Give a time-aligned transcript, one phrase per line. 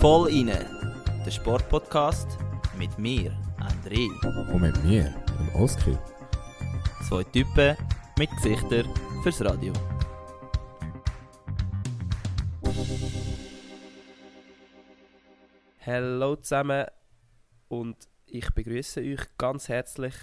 [0.00, 0.66] Voll inne,
[1.24, 2.26] der Sportpodcast
[2.76, 4.08] mit mir, André.
[4.52, 5.96] Und mit mir, dem Oskar.
[7.08, 7.76] Zwei Typen
[8.18, 8.92] mit Gesichtern
[9.22, 9.72] fürs Radio.
[15.84, 16.86] Hallo zusammen
[17.68, 20.14] und ich begrüße euch ganz herzlich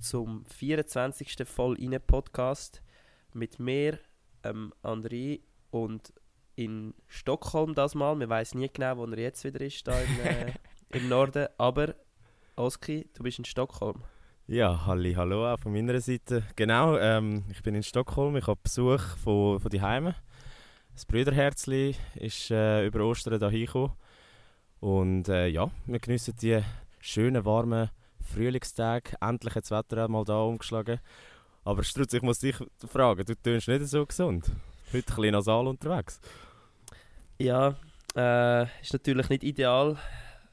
[0.00, 1.46] zum 24.
[1.46, 2.82] Voll inne Podcast
[3.32, 4.00] mit mir,
[4.48, 5.40] ähm, André
[5.70, 6.12] und
[6.56, 8.18] in Stockholm das mal.
[8.18, 10.52] Wir weiß nie genau, wo er jetzt wieder ist, da im, äh,
[10.98, 11.46] im Norden.
[11.56, 11.94] Aber
[12.56, 14.02] Oski, du bist in Stockholm.
[14.48, 16.42] Ja, halli, hallo auch von meiner Seite.
[16.56, 20.16] Genau, ähm, ich bin in Stockholm, ich habe Besuch von, von die Heime.
[20.94, 23.92] Das Brüderherzli ist äh, über Ostern hier hingekommen.
[24.80, 26.60] Und äh, ja, wir geniessen die
[27.00, 27.90] schönen, warmen
[28.20, 29.16] Frühlingstage.
[29.20, 30.98] Endlich hat das Wetter auch mal da umgeschlagen.
[31.68, 34.50] Aber Strutz, ich muss dich fragen, du tönst nicht so gesund.
[34.90, 36.18] Heute ein bisschen nasal unterwegs.
[37.38, 37.76] Ja,
[38.16, 39.98] äh, ist natürlich nicht ideal,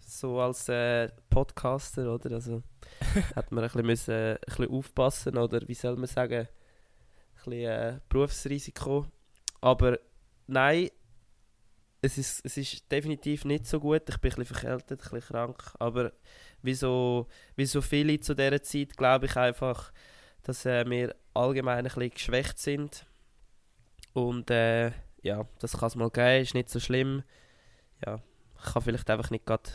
[0.05, 2.33] so als äh, Podcaster, oder?
[2.33, 2.63] Also
[3.33, 6.49] hat man ein bisschen, müssen, äh, ein bisschen aufpassen, oder wie soll man sagen, ein
[7.35, 9.05] bisschen äh, Berufsrisiko.
[9.61, 9.97] Aber
[10.47, 10.89] nein,
[12.01, 14.01] es ist, es ist definitiv nicht so gut.
[14.09, 15.63] Ich bin ein bisschen verkältet, ein bisschen krank.
[15.79, 16.11] Aber
[16.61, 19.93] wie so, wie so viele zu dieser Zeit glaube ich einfach,
[20.45, 23.05] dass äh, wir allgemein ein bisschen geschwächt sind.
[24.13, 27.23] Und äh, ja, das kann es mal geben, ist nicht so schlimm.
[28.05, 28.21] Ja,
[28.57, 29.69] ich kann vielleicht einfach nicht gerade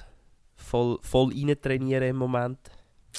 [0.55, 2.59] voll, voll rein trainieren im Moment,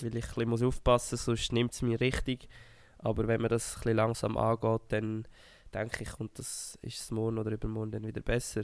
[0.02, 2.48] weil ich ein bisschen muss aufpassen muss, sonst nimmt es mir richtig.
[3.00, 5.28] Aber wenn man das ein bisschen langsam angeht, dann
[5.74, 8.64] denke ich, und das ist es morgen oder übermorgen dann wieder besser.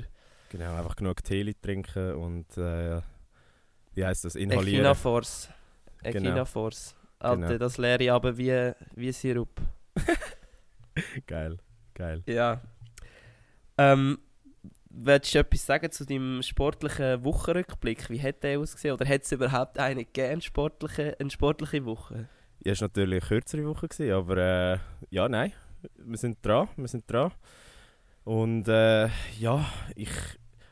[0.50, 3.02] Genau, einfach genug Tee trinken und äh,
[3.94, 4.86] wie heißt das, inhalieren.
[4.86, 5.50] Echinaforce.
[6.04, 6.96] Echinaforce.
[7.20, 7.58] Alter, genau.
[7.58, 9.62] das lehre ich aber wie, wie Sirup.
[11.28, 11.58] geil,
[11.94, 12.24] geil.
[12.28, 12.62] Ja.
[13.78, 14.20] Ähm,
[14.90, 18.10] willst du etwas sagen zu deinem sportlichen Wochenrückblick?
[18.10, 18.94] Wie hat der ausgesehen?
[18.94, 22.30] Oder hat es überhaupt eine gegeben, sportliche, eine sportliche Woche?
[22.64, 24.78] Ja, es war natürlich eine kürzere Woche, gewesen, aber äh,
[25.10, 25.54] ja, nein,
[25.98, 27.32] wir sind dran, wir sind dran.
[28.24, 29.08] Und äh,
[29.40, 30.10] ja, ich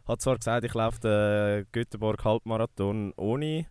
[0.08, 3.68] habe zwar gesagt, ich laufe den Göteborg Halbmarathon ohne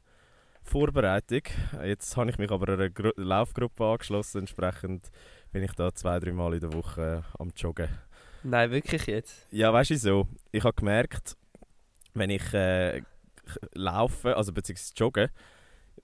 [0.65, 1.43] Vorbereitung.
[1.85, 4.41] Jetzt habe ich mich aber einer Gru Laufgruppe angeschlossen.
[4.41, 5.11] Entsprechend
[5.53, 7.89] bin ich da zwei, drei Mal in der Woche am Joggen.
[8.43, 9.47] Nein, wirklich jetzt?
[9.51, 10.29] Ja, weißt du so.
[10.53, 11.37] Ich habe gemerkt,
[12.15, 13.03] wenn ich äh,
[13.73, 15.31] laufe, also beziehungsweise jogge,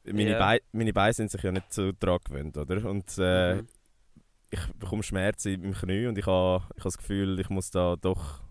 [0.04, 0.38] meine, yeah.
[0.38, 2.84] Beine, meine Beine sind sich ja nicht so dran gewöhnt, oder?
[2.88, 3.68] Und äh, mhm
[4.50, 7.96] ich bekomme Schmerzen im Knie und ich habe ich ha das Gefühl, ich muss da
[7.96, 8.42] doch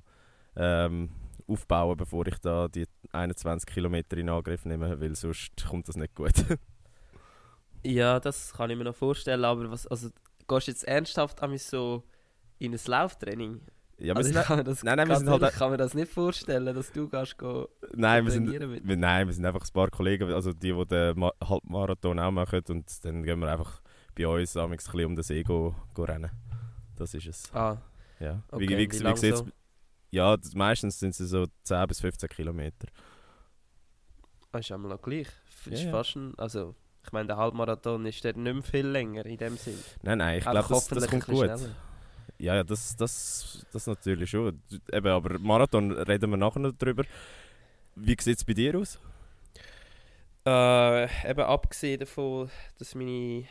[0.56, 1.10] ähm,
[1.50, 6.16] aufbauen, bevor ich da die 21 Kilometer in Angriff nehme, weil sonst kommt das nicht
[6.16, 6.34] gut.
[7.84, 10.10] ja, das kann ich mir noch vorstellen, aber was, also,
[10.48, 12.04] gehst du jetzt ernsthaft an mich so
[12.60, 13.62] in ein Lauftraining?
[13.98, 16.74] Ja, also ich kann, das, nein, nein, wir sind halt, kann mir das nicht vorstellen,
[16.74, 20.32] dass du gehst go nein, wir sind, wir, nein, wir sind einfach ein paar Kollegen,
[20.32, 23.82] also die, die den Halbmarathon auch machen und dann gehen wir einfach
[24.16, 26.32] bei uns ein bisschen um das Ego go rennen.
[26.96, 27.54] Das ist es.
[27.54, 27.78] Ah.
[28.20, 28.42] Ja.
[28.52, 29.48] Okay, wie, wie, wie, wie so?
[30.12, 32.88] Ja, meistens sind es so 10 bis 15 Kilometer.
[34.52, 35.28] Das ist einmal noch gleich.
[35.66, 36.76] Ist ja, fast ein, also,
[37.06, 39.78] ich meine, der Halbmarathon ist der nicht mehr viel länger in dem Sinn.
[40.02, 41.38] Nein, nein, ich glaube, das, das kommt gut.
[41.38, 41.76] Schneller.
[42.38, 44.62] Ja, ja, das, das, das natürlich schon.
[44.92, 47.04] Eben, aber Marathon reden wir nachher noch drüber.
[47.96, 48.98] Wie sieht es bei dir aus?
[50.46, 53.46] Äh, eben abgesehen davon, dass meine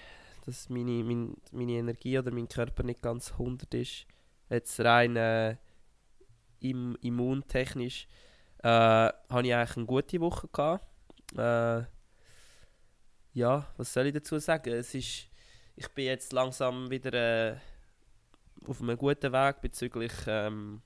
[0.49, 4.07] dass meine, meine, meine Energie oder mein Körper nicht ganz 100 ist.
[4.49, 5.57] Jetzt rein äh,
[6.61, 8.09] im, immuntechnisch
[8.63, 10.87] äh, habe ich eigentlich eine gute Woche gehabt.
[11.37, 11.85] Äh,
[13.35, 14.73] ja, was soll ich dazu sagen?
[14.73, 15.29] Es ist,
[15.77, 17.57] ich bin jetzt langsam wieder äh,
[18.67, 20.83] auf einem guten Weg bezüglich ähm,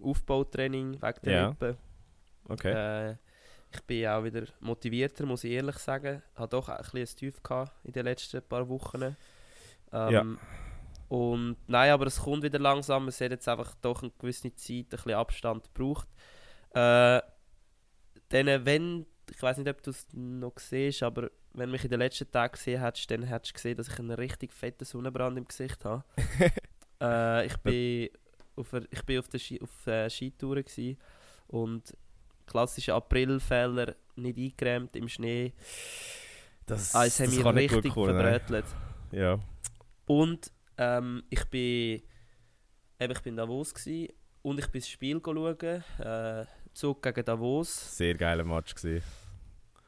[0.00, 1.76] Aufbautraining wegen der ja.
[2.48, 3.10] Okay.
[3.10, 3.16] Äh,
[3.72, 6.22] ich bin auch wieder motivierter, muss ich ehrlich sagen.
[6.32, 7.40] Ich hatte doch ein bisschen Tief
[7.84, 9.02] in den letzten paar Wochen.
[9.02, 10.24] Ähm, ja.
[11.08, 13.08] Und nein, aber es kommt wieder langsam.
[13.08, 16.08] Es hat jetzt einfach doch eine gewisse Zeit, ein bisschen Abstand gebraucht.
[16.70, 17.20] Äh,
[18.28, 21.90] dann, wenn, ich weiß nicht, ob du es noch siehst, aber wenn du mich in
[21.90, 25.38] den letzten Tagen gesehen hättest, dann hättest du gesehen, dass ich einen richtig fetten Sonnenbrand
[25.38, 26.04] im Gesicht habe.
[27.00, 28.10] äh, ich bin
[28.56, 30.62] auf, ich bin auf der Ski, auf, äh, Skitour
[31.48, 31.96] und
[32.46, 35.52] klassische Aprilfehler, nicht eingerämt im Schnee.
[36.66, 38.64] Das, ah, das haben wir richtig verbrötelt.
[39.12, 39.38] Ja.
[40.06, 42.02] Und ähm, ich bin
[43.00, 44.12] eben, ich bin Davos gewesen,
[44.42, 47.96] und ich bin das Spiel schauen, äh, Zug gegen Davos.
[47.96, 49.02] Sehr geiler Match gewesen.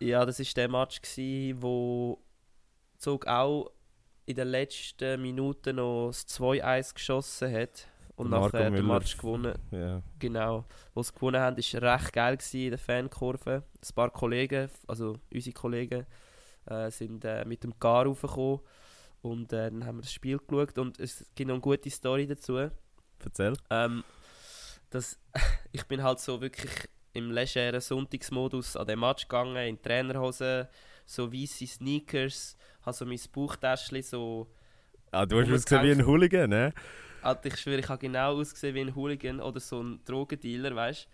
[0.00, 2.18] Ja, das war der Match gewesen, wo
[2.98, 3.70] Zug auch
[4.26, 7.86] in den letzten Minuten noch das 2-1 geschossen hat.
[8.16, 8.86] und Der nachher den.
[8.86, 9.54] Match gewonnen.
[9.70, 10.02] Ja.
[10.18, 10.64] Genau.
[10.92, 13.62] Wo sie gewonnen haben, war recht geil gewesen in der Fankurve.
[13.62, 16.04] Ein paar Kollegen, also unsere Kollegen,
[16.66, 18.60] äh, sind äh, mit dem Car raufgekommen
[19.22, 22.26] und äh, dann haben wir das Spiel geschaut und es gibt noch eine gute Story
[22.26, 22.70] dazu.
[23.24, 23.54] Erzähl.
[23.70, 24.04] Ähm,
[24.90, 25.18] dass
[25.72, 26.72] ich bin halt so wirklich
[27.12, 30.68] im legeren Sonntagsmodus an den Match gegangen, in Trainerhose,
[31.04, 34.46] so weiße Sneakers, habe so mein Bauchtäschchen so...
[35.10, 36.72] Ah, du hast ausgesehen wie ein Hooligan, ne?
[37.22, 41.04] Alter, ich schwöre, ich habe genau ausgesehen wie ein Hooligan oder so ein Drogendealer, weißt
[41.04, 41.08] du.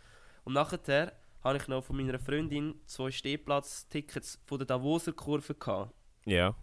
[0.45, 1.13] Und nachher
[1.43, 5.95] habe ich noch von meiner Freundin zwei Stehplatz-Tickets von der Davoser Kurve gehabt.
[6.25, 6.55] Ja.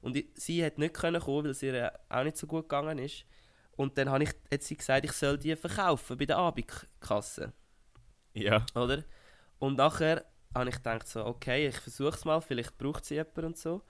[0.00, 3.24] Und sie hat nicht können kommen, weil es ihr auch nicht so gut gegangen ist.
[3.76, 7.52] Und dann habe ich, hat sie gesagt, ich soll die verkaufen bei der Abendkasse,
[8.34, 8.64] Ja.
[8.74, 9.04] oder?
[9.58, 10.24] Und nachher
[10.54, 13.82] habe ich gedacht so, okay, ich versuche es mal, vielleicht braucht sie jemand und so.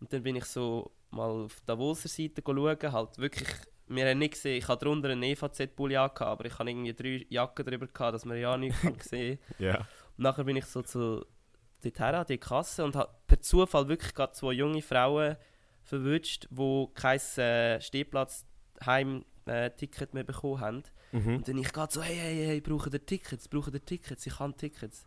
[0.00, 3.48] Und dann bin ich so mal auf der Davoser Seite schauen, halt wirklich,
[3.86, 7.64] wir haben nicht gesehen, ich hatte drunter einen EVZ-Pulli aber ich hatte irgendwie drei Jacken
[7.66, 9.78] drüber, gehabt, dass man ja nichts kann sehen Ja.
[10.16, 11.24] und nachher bin ich so zu
[11.82, 15.36] dorthin an die Kasse und habe per Zufall wirklich gerade zwei junge Frauen
[15.84, 18.44] verwünscht, die kein äh, Stehplatz
[18.84, 20.82] heim äh, Ticket mehr bekommen haben.
[21.12, 21.36] Mhm.
[21.36, 24.38] Und dann ich gerade so, hey, hey, hey, brauchen ihr Tickets, brauchen ihr Tickets, ich
[24.38, 25.06] habe Tickets.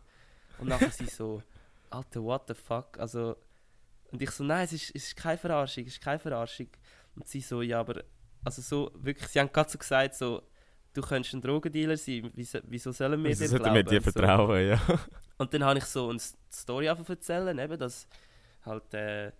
[0.58, 1.42] Und nachher sie so,
[1.90, 3.36] Alter, what the fuck, also...
[4.10, 6.68] Und ich so, nein, es ist, es ist keine Verarschung, es ist keine Verarschung.
[7.14, 8.04] Und sie so, ja, aber...
[8.42, 10.42] Also so, wirklich, sie haben gerade so gesagt, so,
[10.94, 13.74] du könntest ein Drogendealer sein, wieso, wieso sollen wir Wieso dir glauben?
[13.74, 14.10] wir dir So.
[14.10, 14.80] vertrauen, ja.
[15.36, 16.20] Und dann habe ich so eine
[16.50, 18.06] Story erzählen, eben, dass
[18.64, 19.32] halt, äh,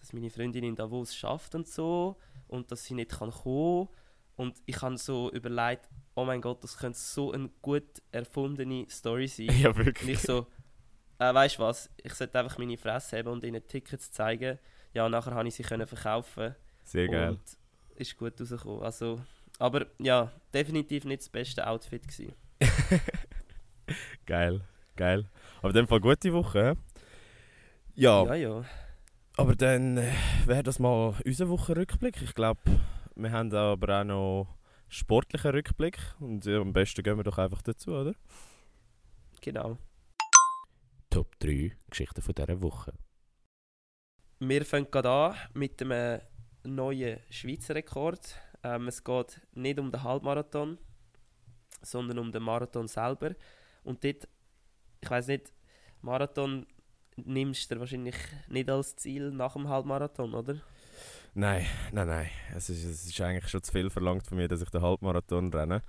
[0.00, 2.16] dass meine Freundin in Davos schafft und so
[2.48, 3.88] und dass sie nicht kann kommen.
[4.36, 9.28] Und ich habe so überlegt, oh mein Gott, das könnte so eine gut erfundene Story
[9.28, 9.48] sein.
[9.60, 10.10] Ja, Und wirklich.
[10.16, 10.46] ich so,
[11.18, 14.58] äh, weißt du was, ich sollte einfach meine Fresse haben und ihnen Tickets zeigen.
[14.94, 16.54] Ja, und nachher habe ich sie können verkaufen
[16.84, 17.30] Sehr geil.
[17.30, 17.40] und
[17.96, 18.82] ist gut rausgekommen.
[18.82, 19.20] Also,
[19.58, 22.32] aber ja, definitiv nicht das beste Outfit gewesen.
[24.26, 24.60] Geil.
[24.96, 25.24] Geil.
[25.58, 26.76] Aber in dem Fall gute Woche?
[27.94, 28.64] Ja, Ja, ja.
[29.36, 30.12] Aber dann äh,
[30.46, 32.20] wäre das mal unser Wochenrückblick.
[32.22, 32.60] Ich glaube,
[33.14, 37.38] wir haben da aber auch noch sportlichen Rückblick und ja, am besten gehen wir doch
[37.38, 38.14] einfach dazu, oder?
[39.40, 39.78] Genau.
[41.08, 42.92] Top 3 Geschichten von dieser Woche.
[44.38, 46.20] Wir fangen gerade an mit einem
[46.64, 48.36] neuen Schweizer Rekord.
[48.62, 50.78] Ähm, es geht nicht um den Halbmarathon,
[51.82, 53.34] sondern um den Marathon selber.
[53.84, 54.28] Und dort,
[55.00, 55.52] ich weiß nicht,
[56.02, 56.66] Marathon
[57.26, 58.16] nimmst du wahrscheinlich
[58.48, 60.60] nicht als Ziel nach dem Halbmarathon, oder?
[61.34, 62.28] Nein, nein, nein.
[62.56, 65.52] Es ist, es ist eigentlich schon zu viel verlangt von mir, dass ich den Halbmarathon
[65.52, 65.82] renne.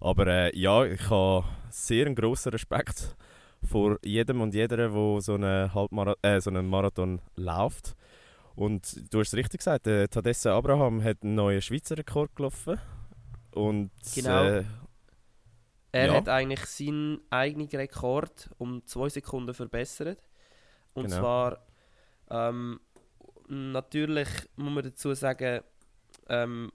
[0.00, 3.16] Aber äh, ja, ich habe sehr einen grossen Respekt
[3.62, 7.94] vor jedem und jeder, der so einen, Halbmara äh, so einen Marathon läuft.
[8.56, 12.78] Und du hast es richtig gesagt, äh, Tadesse Abraham hat einen neuen Schweizer Rekord gelaufen.
[13.52, 14.46] Und Genau.
[14.46, 14.64] äh,
[15.92, 16.14] Er Ja.
[16.14, 20.22] hat eigentlich seinen eigenen Rekord um zwei Sekunden verbessert.
[20.94, 21.18] Und Genau.
[21.18, 21.66] zwar,
[22.30, 22.80] ähm,
[23.48, 25.62] natürlich muss man dazu sagen,
[26.28, 26.72] ähm,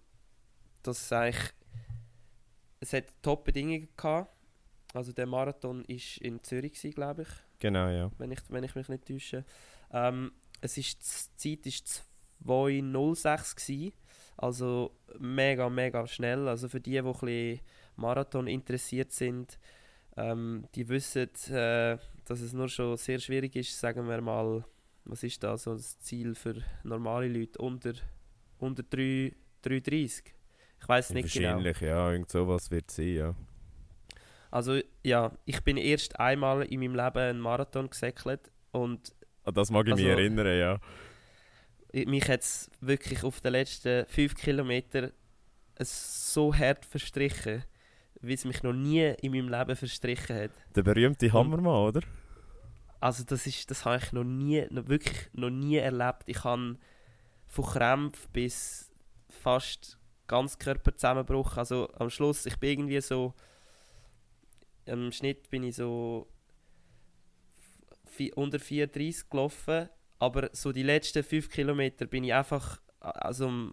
[0.84, 1.54] dass es eigentlich,
[2.80, 4.32] es hat Top-Bedingungen gehabt.
[4.94, 7.28] Also der Marathon ist in Zürich, glaube ich
[7.60, 8.10] genau, ja.
[8.18, 9.44] wenn ich, wenn ich mich nicht täusche.
[9.92, 12.04] Ähm, es ist, die Zeit
[12.40, 13.94] war 2.06 gsi,
[14.38, 16.48] also mega, mega schnell.
[16.48, 17.60] Also für die, die ein bisschen
[17.96, 19.58] Marathon interessiert sind,
[20.18, 24.64] ähm, die wissen, äh, dass es nur schon sehr schwierig ist, sagen wir mal,
[25.06, 27.94] was ist da so das Ziel für normale Leute unter,
[28.58, 30.24] unter 3, 3,30?
[30.82, 31.48] Ich weiß nicht genau.
[31.50, 32.12] Wahrscheinlich, ja.
[32.12, 33.36] Irgend sowas wird es sein, ja.
[34.52, 39.14] Also ja, ich bin erst einmal in meinem Leben einen Marathon gesäckelt und
[39.44, 40.80] An das mag ich mich Also- erinnern, ja.
[41.92, 45.12] Ich- mich hat es wirklich auf den letzten 5 Kilometern
[45.76, 47.64] es so hart verstrichen,
[48.22, 50.52] wie es mich noch nie in meinem Leben verstrichen hat.
[50.76, 52.02] Der berühmte Hammermann, oder?
[53.00, 56.24] Also das ist, das habe ich noch nie, noch wirklich noch nie erlebt.
[56.28, 56.78] Ich habe
[57.48, 58.92] von Krämpfen bis
[59.30, 61.58] fast ganz Körperzusammenbruch.
[61.58, 63.34] Also am Schluss, ich bin irgendwie so,
[64.86, 66.28] im Schnitt bin ich so
[68.36, 73.72] unter 34 gelaufen, aber so die letzten 5 Kilometer bin ich einfach also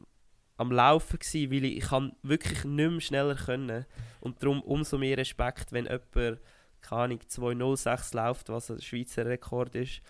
[0.63, 3.87] am, Laufen gewesen, weil ich, ich kann wirklich nicht mehr schneller können
[4.21, 6.41] und darum umso mehr Respekt, wenn jemand
[6.81, 10.03] keine Ahnung, 2.06 läuft, was ein Schweizer Rekord ist.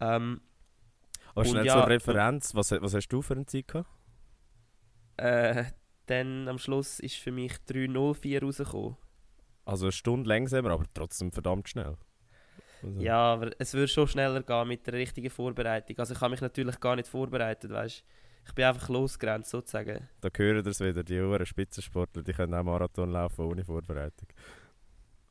[0.00, 0.42] Ähm,
[1.34, 3.88] Aber schnell ja, zur Referenz, was, was hast du für eine Zeit gehabt?
[5.18, 5.64] äh,
[6.06, 8.96] dann am Schluss ist für mich 3.04 rausgekommen.
[9.64, 11.96] Also eine Stunde langsamer, aber trotzdem verdammt schnell.
[12.82, 15.98] Also, Ja, aber es würde schon schneller gehen mit der richtigen Vorbereitung.
[15.98, 18.04] Also ich habe mich natürlich gar nicht vorbereitet, weißt
[18.48, 20.08] ich bin einfach losgerannt, sozusagen.
[20.20, 24.28] Da hören ihr es wieder, die hohen Spitzensportler, die können auch Marathon laufen ohne Vorbereitung.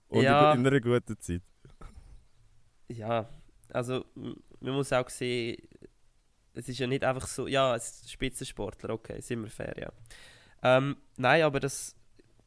[0.10, 0.54] Und Ja.
[0.54, 1.42] in einer guten Zeit.
[2.88, 3.28] Ja,
[3.70, 5.58] also man muss auch sehen,
[6.54, 9.92] es ist ja nicht einfach so, ja, es ist Spitzensportler, okay, sind wir fair, ja.
[10.64, 11.96] Ähm, nein, aber das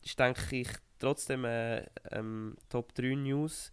[0.03, 3.71] ist, denke ich, trotzdem äh, ähm, Top 3 News.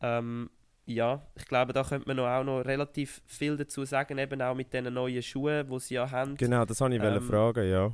[0.00, 0.50] Ähm,
[0.88, 4.54] ja, ich glaube, da könnte man noch auch noch relativ viel dazu sagen, eben auch
[4.54, 6.36] mit diesen neuen Schuhen, die sie ja haben.
[6.36, 7.92] Genau, das wollte ich Ähm, fragen, ja.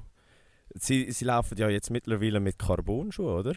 [0.75, 3.55] Sie, sie laufen ja jetzt mittlerweile mit Carbon-Schuhen, oder?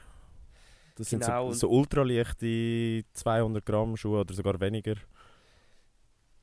[0.95, 1.51] Das sind Genau.
[1.51, 4.95] so, so ultraleichte 200 Gramm Schuhe oder sogar weniger.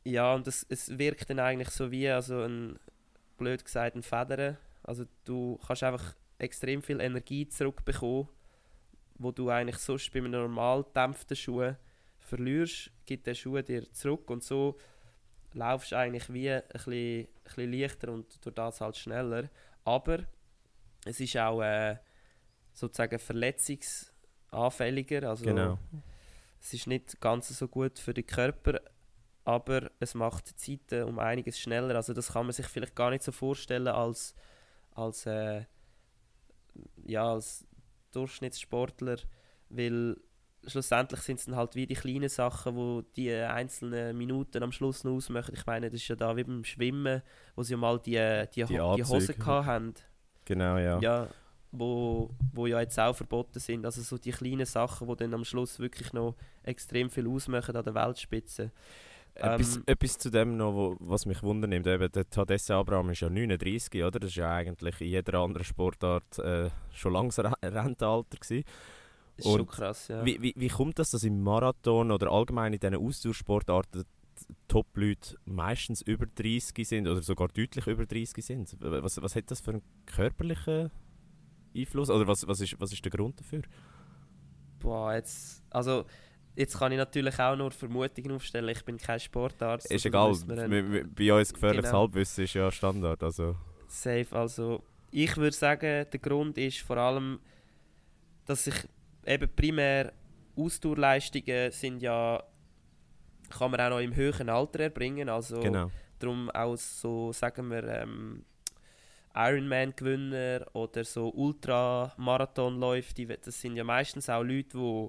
[0.05, 2.79] Ja, und es, es wirkt dann eigentlich so wie, also ein,
[3.39, 4.57] blöd gesagt, ein Federn.
[4.85, 8.29] Also du kannst einfach extrem viel Energie zurückbekommen,
[9.19, 11.75] wo du eigentlich sonst bei einem normal dämpften Schuh
[12.25, 14.77] verlierst, gibt der Schuh dir zurück und so
[15.53, 19.49] laufst du eigentlich wie ein bisschen, ein bisschen leichter und durch das halt schneller.
[19.85, 20.21] Aber
[21.05, 21.97] es ist auch äh,
[22.73, 25.79] sozusagen verletzungsanfälliger, also Genau.
[26.61, 28.81] es ist nicht ganz so gut für den Körper,
[29.45, 31.95] aber es macht die Zeiten um einiges schneller.
[31.95, 34.35] Also das kann man sich vielleicht gar nicht so vorstellen als,
[34.93, 35.65] als, äh,
[37.05, 37.67] ja, als
[38.13, 39.19] Durchschnittssportler,
[39.69, 40.17] weil
[40.67, 45.05] schlussendlich sind es dann halt wie die kleinen Sachen, wo die einzelnen Minuten am Schluss
[45.05, 45.55] noch ausmachen.
[45.55, 47.23] Ich meine, das ist ja da wie beim Schwimmen,
[47.55, 49.95] wo sie ja mal die, die, Die die Hosen gehabt haben
[50.45, 50.99] Genau, ja.
[50.99, 51.29] ja,
[51.73, 53.85] wo, wo ja jetzt auch verboten sind.
[53.85, 57.85] Also so die kleinen Sachen, die dann am Schluss wirklich noch extrem viel ausmachen an
[57.85, 58.71] der Weltspitze.
[59.35, 61.87] Etwas, Ähm, etwas zu dem noch, wo, was mich wundernimmt.
[61.87, 64.21] Eben, der Tadesse Abraham ist ja 39, oder?
[64.21, 68.65] Das ist ja eigentlich in jeder anderen Sportart äh, schon langsam Rentenalter gewesen.
[69.37, 70.25] Ist schon und krass, ja.
[70.25, 74.05] Wie, wie, wie kommt das, dass im Marathon oder allgemein in diesen Ausdauersportarten
[74.49, 78.77] die Top-Leute meistens über 30 sind oder sogar deutlich über 30 sind?
[78.81, 80.91] Was, was hat das für einen körperlichen
[81.77, 82.11] Einfluss?
[82.11, 83.63] Oder was, was, ist, was ist der Grund dafür?
[84.79, 86.05] Boah, jetzt, also,
[86.55, 88.69] jetzt kann ich natürlich auch nur Vermutungen aufstellen.
[88.69, 89.87] Ich bin kein Sportarzt.
[89.87, 92.01] Ist also egal, bei uns gefährliches Genau.
[92.01, 93.23] Halbwissen ist ja Standard.
[93.23, 93.57] Also.
[93.89, 94.27] Safe.
[94.31, 97.41] Also, ich würde sagen, der Grund ist vor allem,
[98.47, 98.75] dass sich
[99.27, 100.13] eben primär
[100.57, 102.43] Ausdauerleistungen sind ja,
[103.51, 105.29] kann man auch noch im höheren Alter erbringen.
[105.29, 105.91] Also, Genau.
[106.19, 108.45] Darum auch so, sagen wir, ähm,
[109.35, 115.09] Ironman-Gewinner oder so Ultramarathonläufe, die, das sind ja meistens auch Leute, die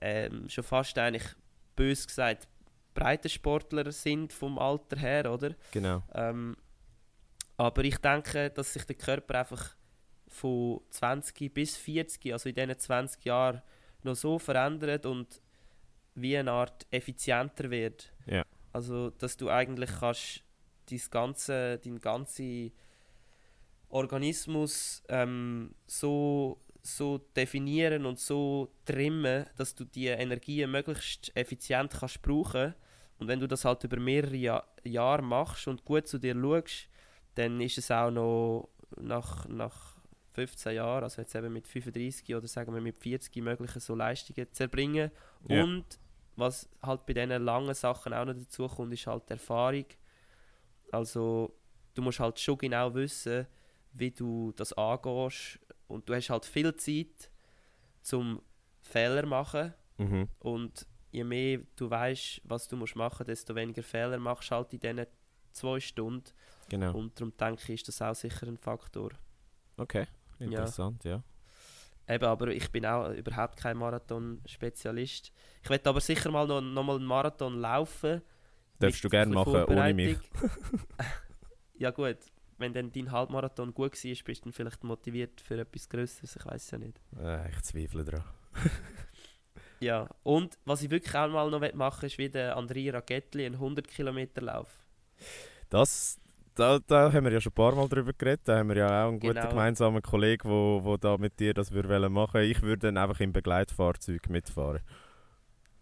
[0.00, 1.24] ähm, schon fast eigentlich,
[1.76, 2.48] bös gesagt,
[2.94, 5.54] Breitensportler sind vom Alter her, oder?
[5.70, 6.02] Genau.
[6.14, 6.56] Ähm,
[7.56, 9.76] aber ich denke, dass sich der Körper einfach
[10.34, 13.62] von 20 bis 40, also in diesen 20 Jahren,
[14.02, 15.40] noch so verändert und
[16.14, 18.12] wie eine Art effizienter wird.
[18.26, 18.44] Ja.
[18.72, 20.42] Also, dass du eigentlich kannst
[20.90, 22.72] dein ganze, deinen ganzen
[23.88, 32.20] Organismus ähm, so, so definieren und so trimmen, dass du die Energie möglichst effizient kannst
[32.22, 32.74] brauchen.
[33.18, 36.88] Und wenn du das halt über mehrere ja Jahre machst und gut zu dir schaust,
[37.36, 39.93] dann ist es auch noch nach, nach
[40.34, 44.52] 15 Jahren, also jetzt eben mit 35 oder sagen wir mit 40 möglich, so Leistungen
[44.52, 45.10] zu erbringen.
[45.48, 45.62] Ja.
[45.64, 45.84] Und
[46.36, 49.86] was halt bei diesen langen Sachen auch noch dazu kommt, ist halt die Erfahrung.
[50.92, 51.54] Also
[51.94, 53.46] du musst halt schon genau wissen,
[53.92, 57.30] wie du das angehst und du hast halt viel Zeit
[58.02, 58.40] zum
[58.82, 60.28] Fehler machen Mhm.
[60.40, 64.72] und je mehr du weißt, was du musst machen, desto weniger Fehler machst du halt
[64.72, 65.06] in diesen
[65.52, 66.24] zwei Stunden
[66.68, 66.96] Genau.
[66.96, 69.10] und darum denke ich, ist das auch sicher ein Faktor.
[69.76, 70.06] Okay.
[70.44, 71.22] Interessant, ja.
[72.06, 75.32] Eben, aber ich bin auch überhaupt kein Marathon-Spezialist.
[75.62, 78.20] Ich werde aber sicher mal noch, noch mal einen Marathon laufen.
[78.78, 80.18] Darfst du gerne machen, ohne mich.
[81.76, 82.18] Ja gut,
[82.58, 86.46] wenn dann dein Halbmarathon gut war, bist du dann vielleicht motiviert für etwas Größeres, ich
[86.46, 87.00] weiß ja nicht.
[87.18, 88.24] Äh, ich zweifle daran.
[89.80, 93.44] Ja, und was ich wirklich auch mal noch machen will, ist wie der Andrea Ragettli,
[93.44, 94.78] ein 100 Kilometer Lauf.
[95.68, 96.18] Das,
[96.54, 98.42] da, da haben wir ja schon ein paar Mal drüber geredet.
[98.44, 99.48] Da haben wir ja auch einen guten Genau.
[99.48, 102.42] gemeinsamen Kollegen, wo, wo da mit dir das würde wollen machen.
[102.42, 104.80] Ich würde dann einfach im Begleitfahrzeug mitfahren.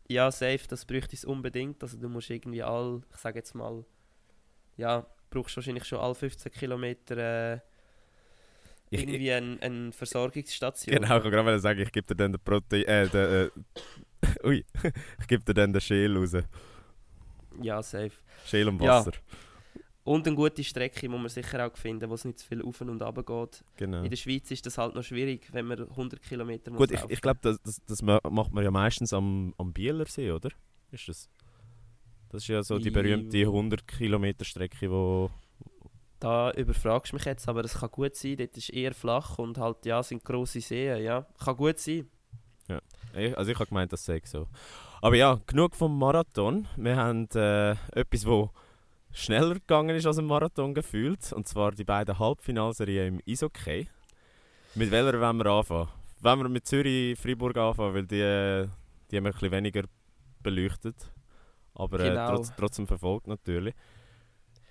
[0.08, 1.82] Ja, safe, das bräuchte es unbedingt.
[1.82, 3.84] Also du musst irgendwie all, ich sage jetzt mal,
[4.76, 7.16] ja, brauchst wahrscheinlich schon alle 15 Kilometer
[7.54, 7.60] äh,
[8.90, 10.94] ich, irgendwie eine, eine Versorgungsstation.
[10.96, 13.50] genau, ich kann gerade sagen, ich gebe dir dann den Protein, äh, den,
[14.44, 14.64] äh, ui,
[15.20, 16.36] ich gebe dir dann den Schäl raus.
[17.62, 18.12] Ja, safe.
[18.46, 19.04] Schäl und Ja.
[20.04, 22.80] Und eine gute Strecke muss man sicher auch finden, wo es nicht zu viel auf
[22.80, 23.64] und runter geht.
[23.76, 24.02] Genau.
[24.02, 27.00] In der Schweiz ist das halt noch schwierig, wenn man 100 Kilometer muss Gut, ich,
[27.00, 27.12] laufen.
[27.12, 30.50] ich glaube, das, das, das ma- macht man ja meistens am, am Bielersee, oder?
[30.90, 31.28] Ist das?
[32.30, 35.30] Das ist ja so die berühmte 100 Kilometer Strecke, wo,
[36.18, 39.58] Da überfragst du mich jetzt, aber es kann gut sein, dort ist eher flach und
[39.58, 41.26] halt, ja, sind grosse Seen, ja.
[41.44, 42.08] Kann gut sein.
[43.14, 44.48] Ich, also ich habe gemeint, das sei so.
[45.02, 46.66] Aber ja, genug vom Marathon.
[46.76, 48.50] Wir haben äh, etwas, wo
[49.12, 51.32] schneller gegangen ist als ein Marathon gefühlt.
[51.32, 53.88] Und zwar die beiden Halbfinalserien im Eishockey.
[54.74, 55.88] Mit welcher wollen wir anfangen?
[56.20, 58.68] Wenn wir mit Zürich-Freiburg anfangen, weil die,
[59.10, 59.82] die haben wir ein bisschen weniger
[60.42, 60.96] beleuchtet.
[61.74, 62.36] Aber äh, Genau.
[62.36, 63.74] trotz, trotzdem verfolgt natürlich.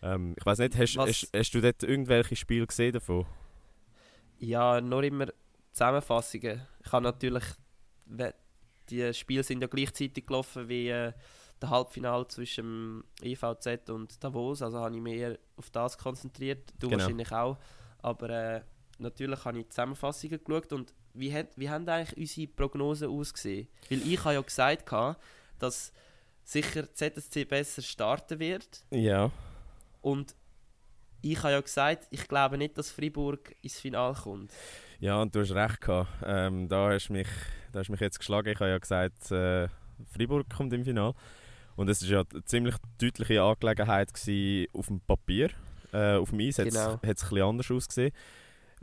[0.01, 3.25] Ähm, ich weiß nicht, hast, hast, hast du dort irgendwelche Spiele gesehen davon?
[4.39, 5.27] Ja, nur immer
[5.71, 6.61] Zusammenfassungen.
[6.83, 7.43] Ich habe natürlich,
[8.89, 10.89] die Spiele sind ja gleichzeitig gelaufen wie
[11.61, 16.73] der Halbfinale zwischen dem EVZ und Davos, also habe ich mich eher auf das konzentriert.
[16.79, 17.01] Du Genau.
[17.01, 17.57] wahrscheinlich auch.
[18.01, 18.61] Aber äh,
[18.97, 23.67] natürlich habe ich die Zusammenfassungen geschaut und wie, hat, wie haben eigentlich unsere Prognosen ausgesehen?
[23.89, 24.91] Weil ich habe ja gesagt,
[25.59, 25.91] dass
[26.43, 29.29] sicher ZSC besser starten wird Ja.
[30.01, 30.35] und
[31.23, 34.51] ich habe ja gesagt, ich glaube nicht, dass Freiburg ins Finale kommt.
[34.99, 36.09] Ja, und du hast recht gehabt.
[36.25, 37.27] Ähm, da, hast du mich,
[37.71, 38.47] da hast mich jetzt geschlagen.
[38.49, 39.67] Ich habe ja gesagt, äh,
[40.11, 41.13] Freiburg kommt im Finale.
[41.75, 44.09] Und es war ja eine ziemlich deutliche Angelegenheit
[44.73, 45.49] auf dem Papier.
[45.93, 46.93] Äh, auf dem Eis hat es Genau.
[46.93, 48.11] ein bisschen anders ausgesehen.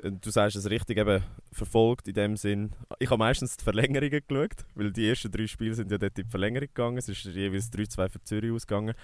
[0.02, 2.72] Äh, Du sagst es richtig, eben verfolgt in dem Sinn.
[2.98, 6.24] Ich habe meistens die Verlängerungen geschaut, weil die ersten drei Spiele sind ja dort in
[6.24, 6.98] die Verlängerung gegangen.
[6.98, 8.94] Es ist jeweils 3-2 für Zürich ausgegangen.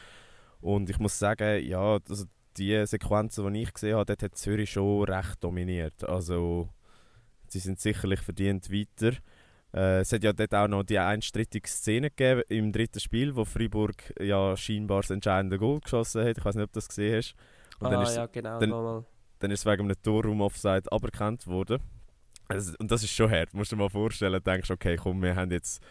[0.60, 2.24] Und ich muss sagen, ja, also
[2.56, 6.04] die Sequenzen, die ich gesehen habe, dort hat Zürich schon recht dominiert.
[6.04, 6.68] Also
[7.48, 9.16] sie sind sicherlich verdient weiter.
[9.74, 13.44] Äh, es hat ja dort auch noch die einstrittige Szene gegeben im dritten Spiel, wo
[13.44, 16.38] Freiburg ja scheinbar das entscheidende Goal geschossen hat.
[16.38, 17.34] Ich weiß nicht, ob du das gesehen hast.
[17.80, 18.60] Und ah, dann ist ja, genau.
[18.60, 19.04] dann- nochmal.
[19.40, 21.80] dann ist es wegen einem Torraum Offside aberkannt worden.
[22.46, 23.52] Also, und das ist schon hart.
[23.52, 25.82] Musst du dir mal vorstellen, du denkst, okay, komm, wir haben jetzt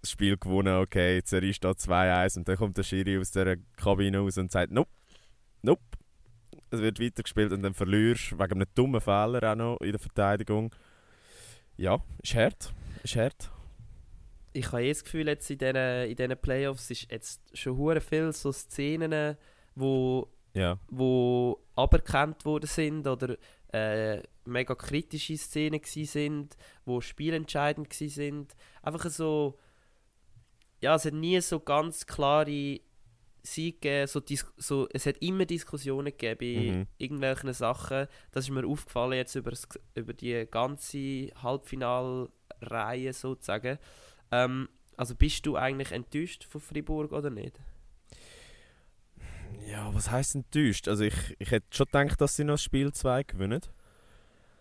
[0.00, 3.56] das Spiel gewonnen, okay, die Serie steht 2-1 und dann kommt der Schiri aus der
[3.76, 4.90] Kabine raus und sagt, nope,
[5.62, 5.82] nope.
[6.70, 9.98] Es wird weitergespielt und dann verlierst du wegen einem dummen Fehler auch noch in der
[9.98, 10.72] Verteidigung.
[11.76, 12.72] Ja, ist hart.
[13.06, 13.50] Ist hart.
[14.52, 18.00] Ich habe eh das Gefühl, jetzt in diesen, in diesen Playoffs ist jetzt schon hure
[18.00, 19.36] viel so Szenen,
[19.76, 23.36] wo, Ja, wo aberkannt worden sind oder
[23.72, 28.56] äh, mega kritische Szenen gsi sind, wo spielentscheidend gsi sind.
[28.82, 29.56] Einfach so,
[30.80, 32.80] ja, es hat nie so ganz klare
[33.46, 36.86] Siege gegeben, so, Dis so, es hat immer Diskussionen gegeben bei Mhm.
[36.98, 38.06] irgendwelchen Sachen.
[38.32, 43.78] Das ist mir aufgefallen jetzt über, das, über die ganze Halbfinalreihe sozusagen.
[44.30, 47.58] Ähm, also bist du eigentlich enttäuscht von Fribourg oder nicht?
[49.68, 50.88] Ja, was heisst enttäuscht?
[50.88, 53.60] Also ich, ich hätte schon gedacht, dass sie noch das Spiel 2 gewinnen.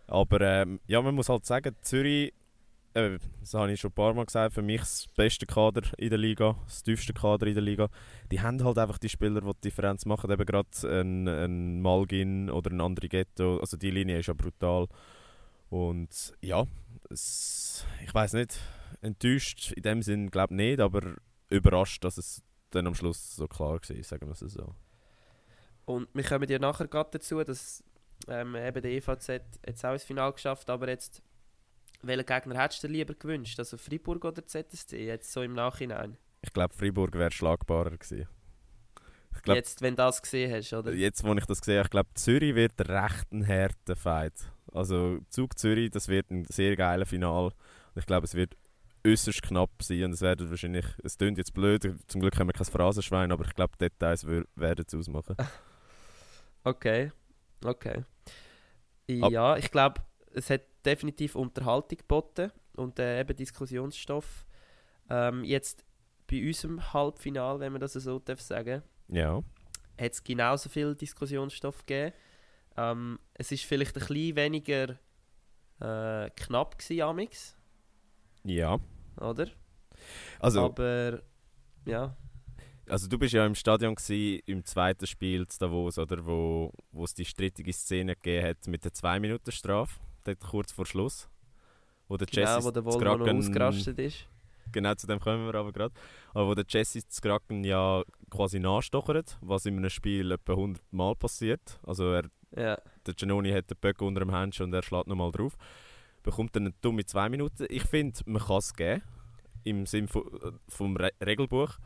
[0.08, 2.34] Aber ähm, ja, man muss halt sagen, Zürich,
[2.96, 6.10] äh, das habe ich schon ein paar Mal gesagt, für mich das beste Kader in
[6.10, 7.90] der Liga, das tiefste Kader in der Liga.
[8.32, 10.32] Die haben halt einfach die Spieler, die die Differenz machen.
[10.32, 13.60] Eben gerade ein, ein Malgin oder ein Andrighetto.
[13.60, 14.88] Also die Linie ist ja brutal.
[15.70, 16.66] Und ja,
[17.10, 18.60] es, ich weiß nicht,
[19.02, 21.16] enttäuscht in dem Sinn glaube ich nicht, aber
[21.50, 24.74] überrascht, dass es dann am Schluss so klar war, sagen wir es so.
[25.86, 27.84] Und wir kommen ja nachher gerade dazu, dass
[28.28, 29.28] ähm, eben der EVZ
[29.68, 31.22] jetzt auch ins Finale geschafft aber jetzt
[32.02, 33.58] welchen Gegner hättest du dir lieber gewünscht?
[33.60, 35.06] Also Fribourg oder ZSC?
[35.06, 36.18] Jetzt so im Nachhinein.
[36.42, 38.28] Ich glaube, Freiburg wäre schlagbarer gewesen.
[39.36, 40.94] Ich glaube, jetzt, wenn du das gesehen hast, oder?
[40.94, 44.34] jetzt, wo ich das sehe, ich glaube, Zürich wird recht ein harter Fight.
[44.72, 47.46] Also Zug Zürich, das wird ein sehr geiler Final.
[47.48, 47.54] Und
[48.00, 48.56] ich glaube, es wird
[49.06, 52.54] äußerst knapp sein und es werden wahrscheinlich, es klingt jetzt blöd, zum Glück haben wir
[52.54, 55.36] kein Phrasenschwein, aber ich glaube, Details werden es ausmachen.
[56.64, 57.12] Okay,
[57.64, 58.04] okay.
[59.22, 60.02] Ab- Ja, ich glaube,
[60.34, 64.46] es hat definitiv Unterhaltung geboten und äh, eben Diskussionsstoff.
[65.10, 65.86] Ähm, jetzt
[66.28, 69.44] bei unserem Halbfinale, wenn man das so darf sagen, Ja,
[70.00, 72.14] hat es genauso viel Diskussionsstoff gegeben.
[72.78, 75.00] Ähm, es ist vielleicht ein bisschen weniger
[75.80, 77.56] äh, knapp gewesen, amix,
[78.44, 78.78] ja.
[79.18, 79.48] oder?
[80.40, 81.22] Also, Aber
[81.86, 82.18] ja,
[82.88, 87.04] also du bist ja im Stadion gewesen, im zweiten Spiel zu Davos, oder, wo, wo
[87.04, 91.30] es die strittige Szene gegeben hat mit der 2-Minuten-Strafe, dort kurz vor Schluss.
[92.08, 94.28] Wo der genau, Jesse wo der Volvo noch ausgerastet ist.
[94.72, 95.94] Genau, zu dem kommen wir aber gerade.
[96.34, 100.84] Aber wo der Jesse zu Kraken ja quasi nachstochert, was in einem Spiel etwa 100
[100.92, 101.80] Mal passiert.
[101.84, 105.32] Also er, Ja, der Giannoni hat den Böck unter dem Händchen und er schlägt nochmal
[105.32, 105.56] drauf.
[106.24, 107.68] Bekommt dann eine dumme 2 Minuten.
[107.70, 109.04] Ich finde, man kann es geben,
[109.64, 110.08] im Sinne
[110.68, 111.78] vom Re Regelbuch.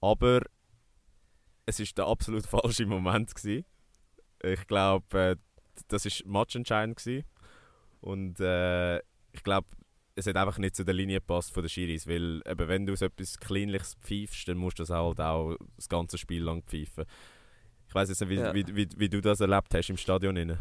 [0.00, 0.42] Aber
[1.64, 3.34] es ist der absolut falsche Moment.
[3.34, 3.64] Gewesen.
[4.42, 5.36] Ich glaube, äh,
[5.88, 6.96] das war matchentscheidend.
[6.96, 7.24] Gewesen.
[8.06, 8.98] Und äh,
[9.32, 9.66] ich glaube,
[10.14, 12.94] es hat einfach nicht zu der Linie gepasst von den Schiris, weil eben, wenn du
[12.94, 17.04] so etwas Kleinliches pfeifst, dann musst du das halt auch das ganze Spiel lang pfeifen.
[17.88, 18.54] Ich weiß jetzt nicht, wie, Ja.
[18.54, 20.36] wie, wie, wie du das erlebt hast im Stadion.
[20.36, 20.56] Rein.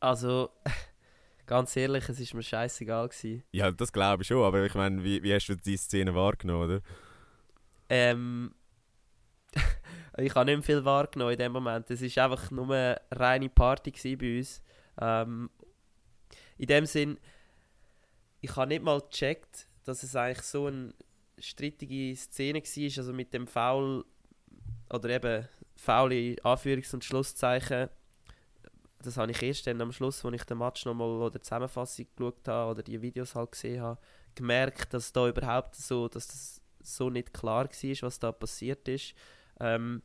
[0.00, 0.48] Also,
[1.46, 3.08] ganz ehrlich, es war mir scheißegal.
[3.10, 3.42] Gewesen.
[3.52, 6.64] Ja, das glaube ich schon, aber ich meine, wie, wie hast du die Szene wahrgenommen,
[6.64, 6.80] oder?
[7.90, 8.54] Ähm,
[10.16, 11.90] ich habe nicht viel wahrgenommen in dem Moment.
[11.90, 14.62] Es war einfach nur eine reine Party bei uns.
[14.98, 15.50] Ähm,
[16.62, 17.18] in dem Sinn,
[18.40, 20.94] ich habe nicht mal gecheckt, dass es eigentlich so eine
[21.36, 24.04] strittige Szene war, also mit dem Foul
[24.88, 27.88] oder eben Foul in Anführungs- und Schlusszeichen.
[29.00, 32.06] Das habe ich erst dann am Schluss, als ich den Match nochmal oder die Zusammenfassung
[32.14, 34.00] geschaut habe oder die Videos halt gesehen habe,
[34.36, 39.14] gemerkt, dass da überhaupt so, dass das so nicht klar war, was da passiert ist.
[39.58, 40.00] Ähm,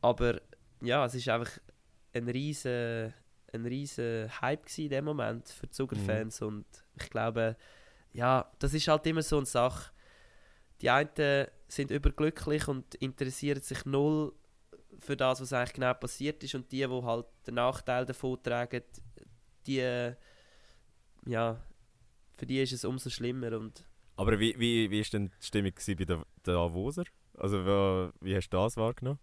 [0.00, 0.40] aber
[0.80, 1.58] ja, es ist einfach
[2.12, 3.12] ein riesen,
[3.54, 7.56] ein riesen Hype in dem Moment für Zuckerfans und ich glaube,
[8.12, 9.92] ja, das ist halt immer so eine Sache.
[10.80, 14.32] Die einen sind überglücklich und interessieren sich null
[14.98, 18.82] für das, was eigentlich genau passiert ist und die, die halt den Nachteil davon tragen,
[19.66, 20.12] die,
[21.26, 21.60] ja,
[22.34, 23.84] für die ist es umso schlimmer und
[24.16, 27.04] Aber wie, wie, wie ist denn die Stimmung bei den der Davoser?
[27.36, 29.18] Also wie, wie hast du das wahrgenommen?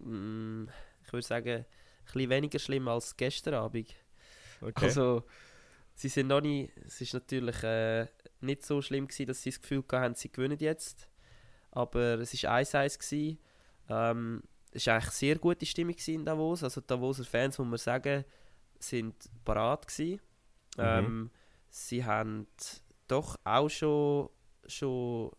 [0.00, 0.66] Mm,
[1.08, 1.64] ich würde sagen, ein
[2.04, 3.94] bisschen weniger schlimm als gestern Abend.
[4.60, 4.84] Okay.
[4.84, 5.24] Also,
[5.94, 8.06] sie sind noch nie, es ist natürlich äh,
[8.40, 11.08] nicht so schlimm gewesen, dass sie das Gefühl hatten, sie gewinnen jetzt.
[11.70, 13.38] Aber es war 1-1 gewesen.
[13.88, 14.42] Ähm,
[14.72, 16.62] es war eigentlich sehr gute Stimmung in Davos.
[16.62, 18.24] Also die Davoser Fans, muss man sagen,
[18.78, 20.20] sind parat gewesen.
[20.76, 20.84] Mhm.
[20.84, 21.30] Ähm,
[21.70, 22.46] sie haben
[23.06, 24.28] doch auch schon,
[24.66, 25.30] schon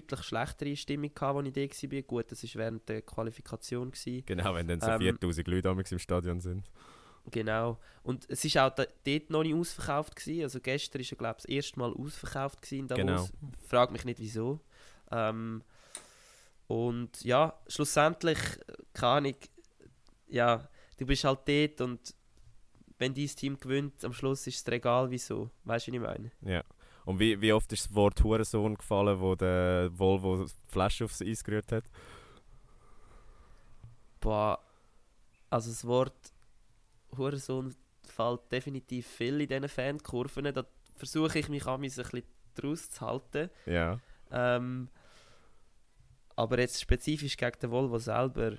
[0.00, 2.02] deutlich schlechtere Stimmung gehabt, als ich da war.
[2.02, 3.90] Gut, das war während der Qualifikation.
[3.90, 4.24] Gewesen.
[4.26, 6.64] genau, wenn dann so ähm, 4000 Leute im Stadion sind.
[7.30, 7.78] Genau.
[8.02, 10.16] Und es war auch da, dort noch nicht ausverkauft.
[10.16, 10.42] Gewesen.
[10.42, 13.32] Also gestern war glaube ich, das erste Mal ausverkauft gewesen Davos.
[13.66, 14.60] Frag mich nicht wieso.
[15.10, 15.62] Ähm,
[16.66, 18.38] und ja, schlussendlich,
[18.92, 19.36] keine Ahnung,
[20.28, 22.14] ja, du bist halt dort und
[22.98, 25.50] wenn dein Team gewinnt, am Schluss ist es egal, wieso.
[25.64, 26.30] Weißt du, wie ich meine?
[26.42, 26.64] Ja.
[27.04, 31.20] Und wie, wie oft ist das Wort Hurensohn gefallen, wo der Volvo die Flasche aufs
[31.20, 31.84] Eis gerührt hat?
[34.20, 34.58] Boah,
[35.50, 36.32] also das Wort
[37.16, 37.74] Hurensohn
[38.06, 40.52] fällt definitiv viel in diesen Fankurven.
[40.52, 40.64] Da
[40.96, 42.22] versuche ich mich an mich ein bisschen
[42.54, 43.50] draus zu halten.
[43.66, 44.00] Ja.
[44.30, 44.88] Ähm,
[46.36, 48.56] aber jetzt spezifisch gegen den Volvo selber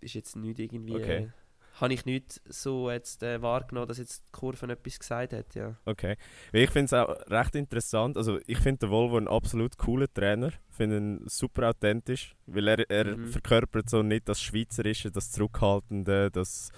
[0.00, 0.94] ist jetzt nicht irgendwie.
[0.94, 1.30] Okay.
[1.80, 5.76] Habe ich nicht so jetzt äh, wahrgenommen, dass jetzt die Kurve etwas gesagt hat, ja.
[5.86, 6.16] Okay.
[6.52, 8.16] Ich finde es auch recht interessant.
[8.16, 10.48] Also ich finde den Volvo ein absolut cooler Trainer.
[10.48, 13.28] Ich finde ihn super authentisch, weil er, er Mhm.
[13.28, 16.70] verkörpert so nicht das Schweizerische, das Zurückhaltende, das,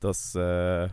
[0.00, 0.88] das äh,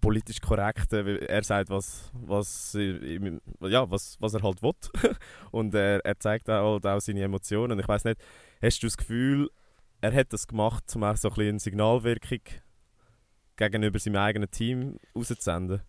[0.00, 1.26] politisch Korrekte.
[1.26, 4.72] Er sagt, was, was, ja, was, was er halt will.
[5.50, 7.78] Und er, er zeigt auch, halt auch seine Emotionen.
[7.78, 8.20] Ich weiß nicht,
[8.60, 9.48] hast du das Gefühl,
[10.02, 12.40] er hat das gemacht, um auch so ein bisschen eine Signalwirkung
[13.56, 15.82] gegenüber seinem eigenen Team rauszusenden?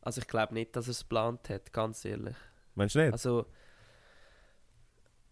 [0.00, 2.36] Also ich glaube nicht, dass er es geplant hat, ganz ehrlich.
[2.74, 3.12] Meinst du nicht?
[3.12, 3.46] Also,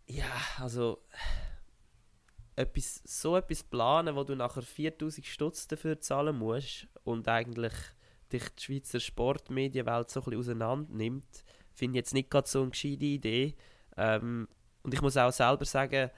[0.07, 0.25] ja,
[0.59, 1.03] also
[2.57, 7.75] etwas, so etwas planen, wo du nachher 4000 Stutz dafür zahlen musst und eigentlich
[8.33, 12.63] dich die Schweizer Sportmedienwelt so ein bisschen auseinander nimmt, finde ich jetzt nicht gerade so
[12.63, 13.55] eine gescheite Idee.
[13.97, 14.49] Ähm,
[14.83, 16.11] und ich muss auch selber sagen,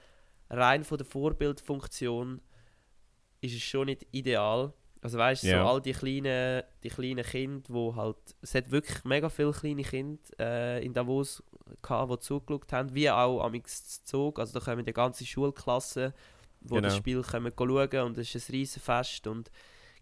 [0.49, 2.41] rein von der Vorbildfunktion
[3.41, 4.73] ist es schon nicht ideal.
[5.01, 5.61] Also weißt du, Ja.
[5.63, 9.83] so all die kleinen, die kleinen Kinder, wo halt, es hat wirklich mega viele kleine
[9.83, 11.41] Kinder äh, in Davos
[11.81, 14.39] gehabt, die zugeschaut haben, wie auch am Zug.
[14.39, 16.13] Also da kommen die ganze Schulklassen,
[16.61, 16.81] die Genau.
[16.81, 19.49] das Spiel kommen schauen und es ist ein Riesenfest und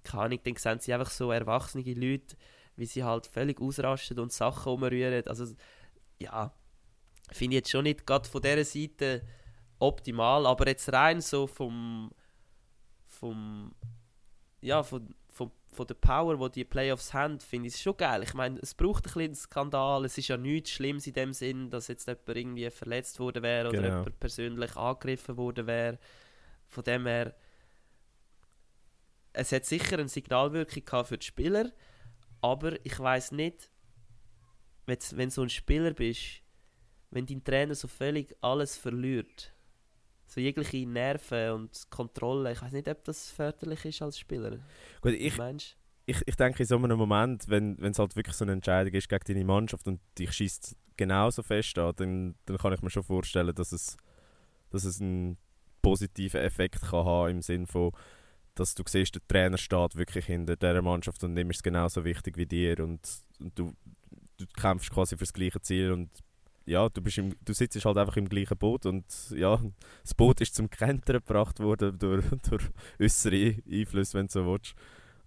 [0.04, 2.36] keine Ahnung, dann sehen sie einfach so erwachsene Leute,
[2.76, 5.28] wie sie halt völlig ausrasten und Sachen umrühren.
[5.28, 5.46] Also
[6.20, 6.52] ja,
[7.32, 9.22] finde ich jetzt schon nicht gerade von dieser Seite
[9.80, 12.10] optimal, aber jetzt rein so vom
[13.20, 13.74] vom
[14.62, 18.24] ja, von, von, von der Power, die die Playoffs haben, finde ich es schon geil.
[18.24, 20.06] Ich meine, es braucht ein bisschen einen Skandal.
[20.06, 23.70] Es ist ja nichts Schlimmes in dem Sinn, dass jetzt jemand irgendwie verletzt worden wäre
[23.70, 23.98] oder Genau.
[24.00, 26.00] jemand persönlich angegriffen worden wäre.
[26.66, 27.36] Von dem her,
[29.34, 31.72] es hat sicher eine Signalwirkung gehabt für die Spieler,
[32.42, 33.70] aber ich weiß nicht,
[34.88, 36.42] wenn wenn du so ein Spieler bist,
[37.12, 39.54] wenn dein Trainer so völlig alles verliert,
[40.28, 44.60] so jegliche Nerven und Kontrolle, ich weiß nicht, ob das förderlich ist als Spieler.
[45.02, 45.34] Gut, ich,
[46.06, 49.10] ich, ich denke, in so einem Moment, wenn es halt wirklich so eine Entscheidung ist
[49.10, 53.04] gegen deine Mannschaft und dich schießt genauso fest an, dann, dann kann ich mir schon
[53.04, 53.96] vorstellen, dass es,
[54.70, 55.38] dass es einen
[55.82, 57.92] positiven Effekt kann haben im Sinne von,
[58.56, 62.04] dass du siehst, der Trainer steht wirklich hinter dieser Mannschaft und ihm ist es genauso
[62.04, 63.00] wichtig wie dir und,
[63.40, 63.74] und du,
[64.38, 66.10] du kämpfst quasi für das gleiche Ziel und
[66.68, 69.60] ja, du, bist im, du sitzt halt einfach im gleichen Boot und ja,
[70.04, 72.64] das Boot ist zum Kentern gebracht worden durch, durch
[73.00, 74.76] äußere Einflüsse, wenn du so willst.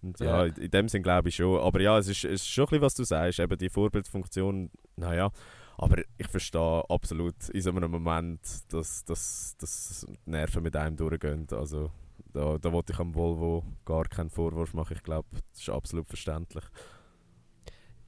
[0.02, 0.44] Und ja, Ja.
[0.46, 1.58] in in dem Sinn glaube ich schon.
[1.60, 4.70] Aber ja, es ist, es ist schon ein bisschen, was du sagst, eben die Vorbildfunktion,
[4.96, 5.30] naja.
[5.78, 10.96] Aber ich verstehe absolut in so einem Moment, dass, dass, dass die Nerven mit einem
[10.96, 11.46] durchgehen.
[11.52, 11.90] Also
[12.34, 14.94] da, da wollte ich am Volvo gar keinen Vorwurf machen.
[14.94, 16.64] Ich glaube, das ist absolut verständlich.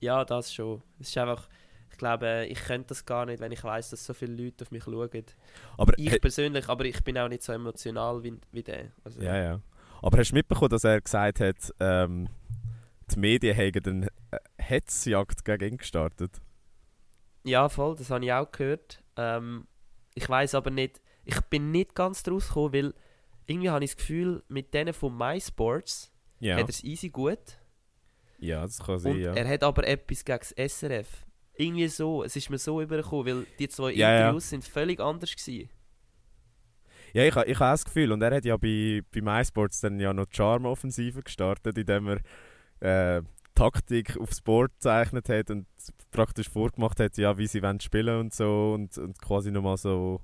[0.01, 0.83] Ja, das schon.
[0.99, 1.49] Es ist einfach,
[2.03, 4.85] glaube, ich könnte das gar nicht, wenn ich weiß, dass so viele Leute auf mich
[4.85, 5.25] schauen.
[5.79, 8.93] Aber Ich persönlich, aber ich bin auch nicht so emotional wie, wie der.
[9.05, 9.61] Also, Ja, ja.
[10.03, 12.29] Aber hast du mitbekommen, dass er gesagt hat, ähm,
[13.11, 16.41] die Medien haben eine äh, Hetzjagd gegen ihn gestartet?
[17.45, 19.03] Ja, voll, das habe ich auch gehört.
[19.17, 19.67] Ähm,
[20.15, 22.95] ich weiß aber nicht, ich bin nicht ganz draus gekommen, weil
[23.47, 26.57] irgendwie habe ich das Gefühl, mit denen von MySports Ja.
[26.57, 27.59] hat er es easy gut.
[28.39, 29.35] Ja, das kann sein, ja.
[29.35, 31.27] er hat aber etwas gegen das SRF.
[31.63, 34.19] Irgendwie so, es ist mir so übergekommen, weil die zwei Ja, ja.
[34.21, 35.69] Interviews sind völlig anders gewesen.
[37.15, 40.13] Ja, ich, ich habe das Gefühl, und er hat ja bei, bei MySports dann ja
[40.15, 42.09] noch die Charm-Offensive gestartet, indem
[42.81, 43.23] er äh,
[43.55, 45.67] Taktik aufs Board gezeichnet hat und
[46.11, 50.23] praktisch vorgemacht hat, ja, wie sie wollen spielen und so und, und quasi nochmal so,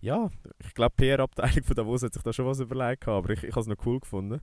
[0.00, 0.30] ja,
[0.64, 3.50] ich glaube, die PR-Abteilung von Davos hat sich da schon was überlegt, aber ich, ich
[3.50, 4.40] habe es noch cool gefunden.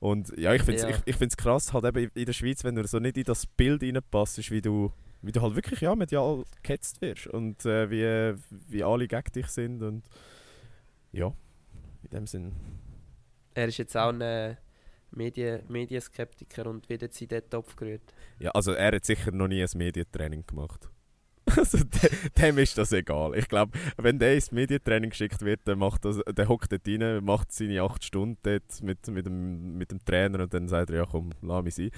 [0.00, 0.88] Und ja, ich finde es Ja.
[0.90, 3.46] ich, ich find's krass, halt eben in der Schweiz, wenn du so nicht in das
[3.46, 8.40] Bild reinpasst, wie du, wie du halt wirklich ja, medial gehetzt wirst und äh, wie,
[8.68, 10.04] wie alle gegen dich sind und
[11.12, 11.32] ja,
[12.04, 12.52] in dem Sinn.
[13.54, 14.56] Er ist jetzt auch ein äh,
[15.10, 18.14] Medien Medienskeptiker und wird jetzt in den Topf gerührt.
[18.38, 20.88] Ja, also er hat sicher noch nie ein Medientraining gemacht.
[21.56, 23.34] Also de, dem ist das egal.
[23.34, 27.24] Ich glaube, wenn der ins Medientraining geschickt wird, dann macht das, der hockt dort rein,
[27.24, 30.96] macht seine acht Stunden dort mit, mit, dem, mit dem Trainer und dann sagt er,
[30.96, 31.90] ja komm, lass mich sein.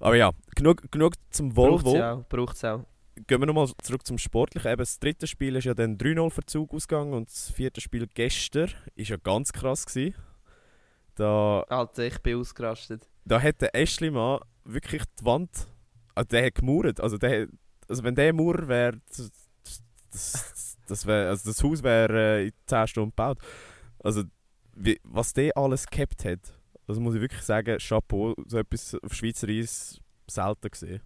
[0.00, 1.96] Aber ja, genug, genug zum Braucht Volvo.
[2.52, 2.84] es auch, auch.
[3.26, 4.70] Gehen wir nochmal zurück zum Sportlichen.
[4.70, 8.70] Eben, das dritte Spiel ist ja dann 3-0 Verzug ausgegangen und das vierte Spiel gestern
[8.94, 10.14] ist ja ganz krass gewesen.
[11.16, 13.08] Da Alter, ich bin ausgerastet.
[13.24, 15.66] da hat der Eschlimann wirklich die Wand.
[16.14, 17.00] Also der hat gemauert.
[17.00, 17.48] Also, der,
[17.88, 19.30] also wenn der Maurer wäre, das,
[20.12, 23.38] das, das, wär, also das Haus wäre äh, in 10 Stunden gebaut.
[24.02, 24.22] Also
[24.76, 26.57] wie, was der alles gehabt hat,
[26.88, 31.02] das muss ich wirklich sagen, Chapeau, so etwas auf Schweizer Eis selten gesehen.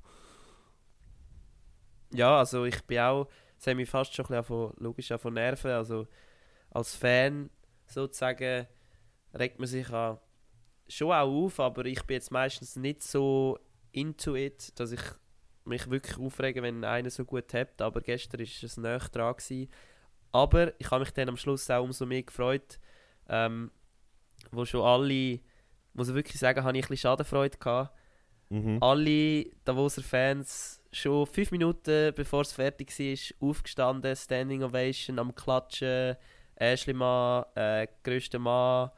[2.12, 5.20] Ja, also ich bin auch, es hat mich fast schon ein bisschen von, logisch auch
[5.20, 6.06] von Nerven, also
[6.70, 7.50] als Fan
[7.86, 8.66] sozusagen
[9.34, 10.18] regt man sich an,
[10.88, 13.58] schon auch auf, aber ich bin jetzt meistens nicht so
[13.92, 15.02] into it, dass ich
[15.64, 19.34] mich wirklich aufrege, wenn einer so gut hat, aber gestern war es näher dran.
[19.36, 19.70] Gewesen.
[20.32, 22.78] Aber ich habe mich dann am Schluss auch umso mehr gefreut,
[23.28, 23.70] ähm,
[24.50, 25.40] wo schon alle,
[25.94, 27.94] muss ich wirklich sagen, habe ich ein bisschen Schadenfreude gehabt,
[28.50, 28.82] Mhm.
[28.82, 36.16] alle Davoser Fans schon fünf Minuten bevor es fertig war, aufgestanden, Standing Ovation am Klatschen,
[36.56, 38.90] Ashley Mann, äh, größter Mann,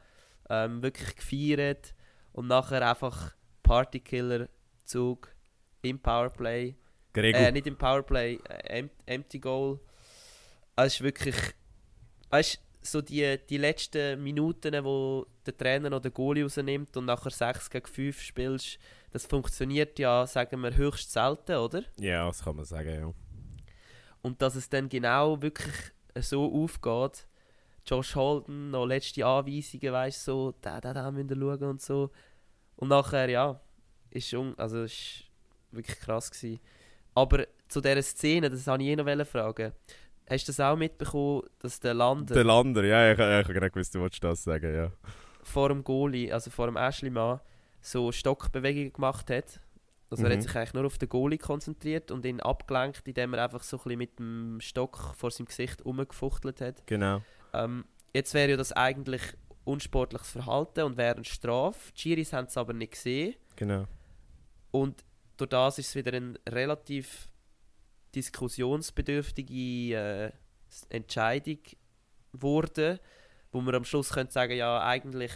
[0.49, 1.93] ähm, wirklich gefeiert
[2.33, 4.49] und nachher einfach Partykiller
[4.83, 5.33] Zug
[5.83, 6.75] im Powerplay,
[7.13, 9.79] Gregor, äh, nicht im Powerplay, äh, em Empty Goal.
[10.75, 11.35] Es ist wirklich,
[12.29, 17.31] weißt so die, die letzten Minuten, wo der Trainer noch den Goalie rausnimmt und nachher
[17.31, 18.79] 6 gegen 5 spielst,
[19.11, 21.83] das funktioniert ja, sagen wir, höchst selten, oder?
[21.99, 23.13] ja, das kann man sagen, ja.
[24.21, 25.73] Und dass es dann genau wirklich
[26.19, 27.27] so aufgeht.
[27.85, 32.09] Josh Holden, noch letzte Anweisungen, weißt so, da, da, da müsst ihr schauen und so.
[32.75, 33.61] Und nachher, ja,
[34.09, 35.25] ist schon, also ist
[35.71, 36.59] wirklich krass gewesen.
[37.13, 39.71] Aber zu dieser Szene, das wollte ich eh noch fragen.
[40.29, 43.93] Hast du das auch mitbekommen, dass der Lander Der Lander, ja, ich, ich, gerade gewusst,
[43.93, 44.91] du wolltest das sagen, ja.
[45.43, 47.39] vor dem Goalie, also vor dem Ashley Mann,
[47.81, 49.59] so Stockbewegungen gemacht hat.
[50.09, 50.33] Also er Mhm.
[50.33, 53.77] hat sich eigentlich nur auf den Goalie konzentriert und ihn abgelenkt, indem er einfach so
[53.77, 56.87] ein bisschen mit dem Stock vor seinem Gesicht rumgefuchtelt hat.
[56.87, 57.21] Genau.
[57.53, 59.21] Ähm, jetzt wäre ja das eigentlich
[59.63, 61.91] unsportliches Verhalten und wäre eine Strafe.
[61.91, 63.35] Die Chiris haben es aber nicht gesehen.
[63.55, 63.85] Genau.
[64.71, 65.03] Und
[65.37, 67.27] durch das ist es wieder eine relativ
[68.15, 70.31] diskussionsbedürftige äh,
[70.89, 71.59] Entscheidung
[72.33, 72.99] geworden,
[73.51, 75.31] wo man am Schluss könnte sagen, ja, eigentlich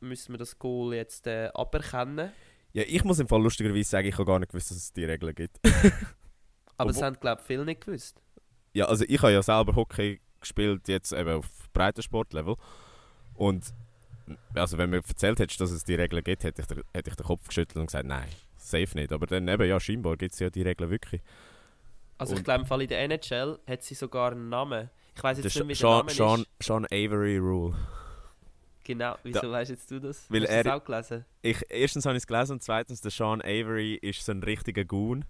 [0.00, 2.32] müssen wir das Goal jetzt äh, aberkennen.
[2.72, 5.04] Ja, ich muss im Fall lustigerweise sagen, ich habe gar nicht gewusst, dass es die
[5.04, 5.58] Regeln gibt.
[6.76, 8.20] Aber Obwohl- haben, glaube ich, viele nicht gewusst.
[8.72, 12.56] Ja, also ich habe ja selber Hockey gespielt, jetzt eben auf Breitensportlevel.
[13.34, 13.74] Und
[14.54, 17.16] also wenn mir erzählt hättest, dass es die Regeln gibt, hätte ich, den- hätte ich
[17.16, 19.12] den Kopf geschüttelt und gesagt, nein, safe nicht.
[19.12, 21.20] Aber dann eben, ja, scheinbar gibt es ja die Regeln wirklich.
[22.20, 24.90] Also ich glaube, im Fall in der NHL hat sie sogar einen Namen.
[25.16, 26.66] Ich weiß jetzt nicht, wie der Sean, Name Sean, ist.
[26.66, 27.74] Sean Avery Rule.
[28.84, 30.26] Genau, wieso weißt jetzt du das?
[30.28, 31.24] Weil Hast du das auch gelesen?
[31.42, 34.84] Ich, erstens habe ich es gelesen und zweitens, der Sean Avery ist so ein richtiger
[34.84, 35.24] Goon.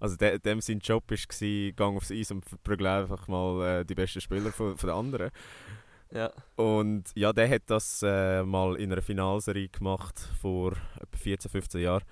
[0.00, 3.94] Also de, dem sein Job war, gang aufs Eis und prügel einfach mal äh, die
[3.94, 5.30] besten Spieler von, von den anderen.
[6.10, 6.30] Ja.
[6.56, 11.80] Und ja, der hat das äh, mal in einer Finalserie gemacht vor etwa 14, 15
[11.80, 12.04] Jahren.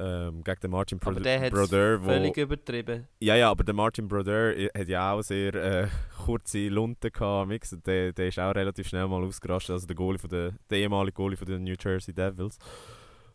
[0.00, 2.00] Ähm, gegen den Martin Bro Aber der hat Brodeur.
[2.00, 3.08] wo- völlig übertrieben.
[3.20, 5.88] Ja, ja, aber der Martin Brodeur i- hat ja auch sehr äh,
[6.24, 7.48] kurze Lunten gehabt.
[7.48, 7.76] Mix.
[7.84, 9.72] Der, der ist auch relativ schnell mal ausgerastet.
[9.72, 12.58] Also der, Goalie von der, der ehemalige Goalie von den New Jersey Devils.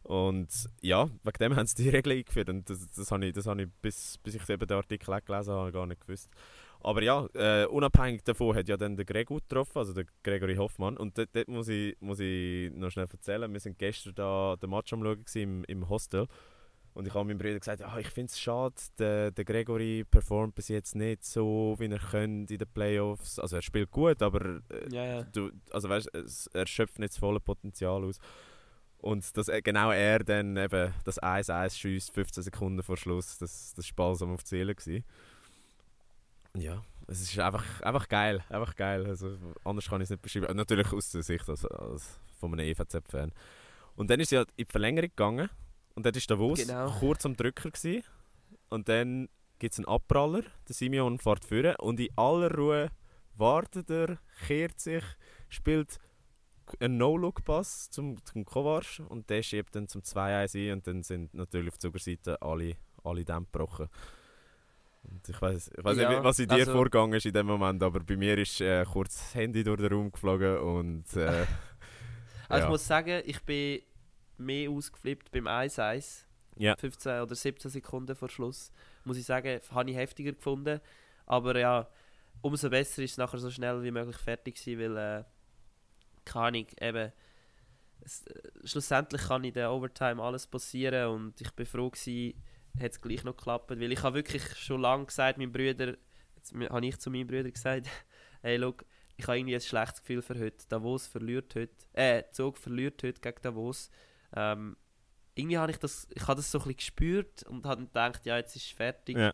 [0.04, 0.48] Und
[0.82, 2.50] ja, wegen dem haben sie die Regel eingeführt.
[2.50, 5.54] Und das, das habe ich, das habe ich bis, bis ich eben den Artikel gelesen
[5.54, 6.30] habe, gar nicht gewusst.
[6.82, 10.98] Aber ja, äh, unabhängig davon hat ja dann der Gregor getroffen, also der Gregory Hoffmann.
[10.98, 13.52] Und dort, dort muss, ich, muss ich noch schnell erzählen.
[13.54, 16.28] Wir sind gestern da den Match am Schauen im, im Hostel.
[16.94, 20.54] Und ich habe meinem Bruder gesagt, ja, ich finde es schade, der, der Gregory performt
[20.54, 23.40] bis jetzt nicht so, wie er könnte in den Playoffs.
[23.40, 25.24] Also er spielt gut, aber äh, Ja, ja.
[25.24, 28.20] du, also weißt, es, er schöpft nicht das volle Potenzial aus.
[29.00, 33.74] Und dass er- genau er dann eben das 1-1 schießt, 15 Sekunden vor Schluss, das,
[33.76, 34.76] das war balsam auf die Seele.
[34.76, 35.04] Gewesen.
[36.56, 39.06] Ja, es ist einfach, einfach geil, einfach geil.
[39.08, 40.56] Also, anders kann ich es nicht beschreiben.
[40.56, 43.32] Natürlich aus der Sicht als, als von einem EVZ-Fan.
[43.96, 45.50] Und dann ist sie halt in die Verlängerung gegangen
[45.96, 46.90] und dort war Davos Genau.
[47.00, 47.70] kurz am Drücker.
[47.72, 48.04] Gewesen.
[48.70, 49.30] Und dann
[49.60, 52.90] gibt es einen Abpraller, der Simeon fährt führen und in aller Ruhe
[53.36, 55.04] wartet er, kehrt sich,
[55.50, 56.00] spielt
[56.80, 61.34] einen No-Look-Pass zum, zum Kovac und der schiebt dann zum 2-1 ein und dann sind
[61.34, 63.88] natürlich auf der Zugerseite alle, alle Dämme gebrochen.
[65.04, 67.46] Und ich weiß ich weiss Ja, nicht, was in dir also- vorgegangen ist in dem
[67.48, 71.46] Moment, aber bei mir ist äh, kurz das Handy durch den Raum geflogen und äh,
[72.50, 72.64] Also ja.
[72.66, 73.82] ich muss sagen, ich bin
[74.38, 76.26] mehr ausgeflippt beim 1-1.
[76.56, 76.76] Ja.
[76.76, 78.72] 15 oder 17 Sekunden vor Schluss.
[79.06, 80.80] Muss ich sagen, habe ich heftiger gefunden.
[81.26, 81.90] Aber ja,
[82.42, 85.24] umso besser ist es nachher so schnell wie möglich fertig gewesen, weil, äh,
[86.26, 87.12] keine Ahnung, eben,
[88.02, 92.42] es, äh, schlussendlich kann in der Overtime alles passieren und ich bin froh gewesen,
[92.80, 95.96] hat es gleich noch geklappt, weil ich habe wirklich schon lange gesagt, mein Brüder,
[96.36, 97.88] jetzt habe ich zu meinem Bruder gesagt,
[98.42, 100.68] hey, look, ich habe irgendwie ein schlechtes Gefühl für heute.
[100.70, 103.90] Davos verliert heute, äh, Zug verliert heute gegen Davos.
[104.36, 104.78] Ähm,
[105.36, 108.38] irgendwie habe ich das, ich habe das so ein bisschen gespürt und habe gedacht, ja,
[108.38, 109.18] jetzt ist es fertig.
[109.18, 109.34] Ja.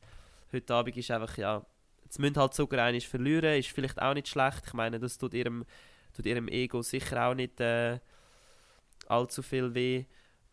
[0.51, 1.65] Heute Abend ist einfach, ja,
[2.03, 4.63] jetzt müssen halt sogar einmal verlieren, ist vielleicht auch nicht schlecht.
[4.65, 5.65] Ich meine, das tut ihrem,
[6.13, 7.99] tut ihrem Ego sicher auch nicht äh,
[9.07, 10.05] allzu viel weh.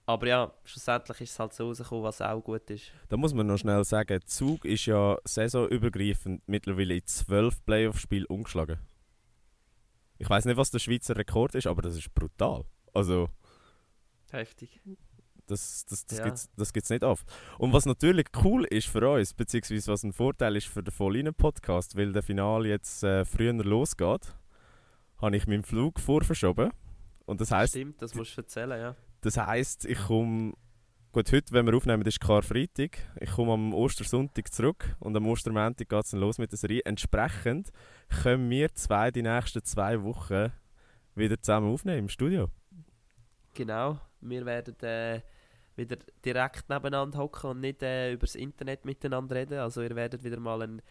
[0.08, 2.92] Aber ja, schlussendlich ist es halt so rausgekommen, was auch gut ist.
[3.08, 8.78] Da muss man noch schnell sagen, Zug ist ja saisonübergreifend mittlerweile in zwölf Playoff-Spielen umgeschlagen.
[10.18, 12.64] Ich weiß nicht, was der Schweizer Rekord ist, aber das ist brutal.
[12.94, 13.28] Also,
[14.36, 14.80] Heftig.
[15.46, 16.24] das, das, das Ja.
[16.24, 17.26] gibt's das gibt's nicht oft.
[17.58, 21.96] Und was natürlich cool ist für uns, beziehungsweise was ein Vorteil ist für den Vollinen-Podcast,
[21.96, 24.34] weil der Finale jetzt äh, früher losgeht,
[25.18, 26.70] habe ich meinen Flug vorverschoben.
[27.26, 28.96] Und das heißt, Stimmt, das musst du erzählen, ja.
[29.20, 30.52] das heisst, ich komme.
[31.12, 32.98] Gut, heute, wenn wir aufnehmen, ist Karfreitag.
[33.20, 36.82] Ich komme am Ostersonntag zurück und am Ostermontag geht es dann los mit der Serie.
[36.84, 37.70] Entsprechend
[38.22, 40.52] können wir zwei die nächsten zwei Wochen
[41.14, 42.50] wieder zusammen aufnehmen im Studio.
[43.56, 45.22] Genau, wir werden äh,
[45.76, 49.58] wieder direkt nebeneinander hocken und nicht äh, übers Internet miteinander reden.
[49.58, 50.82] Also ihr werdet wieder mal einen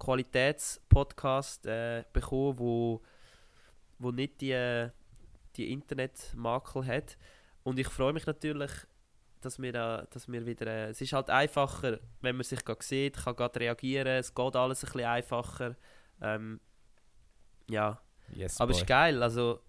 [0.00, 3.02] Qualitätspodcast äh, bekommen, wo,
[4.00, 4.90] wo nicht die, äh,
[5.56, 7.16] die Internetmakel hat.
[7.62, 8.72] Und ich freue mich natürlich,
[9.40, 10.66] dass wir, äh, dass wir wieder...
[10.66, 14.56] Äh, es ist halt einfacher, wenn man sich gerade sieht, kann gerade reagieren, es geht
[14.56, 15.76] alles ein bisschen einfacher.
[16.20, 16.60] Ähm,
[17.70, 18.00] ja,
[18.34, 19.60] Yes, aber es ist geil, also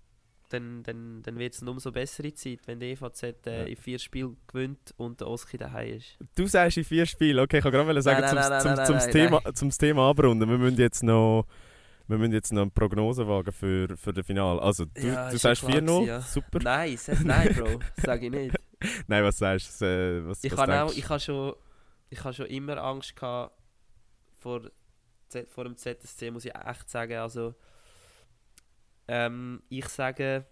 [0.53, 3.63] dann, dann, dann wird es eine umso bessere Zeit, wenn die EVZ äh, Ja.
[3.63, 6.17] in vier Spielen gewinnt und der Oski daheim ist.
[6.35, 8.73] Du sagst in vier Spielen, okay, ich kann gerade sagen, Nein, zum, nein, nein, zum,
[8.75, 10.49] nein, zum, nein, Thema, zum Thema abrunden.
[10.49, 11.45] Wir müssen jetzt noch,
[12.07, 14.61] wir müssen jetzt noch eine Prognose wagen für, für das Finale.
[14.61, 16.21] Also, du, Ja, du sagst klar 4-0, gewesen, ja.
[16.21, 16.59] super.
[16.61, 18.55] Nein, sag- nein, Bro, sage ich nicht.
[19.07, 19.85] Nein, was sagst du?
[19.85, 21.53] Äh, was, Ich habe habe schon,
[22.09, 23.53] ich habe schon immer Angst gehabt
[24.39, 24.61] vor,
[25.47, 27.13] vor dem ZSC, muss ich echt sagen.
[27.17, 27.55] Also,
[29.07, 30.45] ähm, ich sage,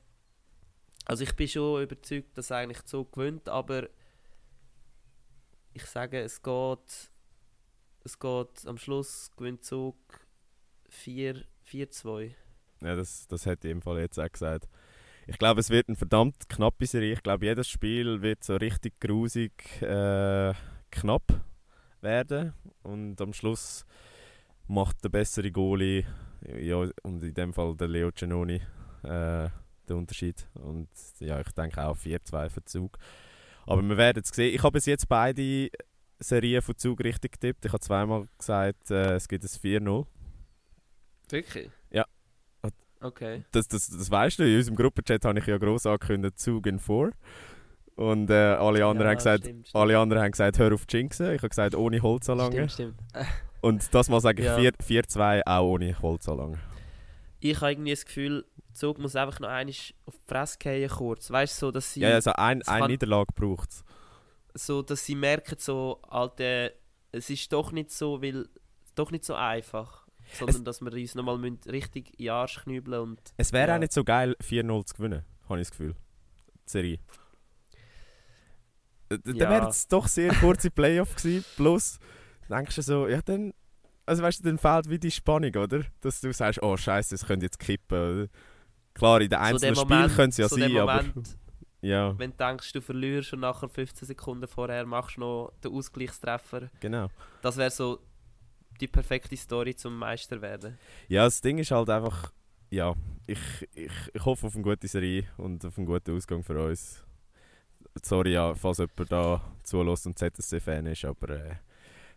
[1.06, 3.90] also ich bin schon überzeugt, dass eigentlich Zug gewinnt, aber
[5.74, 7.12] ich sage, es geht,
[8.04, 9.96] es geht am Schluss gewinnt Zug
[10.90, 12.34] 4 4-2.
[12.82, 14.68] Ja, das, das hätte ich im Fall jetzt auch gesagt.
[15.28, 17.14] Ich glaube, es wird eine verdammt knappe Serie.
[17.14, 20.54] Ich glaube, jedes Spiel wird so richtig grusig äh,
[20.90, 21.42] knapp
[22.02, 22.54] werden.
[22.82, 23.86] Und am Schluss
[24.68, 26.06] macht der bessere Goalie,
[26.60, 28.62] ja, und in dem Fall der Leo Genoni,
[29.04, 29.50] äh,
[29.88, 30.48] den Unterschied.
[30.56, 30.90] Und
[31.20, 32.98] ja, ich denke auch 4-2 für Zug.
[33.66, 34.56] Aber wir werden es sehen.
[34.56, 35.70] Ich habe bis jetzt beide
[36.20, 37.66] Serien von Zug richtig getippt.
[37.66, 40.06] Ich habe zweimal gesagt, äh, es gibt ein 4-0.
[41.30, 41.70] Wirklich?
[41.92, 42.06] Ja.
[43.04, 43.44] Okay.
[43.52, 46.78] das, das, das weißt du, in unserem Gruppenchat habe ich ja gross angekündigt, Zug in
[46.80, 47.12] 4.
[47.96, 49.82] Und äh, alle, anderen Ja, haben gesagt, stimmt, stimmt.
[49.82, 51.32] alle anderen haben gesagt, hör auf zu jinxen.
[51.34, 52.70] Ich habe gesagt, ohne Holzanlange.
[52.70, 53.28] Stimmt, stimmt.
[53.62, 54.58] Und das mal sage ich Ja.
[54.58, 56.60] 4 4-2 auch ohne Holzanlange.
[57.40, 59.74] Ich habe irgendwie das Gefühl, der Zug muss einfach noch einmal
[60.06, 61.30] auf die Fresse fallen kurz.
[61.32, 63.84] Weißt du, so, dass sie, Ja, also ein, es eine Niederlage braucht es.
[64.54, 66.72] so, dass sie merken, so, Alter,
[67.12, 68.48] es ist doch nicht so, weil,
[68.96, 70.08] doch nicht so einfach.
[70.34, 71.36] Sondern dass wir uns nochmal
[71.68, 73.76] richtig in den Arsch knübeln und Es wäre Ja.
[73.76, 75.96] auch nicht so geil, 4-0 zu gewinnen, habe ich das Gefühl.
[76.66, 77.00] Die Serie.
[79.10, 79.50] Äh, d- Dann Ja.
[79.50, 81.44] wäre es doch sehr kurze Playoff gewesen.
[81.58, 82.00] Plus,
[82.52, 83.54] denkst du so, ja dann...
[84.06, 85.84] Also weißt du, dann fehlt wie die Spannung, oder?
[86.02, 87.98] Dass du sagst, oh scheiße, es könnte jetzt kippen.
[87.98, 88.28] Oder?
[88.94, 91.04] Klar, in den so einzelnen Spielen Moment, können es ja so sein, aber...
[91.04, 91.38] Moment,
[91.84, 95.74] Ja, wenn du denkst, du verlierst und nachher 15 Sekunden vorher machst du noch den
[95.74, 96.70] Ausgleichstreffer.
[96.80, 97.08] genau.
[97.42, 98.00] Das wäre so
[98.80, 100.78] die perfekte Story zum Meister werden.
[101.08, 102.32] Ja, das Ding ist halt einfach...
[102.70, 102.94] Ja,
[103.28, 103.40] ich,
[103.74, 107.04] ich, ich hoffe auf eine gute Serie und auf einen guten Ausgang für uns.
[108.02, 111.56] Sorry, ja, falls jemand da zulässt und ZSC-Fan ist, aber äh,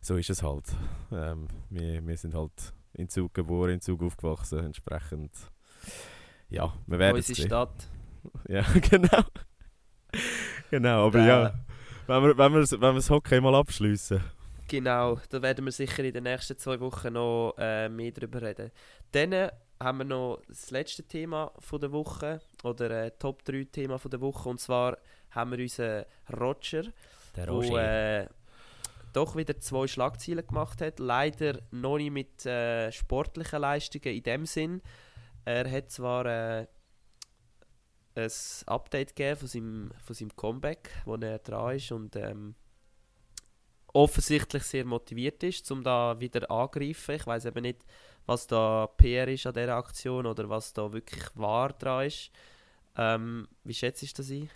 [0.05, 0.65] so ist es halt.
[1.11, 5.33] Ähm, wir, wir sind halt in Zug geboren, in Zug aufgewachsen, entsprechend.
[6.51, 7.47] Ja, wir werden Unsere sehen.
[7.47, 7.89] Stadt.
[8.49, 9.23] Ja, genau.
[10.71, 11.55] genau, aber Äh, ja,
[12.07, 14.23] wenn wir, wenn, wir, wenn wir das Hockey mal abschliessen.
[14.67, 18.71] Genau, da werden wir sicher in den nächsten zwei Wochen noch äh, mehr darüber reden.
[19.13, 23.99] Dann haben wir noch das letzte Thema von der Woche oder äh, Top 3 Thema
[23.99, 24.97] von der Woche und zwar
[25.33, 26.05] haben wir unseren
[26.41, 26.85] Roger,
[27.37, 28.27] Der wo äh,
[29.15, 30.99] doch wieder zwei Schlagzeilen gemacht hat.
[30.99, 34.83] Leider noch nicht mit äh, sportlichen Leistungen in dem Sinn.
[35.45, 36.67] Er hat zwar äh,
[38.17, 38.31] ein
[38.67, 42.55] Update gegeben von seinem, von seinem Comeback, wo er dran ist und ähm,
[43.93, 47.15] offensichtlich sehr motiviert ist, um da wieder angreifen.
[47.15, 47.85] Ich weiß eben nicht,
[48.27, 52.31] was da PR ist an dieser Aktion oder was da wirklich wahr dran ist.
[52.97, 54.51] Ähm, wie schätzt du das ein?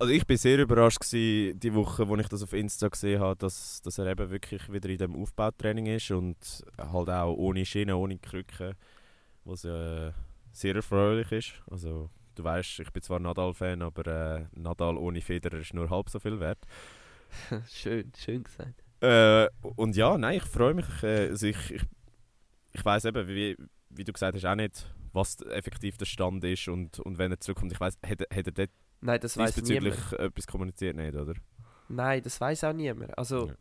[0.00, 3.36] Also ich bin sehr überrascht gewesen, die Woche, wo ich das auf Insta gesehen habe,
[3.36, 6.38] dass, dass er eben wirklich wieder in dem Aufbautraining ist und
[6.78, 8.76] halt auch ohne Schiene, ohne Krücken,
[9.44, 10.12] was äh,
[10.52, 11.52] sehr erfreulich ist.
[11.70, 16.08] Also du weißt, ich bin zwar Nadal-Fan, aber äh, Nadal ohne Federer ist nur halb
[16.08, 16.60] so viel wert.
[17.68, 18.82] schön, schön gesagt.
[19.02, 21.02] Äh, und ja, nein, ich freue mich.
[21.02, 21.82] Äh, also ich ich,
[22.72, 23.54] ich weiß eben, wie,
[23.90, 27.40] wie du gesagt hast, auch nicht, was effektiv der Stand ist und, und wenn er
[27.40, 27.72] zurückkommt.
[27.72, 30.12] Ich weiß, hat, hat er dort Nein, das weiß diesbezüglich niemand.
[30.20, 31.34] etwas kommuniziert nicht, oder?
[31.88, 33.16] Nein, das weiß auch niemand.
[33.18, 33.54] Also, Ja.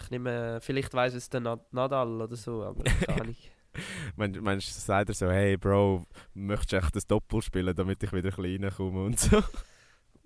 [0.00, 3.50] ich nehme, vielleicht weiß es der Na- Nadal oder so, aber gar nicht.
[4.16, 8.12] Meinst du, sagt er so, hey Bro, möchtest du echt das Doppel spielen, damit ich
[8.12, 9.42] wieder reinkomme und so?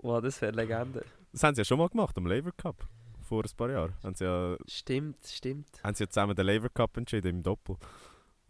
[0.03, 1.05] Wow, das wäre Legende.
[1.30, 2.88] Das haben sie ja schon mal gemacht, am Labour Cup.
[3.20, 3.95] Vor ein paar Jahren.
[4.03, 5.68] Haben sie ja, Stimmt, stimmt.
[5.84, 7.76] haben sie ja zusammen den Labour Cup entschieden im Doppel.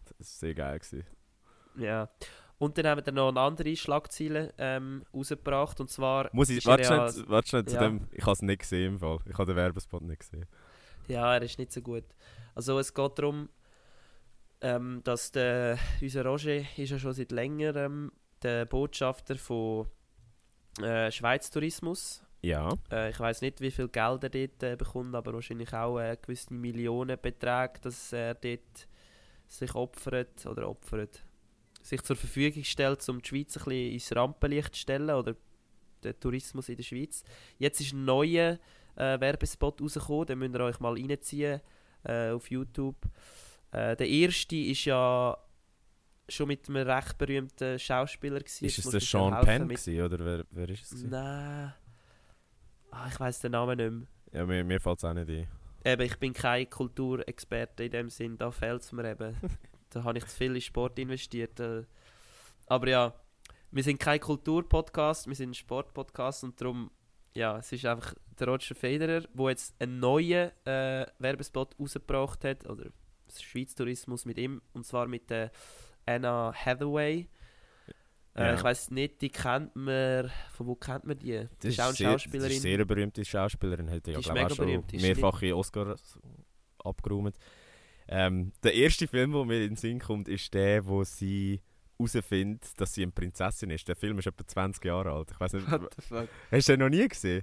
[0.04, 0.78] Das war sehr geil.
[0.78, 1.04] Gewesen.
[1.76, 2.08] Ja.
[2.58, 6.28] Und dann haben wir noch eine andere Schlagzeile ähm, rausgebracht und zwar...
[6.32, 7.80] Muss ich, warte ja- schnell, warte schnell zu ja.
[7.80, 9.18] dem, ich habe es nicht gesehen im Fall.
[9.26, 10.44] Ich habe den Werbespot nicht gesehen.
[11.08, 12.04] Ja, er ist nicht so gut.
[12.54, 13.48] Also es geht darum,
[14.60, 18.12] ähm, dass der, unser Roger ist ja schon seit längerem
[18.42, 19.86] der Botschafter von
[20.82, 22.22] äh, Schweiz Tourismus.
[22.42, 22.74] Ja.
[22.90, 26.16] Äh, ich weiß nicht, wie viel Geld er dort äh, bekommt, aber wahrscheinlich auch äh,
[26.20, 28.88] gewisse Millionenbeträge, dass er dort
[29.46, 31.24] sich opfert oder opfert,
[31.82, 35.34] sich zur Verfügung stellt, um die Schweiz ein bisschen ins Rampenlicht zu stellen oder
[36.04, 37.22] den Tourismus in der Schweiz.
[37.58, 38.58] Jetzt ist ein neuer
[38.96, 41.60] äh, Werbespot rausgekommen, den müsst ihr euch mal reinziehen
[42.04, 42.96] äh, auf YouTube.
[43.72, 45.36] Äh, der erste ist ja
[46.28, 48.64] schon mit einem recht berühmten Schauspieler gewesen.
[48.64, 50.90] Ist es der Sean Penn mit- gewesen, oder wer, wer ist es?
[50.90, 51.10] gewesen?
[51.10, 51.72] Nein.
[52.92, 54.40] Ah, ich weiß den Namen nicht mehr.
[54.40, 55.48] Ja, mir, mir fällt es auch nicht ein.
[55.84, 59.36] Eben, ich bin kein Kulturexperte in dem Sinn, da fehlt es mir eben.
[59.90, 61.58] da habe ich zu viel in Sport investiert.
[61.60, 61.84] Äh.
[62.66, 63.14] Aber ja,
[63.70, 66.90] wir sind kein Kulturpodcast, wir sind ein Sportpodcast und darum,
[67.34, 72.68] ja, es ist einfach der Roger Federer, der jetzt einen neuen äh, Werbespot rausgebracht hat,
[72.68, 72.86] oder
[73.38, 75.52] Schweiz Tourismus mit ihm, und zwar mit der
[76.06, 77.28] Anna Hathaway.
[78.34, 78.54] Äh, Ja.
[78.54, 81.46] Ich weiß nicht, die kennt man, von wo kennt man die?
[81.60, 82.52] Das ist auch eine sehr, das Schauspielerin.
[82.52, 83.90] ist sehr eine berühmte Schauspielerin.
[83.90, 86.18] Hat ja, Die ist glaub, mega auch schon berühmt, ist mehrfache Oscars
[86.78, 87.36] abgeräumt.
[88.12, 91.60] Ähm, der erste Film, der mir in den Sinn kommt, ist der, wo sie
[91.96, 93.86] herausfindet, dass sie eine Prinzessin ist.
[93.86, 95.30] Der Film ist etwa 20 Jahre alt.
[95.30, 96.28] Ich weiß nicht, What the fuck?
[96.50, 97.42] hast du den noch nie gesehen?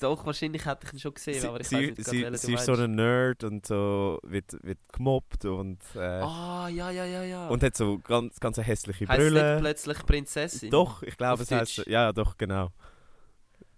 [0.00, 2.64] Doch, wahrscheinlich hätte ich ihn schon gesehen, sie aber ich sie, nicht sie, sie ist
[2.64, 7.48] so ein Nerd und so wird, wird gemobbt und, äh, Ah, ja, ja, ja, ja.
[7.48, 9.56] und hat so ganz, ganz hässliche Heißt Brille.
[9.58, 10.70] plötzlich Prinzessin?
[10.70, 12.70] Doch, ich glaube, es heißt ja, ja, doch, genau.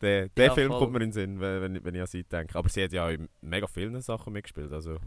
[0.03, 0.79] Der, der Ja, Film voll.
[0.81, 2.59] kommt mir in den Sinn, wenn, wenn, wenn ich an sie denke.
[2.59, 4.71] Aber sie hat ja in mega vielen Sachen mitgespielt.
[4.73, 4.99] Also,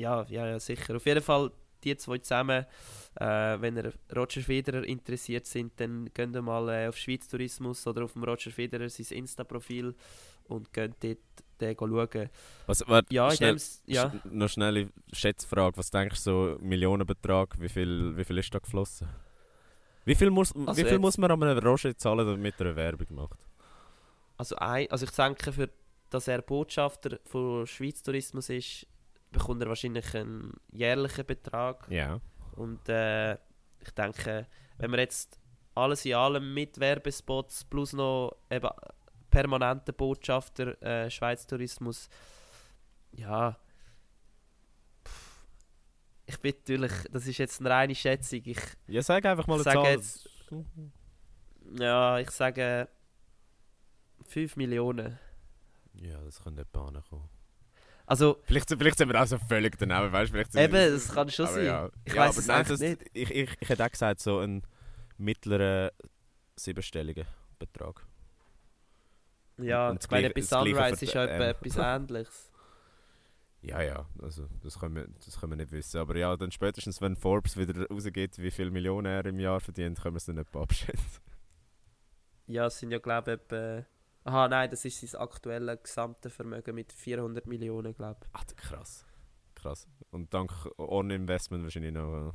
[0.00, 0.96] Ja, ja, ja, sicher.
[0.96, 1.50] Auf jeden Fall,
[1.84, 2.64] die zwei zusammen.
[3.16, 3.24] Äh,
[3.60, 8.04] wenn ihr Roger Federer interessiert sind, dann geht ihr mal äh, auf Schweiz Tourismus oder
[8.04, 9.94] auf dem Roger Federer sein Insta-Profil
[10.48, 11.18] und könnt dort
[11.60, 12.30] den schauen.
[12.66, 14.04] Was, warte, Ja, schnell, dem, S- ja.
[14.06, 15.76] sch- noch schnelle Schätzfrage.
[15.76, 19.08] Was denkst du, so Millionenbetrag, wie viel, wie viel ist da geflossen?
[20.06, 22.66] Wie viel muss, Also wie viel jetzt- muss man an einem Roger zahlen, damit er
[22.66, 23.38] eine Werbung macht?
[24.38, 25.68] Also, ein, also ich denke, für,
[26.08, 28.86] dass er Botschafter von Schweiz Tourismus ist,
[29.30, 31.86] bekommt er wahrscheinlich einen jährlichen Betrag.
[31.90, 32.20] Ja.
[32.56, 34.46] Und äh, ich denke,
[34.78, 35.38] wenn wir jetzt
[35.74, 38.68] alles in allem mit Werbespots plus noch eben
[39.30, 42.08] permanenten Botschafter äh, Schweiz Tourismus,
[43.12, 43.56] ja,
[45.06, 45.46] pff,
[46.26, 48.40] ich bin natürlich, das ist jetzt eine reine Schätzung.
[48.44, 48.58] Ich,
[48.88, 49.84] Ja, sag einfach mal eine Zahl.
[49.92, 50.28] jetzt-
[51.78, 52.88] ja, ich sage
[54.26, 55.18] 5 Millionen.
[55.94, 57.28] Ja, das könnte etwa ankommen.
[58.10, 60.58] Also, Vielleicht, vielleicht sind wir auch so völlig daneben, weißt du?
[60.58, 61.64] eben, das kann schon sein.
[61.64, 61.90] Ja.
[62.04, 63.02] Ich ja, aber es nein, das, nicht.
[63.12, 64.64] Ich, ich, ich hätte auch gesagt, so einen
[65.16, 65.90] mittleren
[66.56, 67.24] siebenstelligen
[67.60, 68.04] Betrag.
[69.58, 71.50] Ja, ich meine, bei Sunrise ist ja etwa ähm.
[71.50, 72.52] etwas Ähnliches.
[73.62, 76.00] Ja, ja, also das können, wir, das können wir nicht wissen.
[76.00, 80.00] Aber ja, dann spätestens, wenn Forbes wieder rausgeht, wie viel Millionen er im Jahr verdient,
[80.00, 81.22] können wir es dann nicht abschätzen.
[82.48, 83.86] Ja, es sind ja, glaube ich, etwa.
[84.24, 88.28] Aha, nein, das ist sein aktuelles gesamte Vermögen mit 400 Millionen, glaube ich.
[88.32, 89.04] Ach, krass.
[89.54, 89.88] Krass.
[90.10, 92.34] Und dank On Investment wahrscheinlich noch,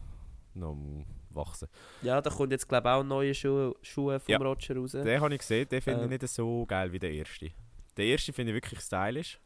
[0.56, 1.68] noch am wachsen.
[2.02, 4.38] Ja, da kommt jetzt, glaube ich, auch neue Schuhe, Schuhe vom Ja.
[4.40, 4.92] Roger raus.
[4.94, 6.12] Den habe ich gesehen, den finde Ähm.
[6.12, 7.52] ich nicht so geil wie der erste.
[7.98, 9.40] Der erste finde ich wirklich stylisch.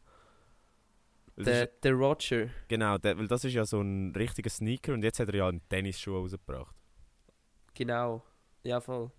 [1.36, 2.48] Der, der Roger.
[2.68, 5.48] genau, der, weil das ist ja so ein richtiger Sneaker und jetzt hat er ja
[5.48, 6.74] einen Tennisschuh rausgebracht.
[7.74, 8.22] Genau.
[8.62, 9.10] Ja, voll.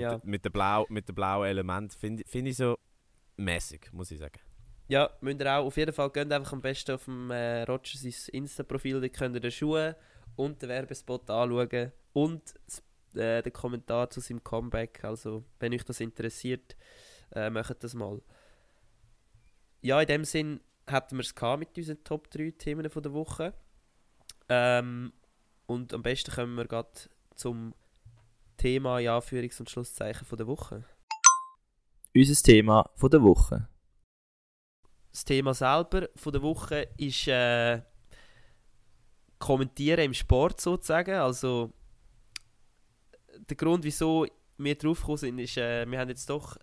[0.00, 0.20] Ja.
[0.24, 2.76] mit dem blau, mit dem blauen Element finde find ich so
[3.36, 4.40] mäßig, muss ich sagen.
[4.88, 5.66] Ja, müsst ihr auch.
[5.66, 9.00] Auf jeden Fall geht einfach am besten auf dem äh, Roger sein Insta-Profil.
[9.00, 9.96] Da könnt ihr den Schuhe
[10.34, 11.92] und den Werbespot anschauen.
[12.14, 12.54] Und
[13.14, 15.04] äh, den Kommentar zu seinem Comeback.
[15.04, 16.74] Also, wenn euch das interessiert,
[17.32, 18.22] äh, macht das mal.
[19.82, 23.52] Ja, in dem Sinn hatten wir es mit unseren Top 3 Themen von der Woche.
[24.48, 25.12] Ähm,
[25.66, 26.88] und am besten kommen wir gerade
[27.34, 27.74] zum
[28.58, 30.84] Thema in Anführungs- und Schlusszeichen von der Woche.
[32.14, 33.68] Unser Thema von der Woche.
[35.10, 37.80] Das Thema selber von der Woche ist äh,
[39.38, 41.14] Kommentieren im Sport sozusagen.
[41.14, 41.72] Also
[43.48, 44.26] der Grund, wieso
[44.58, 46.56] wir drauf gekommen sind, ist, äh, wir haben jetzt doch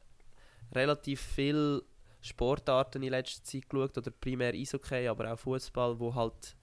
[0.73, 1.83] relativ viele
[2.21, 6.55] Sportarten in letzter Zeit geschaut, oder primär Eishockey, aber auch Fußball, wo halt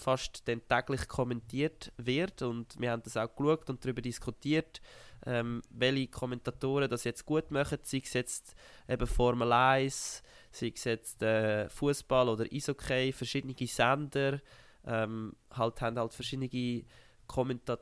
[0.00, 4.80] fast dann täglich kommentiert wird und wir haben das auch geschaut und darüber diskutiert,
[5.26, 8.54] ähm, welche Kommentatoren das jetzt gut machen, sei es jetzt
[8.88, 14.40] eben Formel 1, sei es jetzt äh, Fußball oder Eishockey, verschiedene Sender,
[14.86, 16.84] ähm, halt haben halt verschiedene
[17.26, 17.80] Kommentat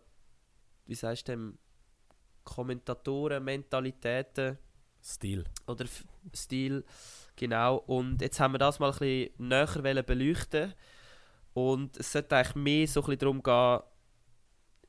[0.87, 1.59] wie sagst du dem
[2.45, 4.59] Kommentatoren, Mentalitäten
[5.03, 5.45] Stil.
[5.67, 6.05] oder F-
[6.35, 6.85] Stil,
[7.37, 7.77] genau.
[7.77, 10.75] Und jetzt haben wir das mal ein bisschen näher beleuchten
[11.55, 13.81] und es sollte eigentlich mehr so ein bisschen darum gehen,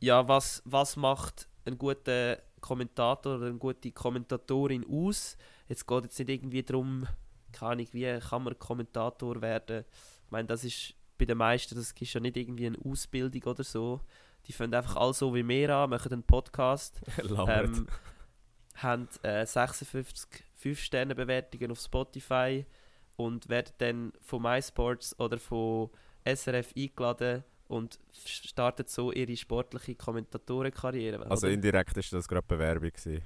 [0.02, 5.38] ja, was, was macht ein guter Kommentator oder eine gute Kommentatorin aus?
[5.68, 7.08] Jetzt geht es nicht irgendwie darum,
[7.52, 9.86] keine Ahnung, wie kann man Kommentator werden.
[10.26, 13.64] Ich meine, das ist bei den meisten, das ist ja nicht irgendwie eine Ausbildung oder
[13.64, 14.02] so.
[14.46, 17.02] Die fangen einfach alle so wie wir an, machen einen Podcast
[17.48, 17.88] ähm,
[18.76, 22.66] haben äh, 56 5-Sterne-Bewertungen auf Spotify
[23.18, 25.90] und werden dann von MySports oder von
[26.26, 31.30] SRF eingeladen und starten so ihre sportliche Kommentatorenkarriere.
[31.30, 31.54] also oder?
[31.54, 33.22] indirekt ist das gerade Bewerbung gewesen.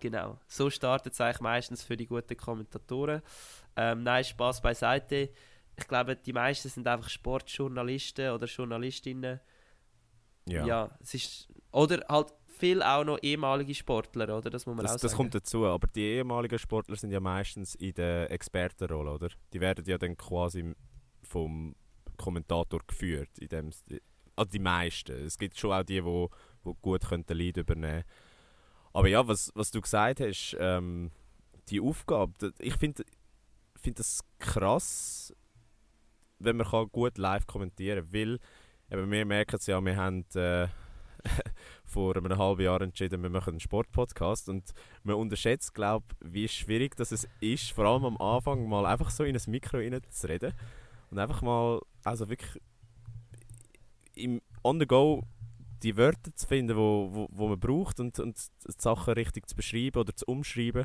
[0.00, 0.38] Genau.
[0.46, 3.20] So startet es eigentlich meistens für die guten Kommentatoren.
[3.76, 5.30] Ähm, nein, Spaß beiseite.
[5.76, 9.40] Ich glaube, die meisten sind einfach Sportjournalisten oder Journalistinnen.
[10.46, 10.66] Ja.
[10.66, 10.98] Ja.
[11.00, 14.50] es ist, oder halt viel auch noch ehemalige Sportler, oder?
[14.50, 15.10] Das muss man auch Das, sagen.
[15.10, 19.28] das kommt dazu, aber die ehemaligen Sportler sind ja meistens in der Expertenrolle, oder?
[19.52, 20.74] Die werden ja dann quasi
[21.22, 21.74] vom
[22.18, 23.30] Kommentator geführt.
[23.38, 23.70] In dem,
[24.36, 25.12] also die meisten.
[25.24, 26.30] Es gibt schon auch die, die wo,
[26.82, 28.04] gut können Lead übernehmen
[28.92, 31.10] Aber ja, was, was du gesagt hast, ähm,
[31.68, 33.04] die Aufgabe, ich finde
[33.80, 35.34] find das krass,
[36.38, 38.38] wenn man kann gut live kommentieren kann, weil
[38.90, 40.68] eben, wir merken es ja, wir haben äh,
[41.84, 46.96] vor einem halben Jahr entschieden, wir machen einen Sportpodcast und man unterschätzt, glaube wie schwierig
[46.96, 49.78] das ist, vor allem am Anfang mal einfach so in ein Mikro
[50.10, 50.52] zu reden
[51.10, 52.60] und einfach mal, also wirklich
[54.14, 55.22] im on the go
[55.82, 58.36] die Wörter zu finden, wo, wo, wo man braucht und, und
[58.66, 60.84] die Sachen richtig zu beschreiben oder zu umschreiben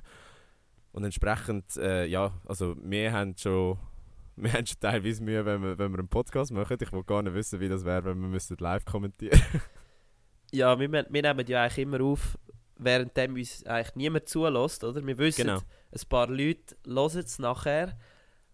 [0.92, 3.80] und entsprechend, äh, ja, also wir haben schon
[4.36, 6.78] wir haben schon teilweise Mühe, wenn wir, wenn wir einen Podcast machen.
[6.80, 9.40] Ich will gar nicht wissen, wie das wäre, wenn wir müssen live kommentieren
[10.52, 12.38] Ja, wir, wir nehmen ja eigentlich immer auf,
[12.78, 15.06] während uns eigentlich niemand zulässt, oder?
[15.06, 15.60] Wir wissen, Genau.
[15.60, 17.98] ein paar Leute hören es nachher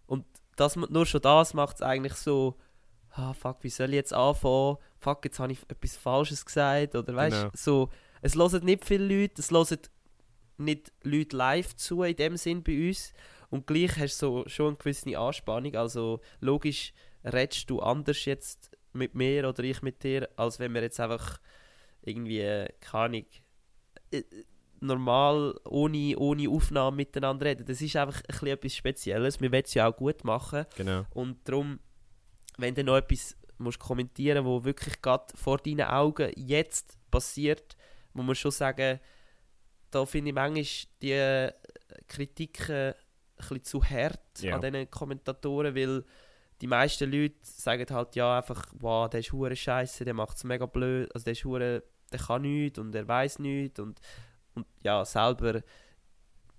[0.06, 0.24] und
[0.60, 2.56] das, nur schon das macht es eigentlich so,
[3.10, 4.76] ah fuck, wie soll ich jetzt anfangen?
[4.98, 7.52] Fuck, jetzt habe ich etwas Falsches gesagt, oder weißt du, Genau.
[7.54, 7.88] so,
[8.22, 9.78] es hören nicht viele Leute, es hören
[10.58, 13.12] nicht Leute live zu in dem Sinn bei uns
[13.48, 16.92] und gleich hast du so schon eine gewisse Anspannung, also logisch
[17.24, 21.38] redest du anders jetzt mit mir oder ich mit dir, als wenn wir jetzt einfach
[22.02, 23.26] irgendwie, keine Ahnung,
[24.10, 24.22] äh,
[24.80, 27.66] normal ohne, ohne Aufnahme miteinander reden.
[27.66, 29.40] Das ist einfach ein bisschen etwas Spezielles.
[29.40, 30.66] Wir wollen es ja auch gut machen.
[30.76, 31.04] Genau.
[31.14, 31.78] Und darum,
[32.56, 37.76] wenn du noch etwas musst kommentieren wo wirklich gerade vor deinen Augen jetzt passiert,
[38.14, 38.98] muss man schon sagen,
[39.90, 40.64] da finde ich manchmal
[41.02, 41.52] die äh,
[42.08, 42.94] Kritiken ein
[43.36, 44.56] bisschen zu hart Ja.
[44.56, 46.04] an diesen Kommentatoren, weil
[46.60, 50.44] die meisten Leute sagen halt ja einfach, wow, der ist hure scheiße, der macht es
[50.44, 54.00] mega blöd, also der ist hure, der kann nichts und er weiß nichts und,
[54.54, 55.62] und ja, selber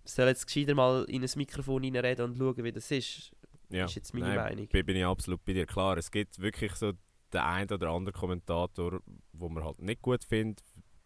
[0.03, 3.31] soll jetzt gescheiter mal in ein Mikrofon reinreden und schauen, wie das ist.
[3.69, 3.85] Ja.
[3.85, 4.67] Ist jetzt meine Nein, Meinung.
[4.67, 5.65] Bin, bin ich absolut bei dir.
[5.65, 6.91] Klar, es gibt wirklich so
[7.33, 8.99] den einen oder anderen Kommentator,
[9.31, 10.61] wo man halt nicht gut findet,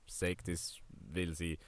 [0.08, 1.60] sagt es, weil sie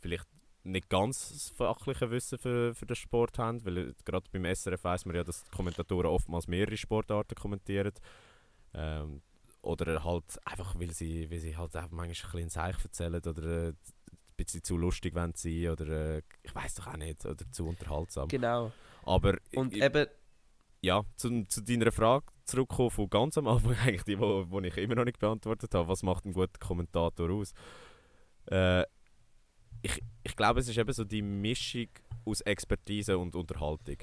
[0.00, 0.26] vielleicht
[0.64, 4.84] nicht ganz das fachliche Wissen für, für den Sport haben, weil äh, gerade beim SRF
[4.84, 7.92] weiß man ja, dass Kommentatoren oftmals mehrere Sportarten kommentieren.
[8.74, 9.22] Ähm,
[9.60, 13.68] oder halt einfach, weil sie, weil sie halt einfach manchmal ein bisschen Seich erzählen oder
[13.68, 13.72] äh,
[14.32, 17.66] ein bisschen zu lustig wollen sein oder äh, ich weiß doch auch nicht, oder zu
[17.66, 18.28] unterhaltsam.
[18.28, 18.72] Genau.
[19.04, 20.06] Aber Und ich- eben,
[20.80, 24.76] ja, zu, zu deiner Frage zurückkommen von ganz am Anfang, eigentlich die, wo, wo ich
[24.76, 25.88] immer noch nicht beantwortet habe.
[25.88, 27.52] Was macht einen guten Kommentator aus?
[28.46, 28.82] Äh,
[29.82, 31.88] ich, ich glaube, es ist eben so die Mischung
[32.24, 33.96] aus Expertise und Unterhaltung.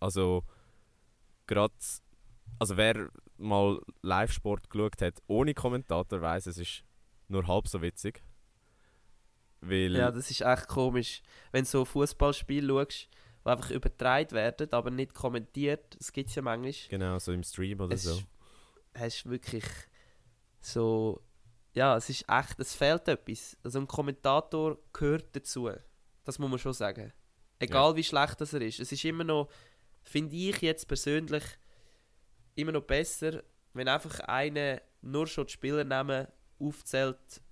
[0.00, 0.44] Also,
[1.46, 1.74] gerade,
[2.58, 3.08] also wer
[3.38, 6.84] mal Live-Sport geschaut hat ohne Kommentator, weiß es ist
[7.28, 8.22] nur halb so witzig.
[9.68, 11.22] Weil, ja, das ist echt komisch.
[11.52, 13.08] Wenn du so Fußballspiele schaust,
[13.44, 16.74] die einfach übertragen werden, aber nicht kommentiert, das gibt es ja manchmal.
[16.88, 18.20] genau, so im Stream oder es so.
[18.94, 19.64] hast wirklich
[20.60, 21.22] so.
[21.72, 23.56] Ja, es ist echt, es fehlt etwas.
[23.62, 25.70] Also ein Kommentator gehört dazu.
[26.24, 27.12] Das muss man schon sagen.
[27.58, 28.80] Egal wie schlecht das er ist.
[28.80, 29.48] Es ist immer noch,
[30.02, 31.42] finde ich jetzt persönlich,
[32.54, 33.42] immer noch besser,
[33.74, 36.26] wenn einfach einer nur schon die Spielernamen
[36.58, 37.42] aufzählt,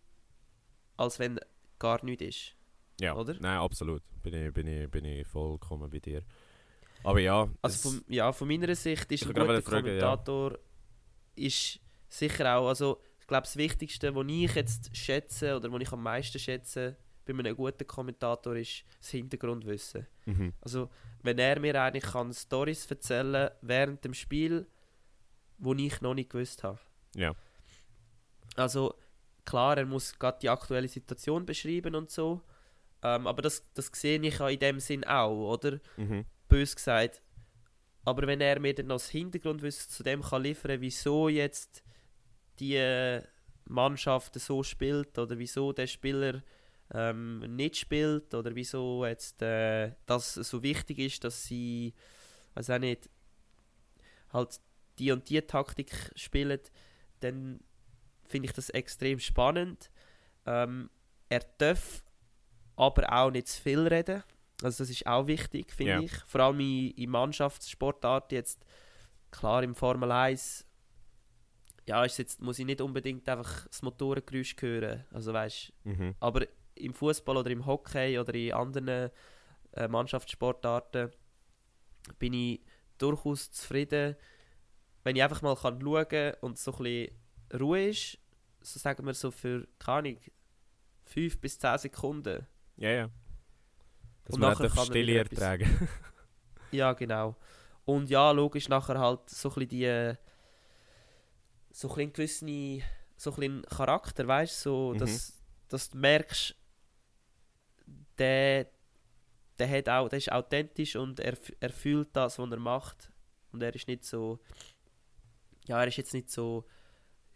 [0.96, 1.38] als wenn
[1.84, 2.56] gar nichts ist.
[3.00, 3.34] Ja, Oder?
[3.40, 4.02] Nein, absolut.
[4.22, 6.22] Bin ich, bin, ich, bin ich vollkommen bei dir.
[7.02, 9.92] Aber ja, Also von, ja, von meiner Sicht ist ein guter gerade fragen, ja.
[9.92, 10.58] Kommentator
[11.36, 15.92] ist sicher auch, also ich glaube das Wichtigste, was ich jetzt schätze oder was ich
[15.92, 20.06] am meisten schätze bei einem guten Kommentator ist das Hintergrundwissen.
[20.26, 20.52] mhm.
[20.60, 20.90] Also
[21.22, 24.66] wenn er mir eigentlich kann Stories erzählen während dem Spiel,
[25.58, 26.80] wo ich noch nicht gewusst habe.
[27.14, 27.34] ja.
[28.56, 28.94] Also
[29.44, 32.42] klar, er muss gerade die aktuelle Situation beschreiben und so,
[33.02, 35.78] ähm, aber das, das sehe ich ja in dem Sinn auch, oder?
[35.96, 36.24] Mhm.
[36.48, 37.22] bös gesagt.
[38.04, 41.82] Aber wenn er mir dann noch das Hintergrundwissen zu dem kann liefern, wieso jetzt
[42.58, 43.22] die äh,
[43.64, 46.42] Mannschaft so spielt oder wieso der Spieler
[46.92, 51.94] ähm, nicht spielt oder wieso jetzt äh, das so wichtig ist, dass sie,
[52.54, 53.08] weiß auch nicht,
[54.32, 54.60] halt
[54.98, 56.60] die und die Taktik spielen,
[57.20, 57.60] dann
[58.26, 59.90] finde ich das extrem spannend.
[60.46, 60.90] Ähm,
[61.28, 62.04] er darf
[62.76, 64.22] aber auch nicht zu viel reden.
[64.62, 66.00] Also das ist auch wichtig, finde Ja.
[66.00, 66.12] ich.
[66.26, 68.64] Vor allem in, in Mannschaftssportarten jetzt,
[69.30, 70.66] klar im Formel 1,
[71.86, 75.04] ja, ist jetzt, muss ich nicht unbedingt einfach das Motorengeräusch hören.
[75.12, 76.14] Also weißt, Mhm.
[76.20, 76.46] aber
[76.76, 79.10] im Fußball oder im Hockey oder in anderen
[79.72, 81.10] äh, Mannschaftssportarten
[82.18, 82.60] bin ich
[82.98, 84.16] durchaus zufrieden,
[85.02, 87.10] wenn ich einfach mal kann schauen und so ein bisschen
[87.58, 88.18] Ruhe ist,
[88.60, 90.18] so sagen wir so für, keine Ahnung,
[91.04, 92.46] 5 bis 10 Sekunden.
[92.76, 93.10] Ja, ja.
[94.24, 95.88] Dass Und man nachher kann man Stille ertragen.
[96.70, 97.36] Ja, genau.
[97.84, 100.14] Und ja, logisch nachher halt so ein bisschen die
[101.70, 102.84] so ein bisschen gewisse
[103.16, 104.98] so ein bisschen Charakter, weißt so, Mhm.
[104.98, 106.56] dass, dass du merkst,
[108.18, 108.66] der,
[109.58, 113.10] der, hat auch, der ist authentisch und er, er fühlt das, was er macht.
[113.52, 114.40] Und er ist nicht so,
[115.66, 116.64] ja, er ist jetzt nicht so,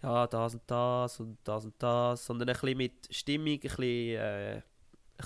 [0.03, 4.17] ja, das und das und das und das, sondern ein bisschen mit Stimmung, ein bisschen,
[4.17, 4.63] äh, ein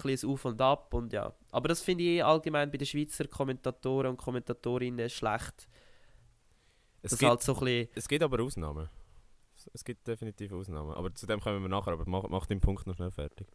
[0.03, 1.33] bisschen Auf und Ab und ja.
[1.51, 5.68] Aber das finde ich allgemein bei den Schweizer Kommentatoren und Kommentatorinnen schlecht.
[7.03, 8.89] Es gibt, halt so bisschen, es gibt aber Ausnahmen.
[9.57, 10.93] Es- Es gibt definitiv Ausnahmen.
[10.95, 11.93] Aber zu dem kommen wir nachher.
[11.93, 13.47] Aber mach, mach den Punkt noch schnell fertig.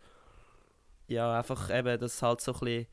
[1.08, 2.88] ja, einfach eben, dass halt so ein bisschen,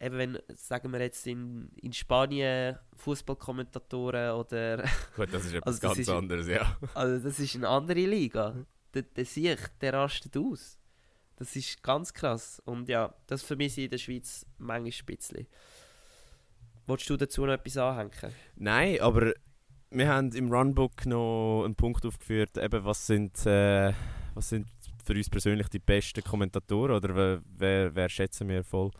[0.00, 4.78] eben wenn, sagen wir jetzt in, in Spanien Fußballkommentatoren oder
[5.16, 6.76] Gut, das ist etwas Also ganz ist- anderes, ja.
[6.94, 8.54] also das ist eine andere Liga.
[8.92, 10.78] Der, der Sieg, der rastet aus.
[11.36, 12.62] Das ist ganz krass.
[12.64, 15.46] Und ja, das vermisse ich in der Schweiz manchmal ein bisschen.
[16.86, 18.32] Wolltest du dazu noch etwas anhängen?
[18.56, 19.32] Nein, aber
[19.90, 23.92] wir haben im Runbook noch einen Punkt aufgeführt, eben was sind, äh,
[24.34, 24.68] was sind
[25.04, 28.90] für uns persönlich die besten Kommentatoren oder wer, wer, wer schätzen wir voll.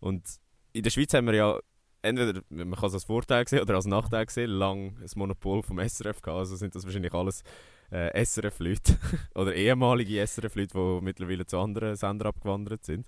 [0.00, 0.24] Und
[0.72, 1.58] in der Schweiz haben wir ja
[2.02, 5.78] entweder, man kann es als Vorteil sehen oder als Nachteil sehen, lang das Monopol vom
[5.78, 7.42] SRF gehabt, also sind das wahrscheinlich alles
[7.90, 8.98] äh, SRF-Leute
[9.34, 13.06] oder ehemalige SRF-Leute, die mittlerweile zu anderen Sendern abgewandert sind.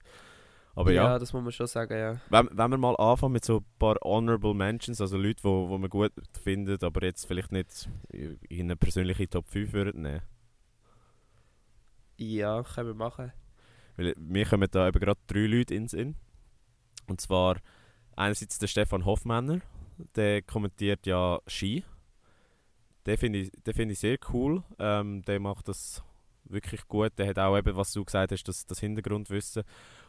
[0.75, 2.21] Aber ja, das muss man schon sagen, ja.
[2.31, 5.69] wenn, wenn wir mal anfangen mit so ein paar Honorable Mentions, also Leute, die wo,
[5.69, 6.13] wo man gut
[6.43, 10.23] findet, aber jetzt vielleicht nicht in eine persönliche Top 5 würden nehmen.
[12.17, 13.33] Ja, können wir machen.
[13.97, 16.17] Weil mir kommen da eben gerade drei Leute ins Sinn.
[17.11, 17.57] Und zwar
[18.15, 19.61] einerseits der Stefan Hoffmanner,
[20.15, 21.85] der kommentiert ja Ski.
[23.05, 24.63] Den finde ich, den finde ich sehr cool.
[24.79, 26.05] Ähm, der macht das
[26.45, 27.13] wirklich gut.
[27.19, 29.65] Der hat auch eben, was du gesagt hast, das, das Hintergrundwissen.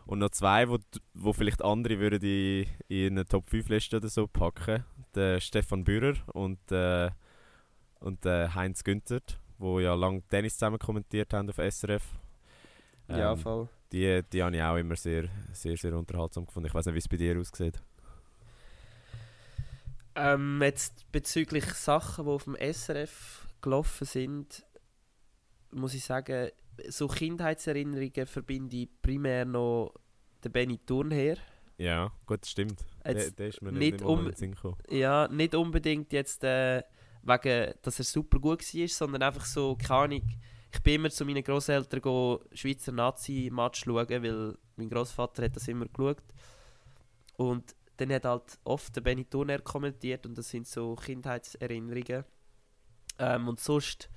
[0.05, 0.77] Und noch zwei, wo,
[1.15, 4.85] wo vielleicht andere würden in, in eine Top 5 Liste oder so packen.
[5.15, 7.09] Der Stefan Bührer und, äh,
[7.99, 9.21] und der Heinz Günther,
[9.57, 12.03] wo ja lange Tennis zusammen kommentiert haben auf SRF.
[13.07, 13.69] ja, Ähm, voll.
[13.91, 16.67] Die, die habe ich auch immer sehr, sehr, sehr unterhaltsam gefunden.
[16.67, 17.81] Ich weiß nicht, wie es bei dir aussieht.
[20.15, 24.65] Ähm, jetzt bezüglich Sachen, die auf dem SRF gelaufen sind,
[25.71, 26.49] muss ich sagen,
[26.89, 29.93] so Kindheitserinnerungen verbinde ich primär noch
[30.43, 31.37] den Benny Thurnherr.
[31.77, 32.83] Ja, gut, stimmt.
[33.05, 34.31] Der, Jetzt der ist mir nicht nicht, um-.
[34.89, 36.83] Ja, nicht unbedingt jetzt äh,
[37.23, 40.27] wegen, dass er super gut war, sondern einfach so, keine Ahnung,
[40.73, 45.67] ich bin immer zu meinen Großeltern go Schweizer Nazi-Match schauen, weil mein Großvater hat das
[45.67, 46.23] immer geschaut.
[47.37, 52.23] Und dann hat halt oft der Benny Turner kommentiert und das sind so Kindheitserinnerungen.
[53.19, 54.09] Ähm, und sonst,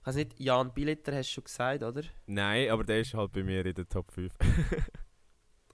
[0.00, 2.02] ich weiß nicht, Jan Billeter hast du schon gesagt, oder?
[2.26, 4.34] Nein, aber der ist halt bei mir in der Top 5.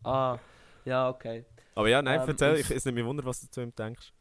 [0.04, 0.38] Ah,
[0.84, 1.44] ja, okay.
[1.74, 2.56] aber ja, nein, Ähm, erzähl.
[2.56, 4.12] Ich, es nimmt mich wunder, was du zu ihm denkst.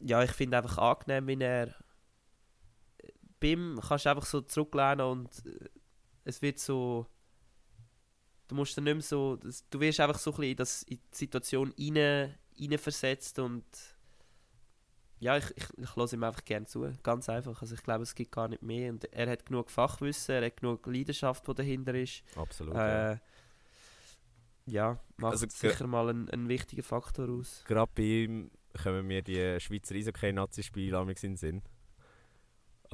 [0.00, 1.74] ja, ich finde einfach angenehm, wenn er
[3.44, 5.68] beim kannst du einfach so zurücklehnen und äh,
[6.24, 7.06] es wird so
[8.48, 9.36] du musst dann nicht mehr so
[9.70, 13.64] du wirst einfach so ein bisschen in, das, in die Situation rein, rein versetzt und
[15.20, 18.14] ja, ich, ich, ich höre ihm einfach gerne zu, ganz einfach, also ich glaube, es
[18.14, 21.94] gibt gar nicht mehr und er hat genug Fachwissen, er hat genug Leidenschaft, die dahinter
[21.94, 22.74] ist Absolut.
[22.74, 23.12] ja.
[23.12, 23.18] äh,
[24.66, 27.62] ja, macht Also, sicher mal einen, einen wichtigen Faktor aus.
[27.66, 28.50] Gerade bei ihm
[28.82, 31.62] kommen mir die Schweizer Eishockey-Nazi-Spiele in den Sinn.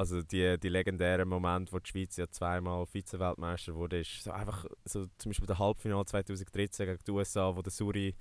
[0.00, 4.64] Also die, die legendären Momente, wo die Schweiz ja zweimal Vize-Weltmeister wurde, ist so einfach
[4.84, 8.14] so zum Beispiel der Halbfinale 2013 gegen die USA, wo der Suri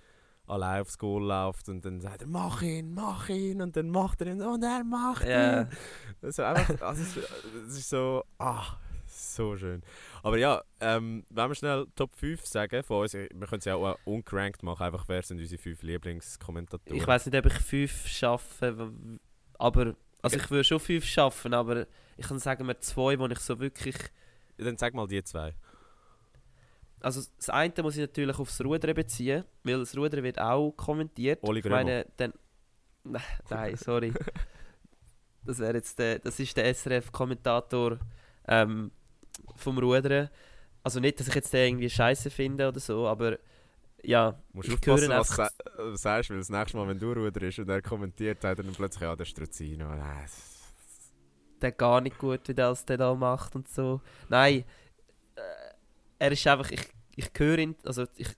[0.45, 4.19] allein aufs Goal läuft und dann sagt er, mach ihn, mach ihn und dann macht
[4.21, 5.69] er ihn und er macht ihn.
[6.21, 7.29] Das ist einfach, also es, ist-
[7.69, 8.65] es ist so, ah,
[9.05, 9.81] so schön.
[10.23, 13.75] Aber ja, ähm, wenn wir schnell Top 5 sagen von uns, wir können es ja
[13.75, 16.99] auch ungerankt machen, einfach wer sind unsere fünf Lieblingskommentatoren.
[16.99, 19.17] Ich weiß nicht, ob ich fünf schaffe, w-
[19.59, 23.39] aber also ich würde schon fünf schaffen, aber ich kann sagen wir zwei, wo ich
[23.39, 23.95] so wirklich,
[24.57, 25.53] Dann sag mal die zwei.
[27.01, 31.39] also das eine muss ich natürlich aufs Rudern beziehen, weil das Rudern wird auch kommentiert.
[31.43, 32.33] Oli ich meine, dann,
[33.03, 34.13] nein, nein, sorry,
[35.45, 37.99] das wäre jetzt der, das ist der SRF-Kommentator
[38.47, 38.91] ähm,
[39.55, 40.29] vom Rudern.
[40.83, 43.37] Also nicht, dass ich jetzt den irgendwie scheiße finde oder so, aber
[44.03, 46.99] ja, Musst ich höre was du einfach- sa- äh, sagst, weil das nächste Mal, wenn
[46.99, 49.87] du ruderst und er kommentiert, sagt er dann plötzlich, ja, der Struzino.
[49.95, 50.55] Nein, das-
[51.61, 54.01] der gar nicht gut, wie das der da macht und so.
[54.29, 54.63] Nein,
[55.35, 55.41] äh,
[56.19, 58.29] er ist einfach, ich, ich höre ihn, also ich,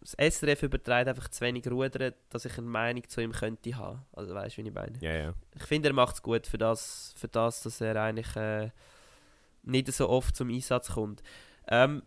[0.00, 4.04] das SRF übertreibt einfach zu wenig Rudern, dass ich eine Meinung zu ihm könnte haben.
[4.12, 4.96] Also weißt du, wie ich meine?
[5.00, 5.34] Ja, ja.
[5.54, 8.70] Ich finde, er macht es gut für das, für das, dass er eigentlich äh,
[9.64, 11.22] nicht so oft zum Einsatz kommt.
[11.68, 12.02] Ähm,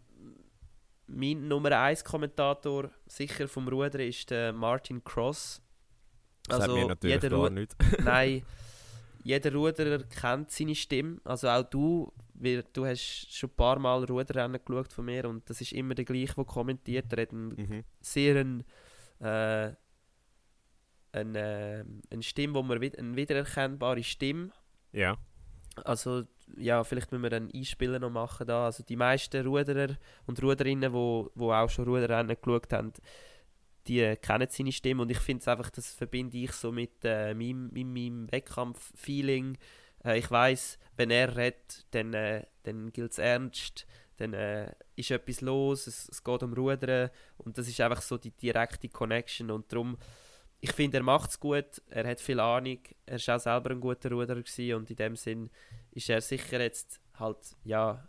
[1.10, 5.62] mein Nummer 1 Kommentator, sicher vom Rudern, ist der Martin Cross.
[6.48, 7.76] Das sagt mir natürlich jeder gar nichts.
[8.04, 8.44] Nein,
[9.24, 11.20] jeder Ruderer kennt seine Stimme.
[11.24, 15.50] Also auch du, weil du hast schon ein paar Mal Ruderrennen geschaut von mir und
[15.50, 17.12] das ist immer der gleiche, der kommentiert.
[17.14, 17.84] Er hat einen Mhm.
[18.02, 18.64] sehr einen,
[19.20, 19.74] äh,
[21.12, 24.52] eine, äh, eine Stimme, wo man eine wiedererkennbare Stimme.
[24.92, 25.18] Ja.
[25.86, 26.24] Also
[26.58, 28.66] ja, vielleicht müssen wir ein Einspielen noch machen da.
[28.66, 32.94] Also die meisten Ruderer und Ruderinnen, wo, wo auch schon Ruderrennen geschaut haben,
[33.88, 37.34] die kennen seine Stimme und ich finde es einfach, das verbinde ich so mit äh,
[37.34, 39.58] meinem, meinem, meinem Wettkampf-Feeling.
[40.04, 43.88] Äh, ich weiß, wenn er redet, dann, äh, dann gilt es ernst.
[44.18, 48.18] dann äh, ist etwas los, es, es geht um Rudern und das ist einfach so
[48.18, 49.98] die direkte Connection und darum,
[50.62, 53.80] ich finde, er macht es gut, er hat viel Ahnung, er ist auch selber ein
[53.80, 55.50] guter Ruderer gewesen und in dem Sinn
[55.92, 58.08] ist er sicher jetzt halt, ja,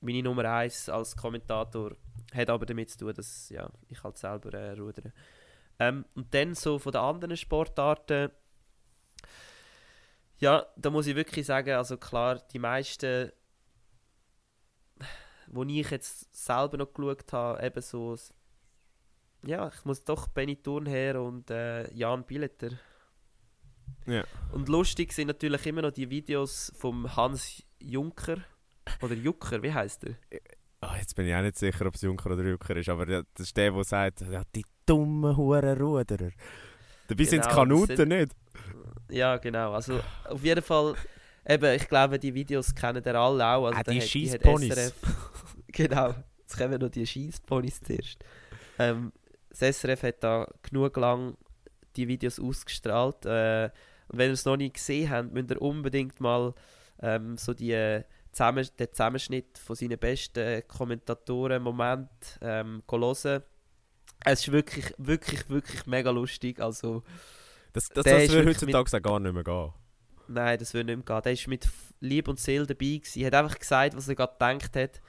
[0.00, 1.96] meine Nummer 1 als Kommentator,
[2.34, 5.12] hat aber damit zu tun, dass ja, ich halt selber äh, rudere.
[5.78, 8.30] Ähm, und dann so von den anderen Sportarten,
[10.38, 13.32] ja, da muss ich wirklich sagen, also klar, die meisten
[15.48, 18.16] wo ich jetzt selber noch geschaut habe, eben so,
[19.46, 22.70] ja, ich muss doch Benny Thurnherr und äh, Jan Billeter.
[24.06, 24.24] Ja.
[24.52, 28.36] Und lustig sind natürlich immer noch die Videos vom Hans Juncker
[29.02, 30.14] oder Jucker, wie heißt er?
[30.82, 33.24] Oh, jetzt bin ich auch nicht sicher, ob es Junker oder Jucker ist, aber das
[33.38, 36.30] ist der, der sagt, ja, die dummen Huren Ruderer.
[37.08, 38.32] Dabei Genau, sind es Kanuten sind- nicht.
[39.10, 39.72] Ja, genau.
[39.72, 40.94] Also auf jeden Fall,
[41.48, 43.66] eben, ich glaube, die Videos kennen ihr alle auch.
[43.66, 44.74] Also Ah, die Scheissponys.
[44.74, 44.94] SRF
[45.68, 48.18] genau, jetzt kommen noch die Scheissponys zuerst.
[48.78, 49.12] Ähm,
[49.58, 51.36] das SRF hat da genug lang
[51.96, 53.24] die Videos ausgestrahlt.
[53.26, 53.70] Äh,
[54.08, 56.54] und wenn ihr es noch nicht gesehen habt, müsst ihr unbedingt mal
[57.00, 62.10] ähm, so die, äh, Zusammen den Zusammenschnitt von seinen besten Kommentatoren Moment
[62.42, 63.42] ähm, hören.
[64.24, 66.60] Es ist wirklich, wirklich, wirklich mega lustig.
[66.60, 67.02] Also,
[67.72, 69.72] Das, das, das würde heutzutage auch gar nicht mehr gehen.
[70.28, 71.22] Nein, das würde nicht mehr gehen.
[71.22, 73.00] Der ist mit F- Lieb und Seele dabei.
[73.14, 75.00] Er hat einfach gesagt, was er gerade gedacht hat.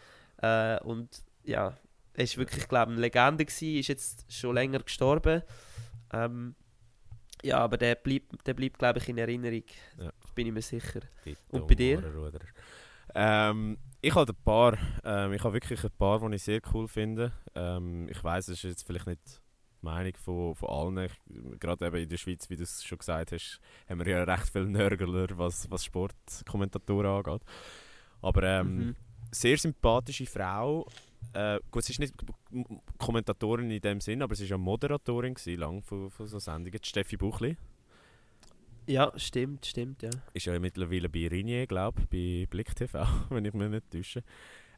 [0.82, 1.10] Äh, und
[1.44, 1.76] ja,
[2.24, 3.76] ist wirklich, glaube ich, eine Legende gewesen.
[3.80, 5.44] Ist jetzt schon länger gestorben.
[6.12, 6.56] Ähm,
[7.44, 9.64] ja, aber der bleibt, der bleibt glaube ich, in Erinnerung.
[10.00, 10.12] Ja.
[10.34, 11.02] Bin ich mir sicher.
[11.26, 12.04] Die Und bei dir?
[13.16, 16.88] Ähm, ich habe ein paar, ähm, ich habe wirklich ein paar, die ich sehr cool
[16.88, 17.32] finde.
[17.56, 21.06] Ähm, ich weiß, es ist jetzt vielleicht nicht die Meinung von, von allen.
[21.06, 23.60] Ich, gerade eben in der Schweiz, wie du es schon gesagt hast,
[23.90, 27.42] haben wir ja recht viele Nörgler, was, was Sportkommentatoren angeht.
[28.22, 28.96] Aber ähm, Mhm.
[29.32, 30.88] sehr sympathische Frau.
[31.34, 32.14] Äh, gut, sie ist nicht
[32.98, 36.80] Kommentatorin in dem Sinn, aber sie war ja Moderatorin gewesen, lang von, von so Sendungen.
[36.82, 37.58] Die Steffi Buchli
[38.88, 40.10] Ja, stimmt, stimmt, ja.
[40.34, 44.24] ist ja mittlerweile bei Ringier, glaube ich, bei Blick TV, wenn ich mich nicht täusche.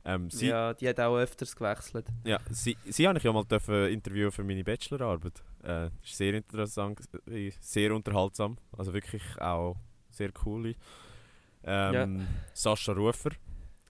[0.05, 0.67] Ähm, sie, ja.
[0.69, 2.07] Ja, die hat auch öfters gewechselt.
[2.49, 5.43] sie, sie habe ich ja mal dürfen interviewen für meine Bachelorarbeit.
[5.63, 9.75] Äh, ist sehr interessant, äh, sehr unterhaltsam, also wirklich auch
[10.09, 10.73] sehr cool.
[11.63, 13.31] Ähm, Sascha Rufer,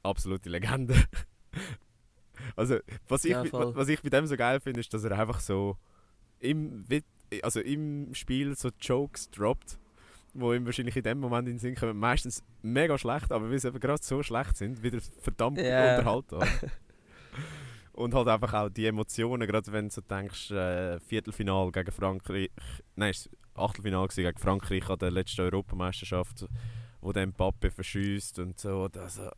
[0.04, 0.96] absolute Legende.
[2.56, 2.78] Also
[3.08, 5.78] was ich, Ja, was ich bei dem so geil finde, ist, dass er einfach so
[6.40, 6.86] im,
[7.42, 9.78] also im Spiel so Jokes droppt,
[10.34, 11.98] wo ihm wahrscheinlich in dem Moment in den Sinn kommen.
[11.98, 15.98] Meistens mega schlecht, aber weil sie eben gerade so schlecht sind, wieder verdammt Ja.
[15.98, 16.40] unterhalten.
[17.94, 22.50] Und halt einfach auch die Emotionen, gerade wenn du so denkst, äh, Viertelfinal gegen Frankreich,
[22.96, 26.46] nein, es Achtelfinal gegen Frankreich an der letzten Europameisterschaft,
[27.02, 28.88] wo der Mbappe verschießt und so.
[28.96, 29.30] Also,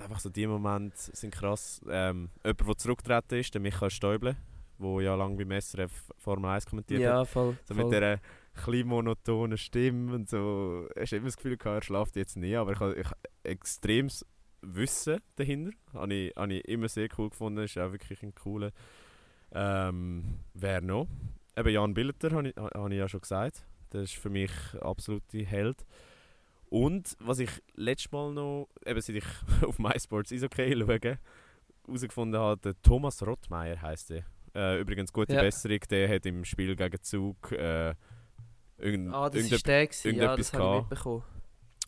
[0.00, 1.80] einfach so die Momente sind krass.
[1.88, 4.36] Ähm, jemand, der zurückgetreten ist, der Michael Stäuble,
[4.78, 7.06] der ja lange beim SRF Formel 1 kommentiert hat.
[7.06, 7.56] Ja, voll.
[7.64, 7.84] So voll.
[7.84, 8.18] mit dieser
[8.54, 10.88] klein monotonen Stimme und so.
[10.98, 13.04] Hast du immer das Gefühl gehabt, er schläft jetzt nie, aber ich habe
[13.42, 14.24] extremes
[14.62, 15.72] Wissen dahinter.
[15.92, 17.64] Habe ich, habe ich immer sehr cool gefunden.
[17.64, 18.70] Ist auch wirklich ein cooler.
[19.52, 21.06] Ähm, wer noch?
[21.56, 23.64] Eben Jan Billeter, habe ich, habe ich ja schon gesagt.
[23.90, 25.84] Das ist für mich absolute Held.
[26.74, 29.24] Und was ich letztes Mal noch, eben seit ich
[29.64, 31.18] auf MySports Eishockey schaue,
[31.86, 34.24] herausgefunden habe, der Thomas Rottmeier heisst er.
[34.56, 35.42] Äh, übrigens, gute Ja.
[35.42, 37.94] Besserung, der hat im Spiel gegen Zug äh,
[38.78, 40.06] irgend, Ah, das irgende- ist der gewesen.
[40.16, 41.22] Ja, irgendetwas das mitbekommen.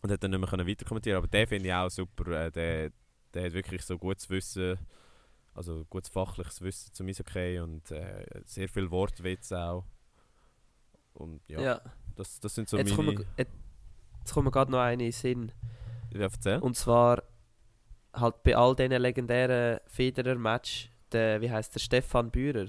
[0.03, 1.17] und hat dann nicht mehr weiter kommentieren.
[1.17, 2.45] Aber den finde ich auch super.
[2.45, 2.91] Äh, der,
[3.33, 4.77] der hat wirklich so gutes Wissen,
[5.53, 9.83] also gutes fachliches Wissen zum Eishockey und äh, sehr viel Wortwitz auch.
[11.13, 11.81] Und ja, Ja.
[12.15, 13.25] Das, das sind so Jetzt meine...
[14.27, 15.51] jetzt kommt mir gerade noch eine in den Sinn.
[16.13, 16.59] Ja, erzähl.
[16.59, 17.23] Und zwar
[18.13, 22.67] halt bei all diesen legendären Federer-Match, der, wie heißt der, Stefan Bührer.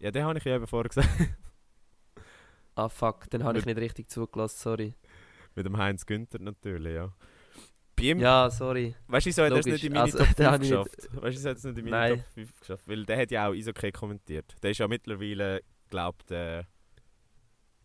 [0.00, 1.08] Ja, den habe ich ja eben vorher gesagt.
[2.74, 4.94] Ah fuck, den habe ich nicht richtig zugelassen, sorry.
[5.54, 7.12] Mit dem Heinz Günther natürlich, ja.
[7.94, 8.94] Bei ihm, Ja, sorry.
[9.08, 10.70] weißt du, wieso hat er es nicht in meine Also, Top 5 den habe ich
[10.70, 11.08] nicht- geschafft?
[11.12, 12.16] Weißt du, wieso hat es nicht in meine Nein.
[12.24, 12.88] Top 5 geschafft?
[12.88, 14.54] Weil der hat ja auch Eishockey kommentiert.
[14.62, 16.66] Der ist ja mittlerweile, glaube ich, der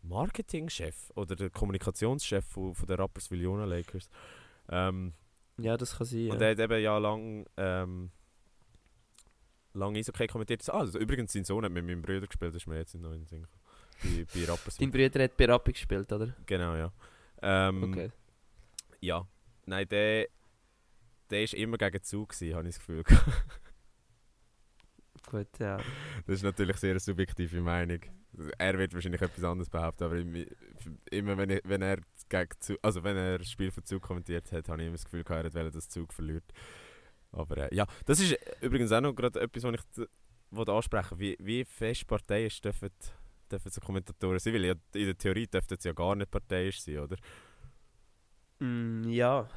[0.08, 4.10] Marketingchef oder der Kommunikationschef von, von der Rapperswil Jona Lakers.
[4.70, 5.14] Ähm,
[5.58, 6.32] Ja, das kann sein.
[6.32, 6.48] Und Ja.
[6.48, 8.12] er hat eben ja lang, ähm,
[9.74, 10.68] lang Eishockey kommentiert.
[10.70, 13.04] Ah, also, übrigens, sein Sohn hat mit meinem Bruder gespielt, das ist mir jetzt in
[13.04, 13.48] den Sinn.
[14.04, 14.88] Bei, bei Rapperswil.
[14.88, 16.34] Dein Bruder hat bei Rappi gespielt, oder?
[16.46, 16.92] Genau, ja.
[17.42, 18.12] Ähm, Okay.
[19.02, 19.28] Ja.
[19.66, 20.28] Nein, der,
[21.30, 23.04] der ist immer gegen Zug gewesen, habe ich das Gefühl.
[25.30, 25.78] Gut, ja.
[26.26, 28.00] Das ist natürlich sehr eine subjektive Meinung.
[28.58, 30.46] Er wird wahrscheinlich etwas anderes behaupten, aber im-
[31.10, 31.98] immer wenn, ich, wenn er
[32.30, 35.06] gegen Zug, also wenn er das Spiel von Zug kommentiert hat, habe ich immer das
[35.06, 36.44] Gefühl gehabt, er wollte, dass Zug verliert.
[37.32, 40.08] Aber äh, ja, das ist übrigens auch noch gerade etwas, was ich
[40.52, 42.90] wollte ansprechen wie, wie fest parteiisch dürfen,
[43.52, 44.54] dürfen so Kommentatoren sein?
[44.54, 47.18] Weil ja, in der Theorie dürften sie ja gar nicht parteiisch sein, oder?
[48.60, 49.48] Mm, ja.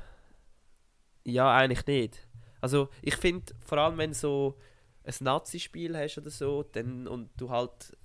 [1.24, 2.26] Ja, eigentlich nicht.
[2.60, 4.58] Also ich finde, vor allem wenn so
[5.04, 7.96] ein Nazi-Spiel hast oder so, dann, und du halt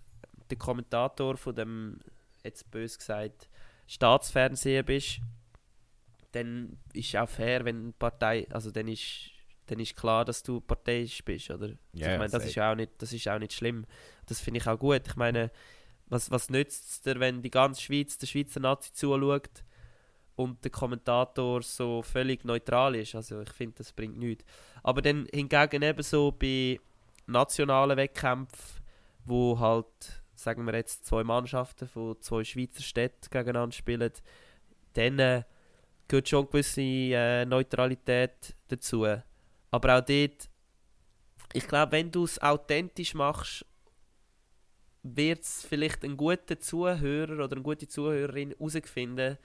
[0.49, 1.99] der Kommentator von dem,
[2.43, 3.49] jetzt bös gesagt,
[3.87, 5.19] Staatsfernsehen bist,
[6.31, 9.31] dann ist auch fair, wenn eine Partei, also dann ist,
[9.67, 11.65] dann ist klar, dass du parteiisch bist, oder?
[11.67, 13.85] Also Ja, ich meine, das ist auch nicht, das ist auch nicht schlimm.
[14.25, 15.07] Das finde ich auch gut.
[15.07, 15.51] Ich meine,
[16.07, 19.63] was, was nützt es dir, wenn die ganze Schweiz der Schweizer Nazi zuschaut
[20.35, 23.15] und der Kommentator so völlig neutral ist?
[23.15, 24.45] Also ich finde, das bringt nichts.
[24.83, 26.79] Aber dann hingegen eben so bei
[27.27, 28.83] nationalen Wettkämpfen,
[29.25, 34.11] wo halt, sagen wir jetzt, zwei Mannschaften von zwei Schweizer Städten gegeneinander spielen,
[34.93, 35.43] dann äh,
[36.07, 39.05] gehört schon eine gewisse äh, Neutralität dazu.
[39.71, 40.49] Aber auch dort,
[41.53, 43.65] ich glaube, wenn du es authentisch machst,
[45.03, 49.37] wird es vielleicht ein guter Zuhörer oder eine gute Zuhörerin herausfinden,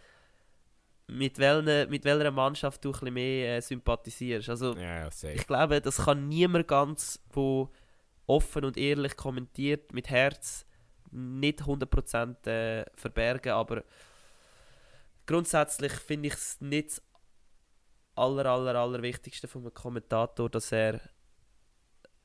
[1.07, 4.49] mit, welchen, mit welcher Mannschaft du ein bisschen mehr äh, sympathisierst.
[4.49, 7.69] Also, Ja, ich glaube, das kann niemand ganz, wo
[8.27, 10.65] offen und ehrlich kommentiert, mit Herz,
[11.11, 13.85] nicht 100% äh, verbergen, aber
[15.27, 17.03] grundsätzlich finde ich es nicht das
[18.15, 21.01] aller, aller, aller Wichtigste von einem Kommentator, dass er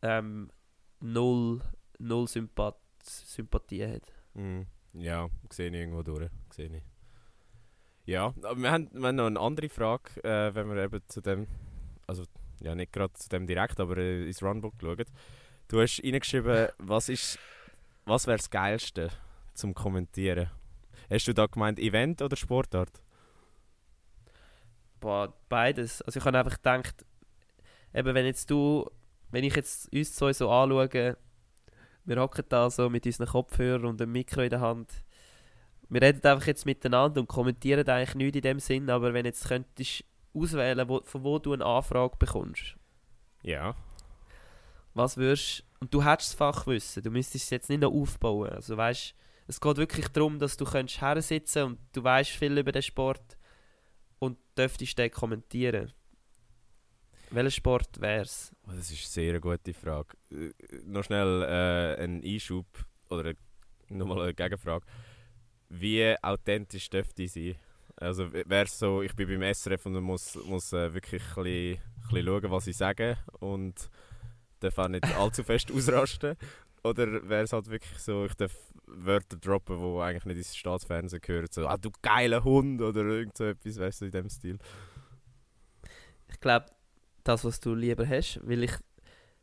[0.01, 0.51] ähm,
[0.99, 1.61] null,
[1.99, 4.13] null Sympath Sympathie hat.
[4.33, 4.67] Mhm.
[4.93, 6.29] Ja, sehe ich irgendwo durch.
[6.57, 6.71] Ich.
[8.05, 11.47] Ja, wir haben, wir haben noch eine andere Frage, äh, wenn wir eben zu dem,
[12.07, 12.23] also
[12.61, 15.05] ja nicht gerade zu dem direkt, aber äh, ins Runbook schauen.
[15.67, 17.39] Du hast reingeschrieben, was ist,
[18.05, 19.09] was wäre das Geilste
[19.53, 20.49] zum Kommentieren?
[21.09, 23.01] Hast du da gemeint Event oder Sportart?
[24.99, 26.01] Boah, beides.
[26.01, 27.05] Also ich habe einfach gedacht,
[27.93, 28.89] eben wenn jetzt du,
[29.29, 31.17] wenn ich jetzt uns zwei so anschaue,
[32.05, 34.91] wir hocken da so mit unseren Kopfhörern und einem Mikro in der Hand.
[35.89, 39.47] Wir reden einfach jetzt miteinander und kommentieren eigentlich nichts in dem Sinn, aber wenn jetzt
[39.47, 40.03] könntest
[40.33, 42.75] auswählen, wo, von wo du eine Anfrage bekommst,
[43.43, 43.75] Ja.
[44.93, 48.49] was würdest und du hättest das Fachwissen, du müsstest es jetzt nicht noch aufbauen.
[48.49, 49.13] Also weißt,
[49.47, 53.37] es geht wirklich darum, dass du könntest hersitzen und du weißt viel über den Sport
[54.19, 55.93] und dürftest den kommentieren.
[57.31, 58.55] Welcher Sport wär's?
[58.67, 60.15] Oh, das ist eine sehr gute Frage.
[60.31, 60.51] Äh,
[60.85, 62.65] noch schnell äh, ein Einschub
[63.09, 63.33] oder
[63.89, 64.85] nochmal eine Gegenfrage.
[65.69, 67.55] Wie authentisch dürfte ich sein?
[67.97, 72.01] Also wäre so, ich bin beim SRF und muss, muss äh, wirklich ein bisschen, ein
[72.09, 73.89] bisschen schauen, was ich sage und
[74.59, 76.35] darf auch nicht allzu fest ausrasten?
[76.83, 78.55] Oder wäre es halt wirklich so, ich darf
[78.87, 83.35] Wörter droppen, die eigentlich nicht ins Staatsfernsehen gehören, so «Ah, du geiler Hund» oder irgend
[83.35, 84.59] so etwas, weißt du, in dem Stil.
[86.29, 86.67] Ich glaube,
[87.23, 88.73] das, was du lieber hast, weil ich,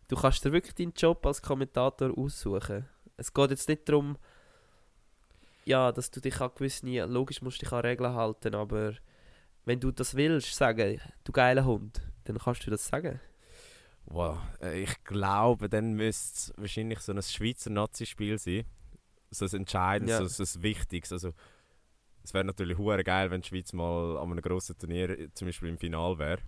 [0.09, 2.89] du kannst dir wirklich deinen Job als Kommentator aussuchen.
[3.17, 4.17] Es geht jetzt nicht darum,
[5.65, 8.95] ja, dass du dich an gewisse, logisch musst du dich an Regeln halten, aber
[9.65, 13.21] wenn du das willst, sagen, du geiler Hund, dann kannst du das sagen.
[14.07, 18.65] Wow, äh, ich glaube, dann müsste es wahrscheinlich so ein Schweizer Nazi-Spiel sein.
[19.31, 20.29] So ein entscheidendes, Ja.
[20.29, 21.13] so, ein wichtiges.
[21.13, 21.33] Also,
[22.23, 25.49] es wäre natürlich hure geil, wenn die Schweiz mal an einem grossen Turnier, äh, zum
[25.49, 26.41] Beispiel im Final wäre.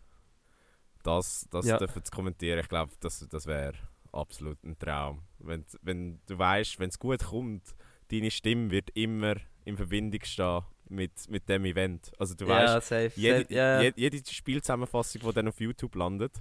[1.03, 1.79] Das, das Ja.
[1.79, 3.75] dürfen zu kommentieren, ich glaube, das, das wäre
[4.13, 5.23] absolut ein Traum.
[5.39, 7.75] Wenn, wenn du weißt, wenn es gut kommt,
[8.11, 12.13] deine Stimme wird immer in Verbindung stehen mit, mit dem Event.
[12.19, 13.13] Also du weißt, ja, safe.
[13.21, 16.33] jede, je- jede Spielzusammenfassung, die dann auf YouTube landet,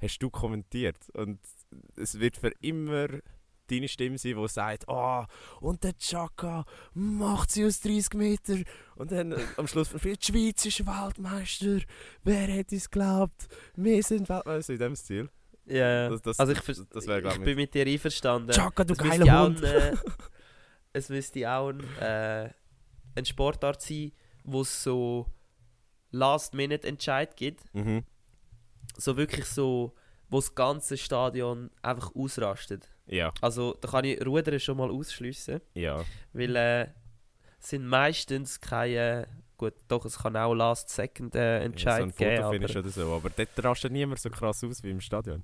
[0.00, 0.98] hast du kommentiert.
[1.14, 1.40] Und
[1.96, 3.08] es wird für immer
[3.70, 5.26] deine Stimme sein, die sagt, ah,
[5.60, 8.56] und der Chaka macht sie aus 30 Meter.
[8.96, 11.78] Und dann äh, am Schluss von die Schweiz ist Weltmeister.
[12.24, 13.48] Wer hätte es geglaubt?
[13.76, 15.28] Wir sind Weltmeister in dem Stil.
[15.66, 16.08] ja, ja.
[16.10, 18.52] Das, das, also ich, das ich glaube bin mit dir einverstanden.
[18.52, 19.64] Chaka, du geiler Hund.
[19.64, 19.96] ein, äh,
[20.92, 22.50] es müsste auch ein, äh,
[23.14, 24.12] eine Sportart sein,
[24.44, 25.26] wo es so
[26.10, 27.72] Last-Minute-Entscheid gibt.
[27.72, 28.04] Mhm.
[28.96, 29.94] So wirklich so,
[30.28, 32.88] wo das ganze Stadion einfach ausrastet.
[33.06, 36.04] Ja, Also da kann ich Rudern schon mal ausschliessen, ja.
[36.32, 36.86] weil äh,
[37.58, 39.26] sind meistens keine,
[39.56, 43.12] gut, doch es kann auch Last-Second-Entscheid so ein geben, Fotofinish aber oder so.
[43.12, 45.42] Aber dort rastet niemand so krass aus wie im Stadion.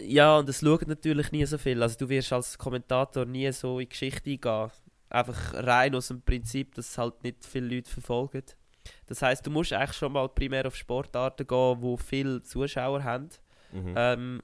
[0.00, 1.82] Ja, und es schaut natürlich nie so viel.
[1.82, 4.70] Also du wirst als Kommentator nie so in Geschichte eingehen.
[5.10, 8.44] Einfach rein aus dem Prinzip, dass es halt nicht viele Leute verfolgen.
[9.10, 13.28] Das heißt, du musst eigentlich schon mal primär auf Sportarten gehen, wo viele Zuschauer haben.
[13.72, 13.94] Mhm.
[13.96, 14.42] Ähm,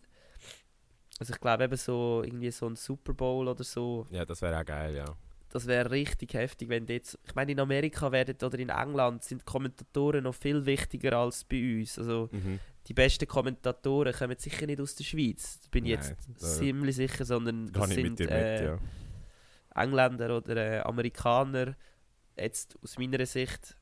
[1.20, 4.58] also ich glaube eben so irgendwie so ein Super Bowl oder so, ja, das wäre
[4.60, 5.04] auch geil, ja.
[5.50, 9.44] das wäre richtig heftig, wenn jetzt, ich meine in Amerika werden oder in England sind
[9.46, 11.96] Kommentatoren noch viel wichtiger als bei uns.
[11.98, 12.58] Also Mhm.
[12.88, 15.60] die besten Kommentatoren kommen sicher nicht aus der Schweiz.
[15.60, 18.80] Da bin ich Nein, jetzt ziemlich sicher, sondern das mit sind dir äh, mit,
[19.74, 19.80] ja.
[19.82, 21.76] Engländer oder äh, Amerikaner.
[22.36, 23.76] Jetzt aus meiner Sicht.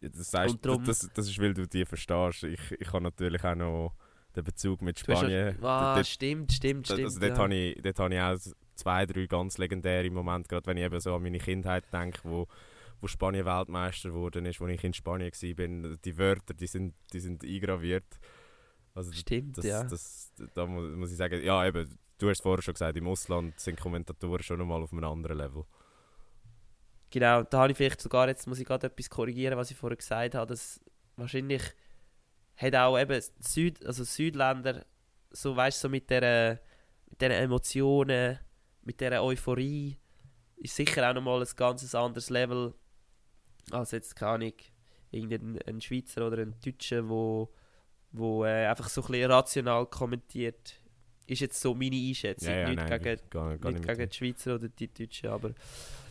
[0.00, 2.44] Das, Und drum- das, das ist, weil du die verstehst.
[2.44, 3.94] Ich, ich habe natürlich auch noch
[4.34, 5.56] den Bezug mit Spanien.
[5.62, 7.04] Ah, Dort- stimmt, stimmt, stimmt.
[7.04, 7.38] also dort ja.
[7.38, 8.36] habe ich, dort habe ich auch
[8.74, 12.46] zwei, drei ganz legendäre Momente, gerade wenn ich eben so an meine Kindheit denke, wo,
[13.00, 15.96] wo Spanien Weltmeister geworden ist, wo ich in Spanien war.
[16.04, 18.04] Die Wörter, die sind, die sind eingraviert.
[18.94, 19.84] Also Stimmt, das, ja.
[19.84, 23.06] das, da muss, muss ich sagen, ja eben, du hast es vorher schon gesagt, im
[23.06, 25.64] Ausland sind Kommentatoren schon nochmal auf einem anderen Level.
[27.10, 29.96] Genau, da habe ich vielleicht sogar, jetzt muss ich gerade etwas korrigieren, was ich vorher
[29.96, 30.80] gesagt habe, dass
[31.16, 31.62] wahrscheinlich
[32.56, 34.84] hat auch eben Süd, also Südländer,
[35.30, 36.60] so weißt du, so mit der
[37.08, 38.38] mit den Emotionen,
[38.82, 39.96] mit der Euphorie,
[40.56, 42.74] ist sicher auch nochmal ein ganz anderes Level
[43.70, 44.52] als jetzt, keine Ahnung,
[45.10, 47.52] irgendein ein Schweizer oder ein Deutscher, wo,
[48.12, 50.80] wo äh, einfach so ein bisschen rational kommentiert.
[51.26, 54.54] Ist jetzt so meine Einschätzung, nicht nein, gegen, gar, gar nicht nicht gegen die Schweizer
[54.54, 55.52] oder die Deutschen, aber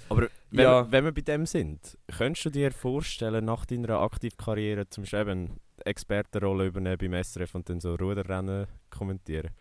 [0.09, 0.83] Aber wenn, Ja.
[0.85, 5.49] wir, wenn wir bei dem sind, könntest du dir vorstellen, nach deiner Aktivkarriere zum Beispiel
[5.83, 9.51] Expertenrolle übernehmen beim SRF und dann so Ruderrennen kommentieren?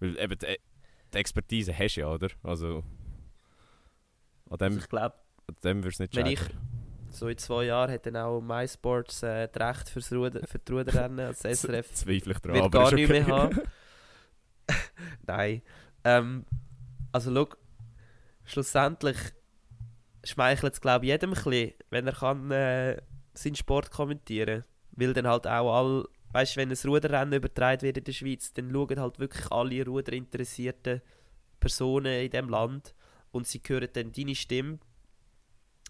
[0.00, 0.56] Weil eben die,
[1.12, 2.28] die Expertise hast du ja, oder?
[2.42, 2.84] Also
[4.50, 5.16] an dem, also ich glaube,
[5.48, 6.58] an dem würdest du nicht wenn ich scheitern.
[7.10, 10.72] so in zwei Jahren hat dann auch MySports äh, das Recht fürs Ruder, für die
[10.72, 13.24] Ruderrennen als SRF Zweifle ich dran, wird aber gar ist nicht okay.
[13.24, 13.60] mehr haben.
[15.26, 15.62] Nein.
[16.04, 16.44] Ähm,
[17.12, 17.48] also schau,
[18.44, 19.16] schlussendlich
[20.28, 23.00] schmeichelt es glaube ich jedem ein bisschen, wenn er kann äh,
[23.34, 27.98] seinen Sport kommentieren Weil dann halt auch all, weißt du, wenn ein Ruderrennen übertragen wird
[27.98, 31.00] in der Schweiz, dann schauen halt wirklich alle ruderinteressierten
[31.60, 32.94] Personen in dem Land
[33.30, 34.78] und sie hören dann deine Stimme.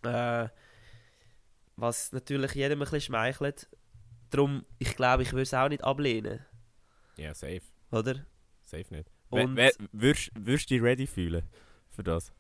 [0.03, 0.49] Äh,
[1.77, 3.69] was natürlich jedem ein bisschen schmeichelt.
[4.31, 6.45] Darum, ich glaube, ich würde es auch nicht ablehnen,
[7.17, 7.63] Ja, safe.
[7.91, 8.27] oder?
[8.63, 9.09] Safe nicht.
[9.31, 11.43] Und- wer, würdest, würdest du dich ready fühlen
[11.91, 12.33] für das?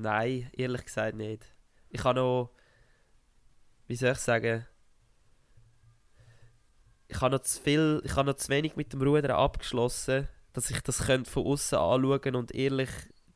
[0.00, 1.44] Nein, ehrlich gesagt nicht.
[1.90, 2.52] Ich habe noch,
[3.88, 4.64] wie soll ich sagen,
[7.08, 10.70] ich habe noch zu viel, ich habe noch zu wenig mit dem Rudern abgeschlossen, dass
[10.70, 12.90] ich das könnte von außen anschauen und ehrlich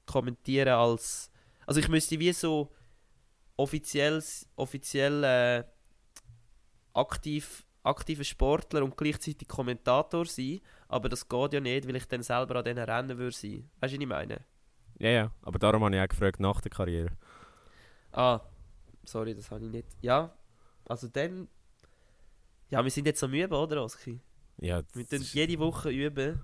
[0.07, 1.33] kommentieren als,
[1.67, 2.73] also ich müsste wie so
[3.57, 4.23] offiziell,
[4.55, 5.65] offiziell äh,
[6.93, 12.23] aktiv, aktiver Sportler und gleichzeitig Kommentator sein, aber das geht ja nicht, weil ich dann
[12.23, 13.69] selber an diesen Rennen würde sein.
[13.81, 14.52] Weißt du, was ich meine?
[15.03, 15.33] Ja, ja.
[15.43, 17.11] Aber darum habe ich auch gefragt nach der Karriere.
[18.13, 18.41] Ah,
[19.05, 19.89] sorry, das habe ich nicht.
[20.01, 20.33] Ja,
[20.87, 21.49] also dann.
[22.71, 24.21] Ja, wir sind jetzt am Üben, oder, Oski?
[24.59, 26.41] Ja, Wir tun jede Woche üben,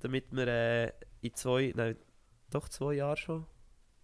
[0.00, 0.92] damit wir äh,
[1.22, 1.96] in zwei, nein,
[2.50, 3.46] doch zwei Jahren schon,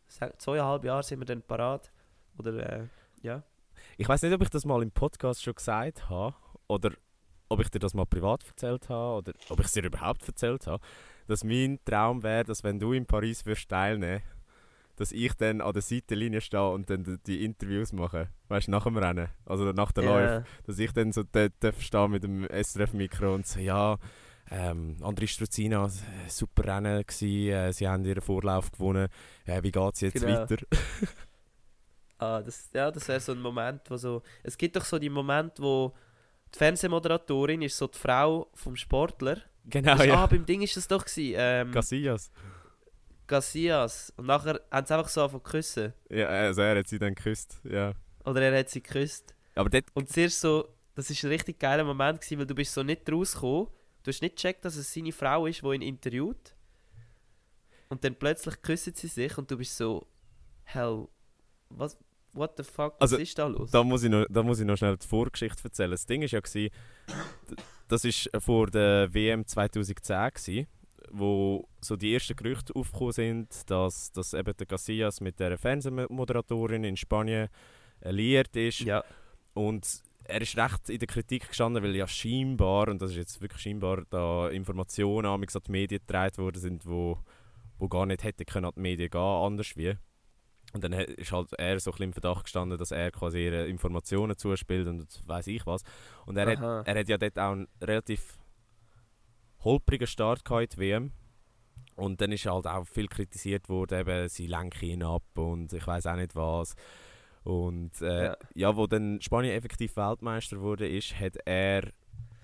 [0.09, 1.93] zweieinhalb Jahre sind wir dann parat.
[2.39, 2.87] Oder, äh,
[3.21, 3.43] ja.
[3.99, 6.35] Ich weiß nicht, ob ich das mal im Podcast schon gesagt habe
[6.67, 6.93] oder
[7.51, 10.67] ob ich dir das mal privat erzählt habe oder ob ich es dir überhaupt erzählt
[10.67, 10.83] habe,
[11.27, 14.23] dass mein Traum wäre, dass wenn du in Paris wirst teilnehmen,
[14.97, 18.85] dass ich dann an der Seitenlinie stehe und dann die- Interviews mache, weißt du, nach
[18.85, 20.45] dem Rennen, also nach der Läufe, Ja.
[20.67, 23.97] dass ich dann so dort darf stehen mit dem SRF-Mikro und so, ja,
[24.51, 29.09] ähm, André Struzina, äh, super Rennen gewesen, äh, sie haben ihren Vorlauf gewonnen,
[29.47, 30.41] äh, wie geht es jetzt Genau.
[30.41, 30.57] weiter?
[32.19, 34.23] Ah, das, ja, das wäre so ein Moment, wo so.
[34.45, 35.93] Es gibt doch so die Momente, wo
[36.55, 39.39] die Fernsehmoderatorin ist so die Frau vom Sportler.
[39.67, 40.15] Genau, Das- ja.
[40.15, 41.35] Ah, beim Ding ist das doch gewesen.
[41.39, 42.31] Ähm, Casillas.
[43.27, 44.13] Casillas.
[44.17, 45.93] Und nachher haben sie einfach so angefangen küssen.
[46.11, 47.93] Ja, also er hat sie dann geküsst, ja.
[48.25, 49.35] Oder er hat sie geküsst.
[49.55, 52.73] Aber dort, Und zuerst so, das ist ein richtig geiler Moment gewesen, weil du bist
[52.75, 53.69] so nicht rausgekommen.
[54.03, 56.55] Du hast nicht gecheckt, dass es seine Frau ist, die ihn interviewt.
[57.89, 60.07] Und dann plötzlich küssen sie sich und du bist so,
[60.65, 61.07] hell,
[61.69, 61.97] was,
[62.33, 63.71] what the fuck, was Also, ist da los?
[63.71, 65.91] da muss, ich noch, da muss ich noch schnell die Vorgeschichte erzählen.
[65.91, 66.73] Das Ding war ja, gewesen,
[67.89, 70.67] das war vor der WM 2010, gewesen,
[71.11, 76.85] wo so die ersten Gerüchte aufgekommen sind, dass, dass eben der Casillas mit der Fernsehmoderatorin
[76.85, 77.49] in Spanien
[78.01, 78.81] alliiert ist.
[78.81, 79.05] ja,
[79.55, 83.41] Und er ist recht in der Kritik gestanden, weil ja scheinbar, und das ist jetzt
[83.41, 87.19] wirklich scheinbar, da Informationen an die Medien getragen worden sind, wo,
[87.79, 89.95] wo gar nicht hätte können an die Medien gehen, anders wie.
[90.73, 93.67] Und dann ist halt er so ein bisschen im Verdacht gestanden, dass er quasi ihre
[93.67, 95.83] Informationen zuspielt und weiß ich was.
[96.25, 96.83] Und er hat, Aha.
[96.87, 98.39] er hat ja dort auch einen relativ
[99.61, 101.13] holprigen Start gehabt in die WM.
[101.95, 105.87] Und dann ist halt auch viel kritisiert worden, eben, sie lenken ihn ab und ich
[105.87, 106.75] weiß auch nicht was.
[107.45, 108.37] Und äh, Ja.
[108.55, 108.77] ja.
[108.77, 111.83] wo dann Spanien effektiv Weltmeister wurde, ist, hat er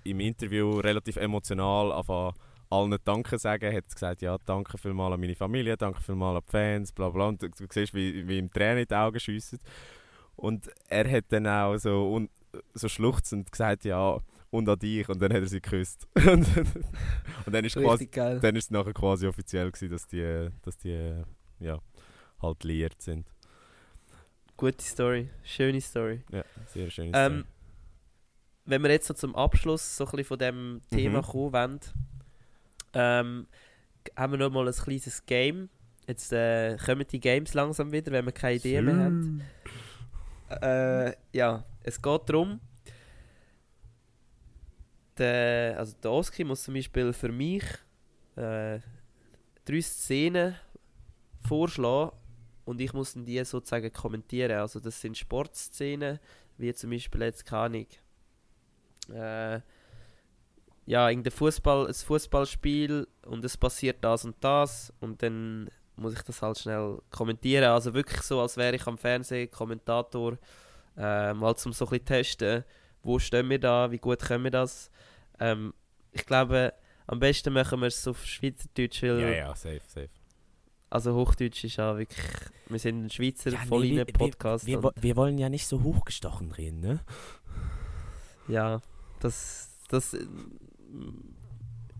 [0.05, 2.35] im Interview relativ emotional angefangen,
[2.71, 6.51] allen Danke sagen, hat gesagt, ja, danke vielmals an meine Familie, danke vielmals an die
[6.51, 7.29] Fans, bla bla.
[7.29, 9.59] Und du, du siehst, wie, wie ihm Tränen in die Augen schiessen.
[10.37, 12.29] Und er hat dann auch so un
[12.75, 14.19] so schluchzend gesagt, ja,
[14.51, 15.09] und an dich.
[15.09, 16.07] Und dann hat er sie geküsst.
[16.17, 18.41] und, und dann ist quasi, geil.
[18.41, 21.13] dann ist es nachher quasi offiziell gewesen, dass die, dass die
[21.61, 21.79] ja,
[22.41, 23.27] halt liiert sind.
[24.57, 25.29] Gute Story.
[25.45, 26.23] Schöne Story.
[26.33, 27.13] Ja, sehr schön.
[27.15, 27.45] Ähm,
[28.65, 31.25] wenn wir jetzt so zum Abschluss so ein bisschen von dem Thema Mhm.
[31.27, 31.81] kommen wollen,
[32.95, 33.47] ähm,
[34.17, 35.69] haben wir noch mal ein kleines Game.
[36.07, 39.43] Jetzt äh, kommen die Games langsam wieder, wenn wir keine Ideen mehr haben.
[40.49, 42.61] Äh, ja, es geht darum,
[45.19, 47.65] der, also der Oski muss zum Beispiel für mich
[48.37, 48.79] äh,
[49.65, 50.55] drei Szenen
[51.47, 52.13] vorschlagen
[52.65, 54.53] und ich muss die sozusagen kommentieren.
[54.59, 56.19] Also das sind Sportszenen,
[56.57, 57.87] wie zum Beispiel jetzt keine Ahnung,
[59.15, 59.61] äh,
[60.89, 66.15] ja, in der Fußball, ein Fußballspiel und es passiert das und das und dann muss
[66.15, 67.65] ich das halt schnell kommentieren.
[67.65, 70.39] Also wirklich so, als wäre ich am Fernsehen Kommentator,
[70.97, 72.65] äh, mal zum so ein bisschen testen,
[73.03, 74.91] wo stehen wir da, wie gut können wir das.
[75.39, 75.75] Ähm,
[76.13, 76.73] ich glaube,
[77.07, 80.09] am besten machen wir es auf Schweizerdeutsch, weil ja, ja, safe, safe.
[80.89, 82.25] also Hochdeutsch ist ja wirklich,
[82.67, 84.65] wir sind ein Schweizer Ja, nee, voll in Podcast.
[84.65, 87.01] Wir, wir, wir wollen ja nicht so hochgestochen reden, ne?
[88.47, 88.81] Ja,
[89.21, 90.17] das, das,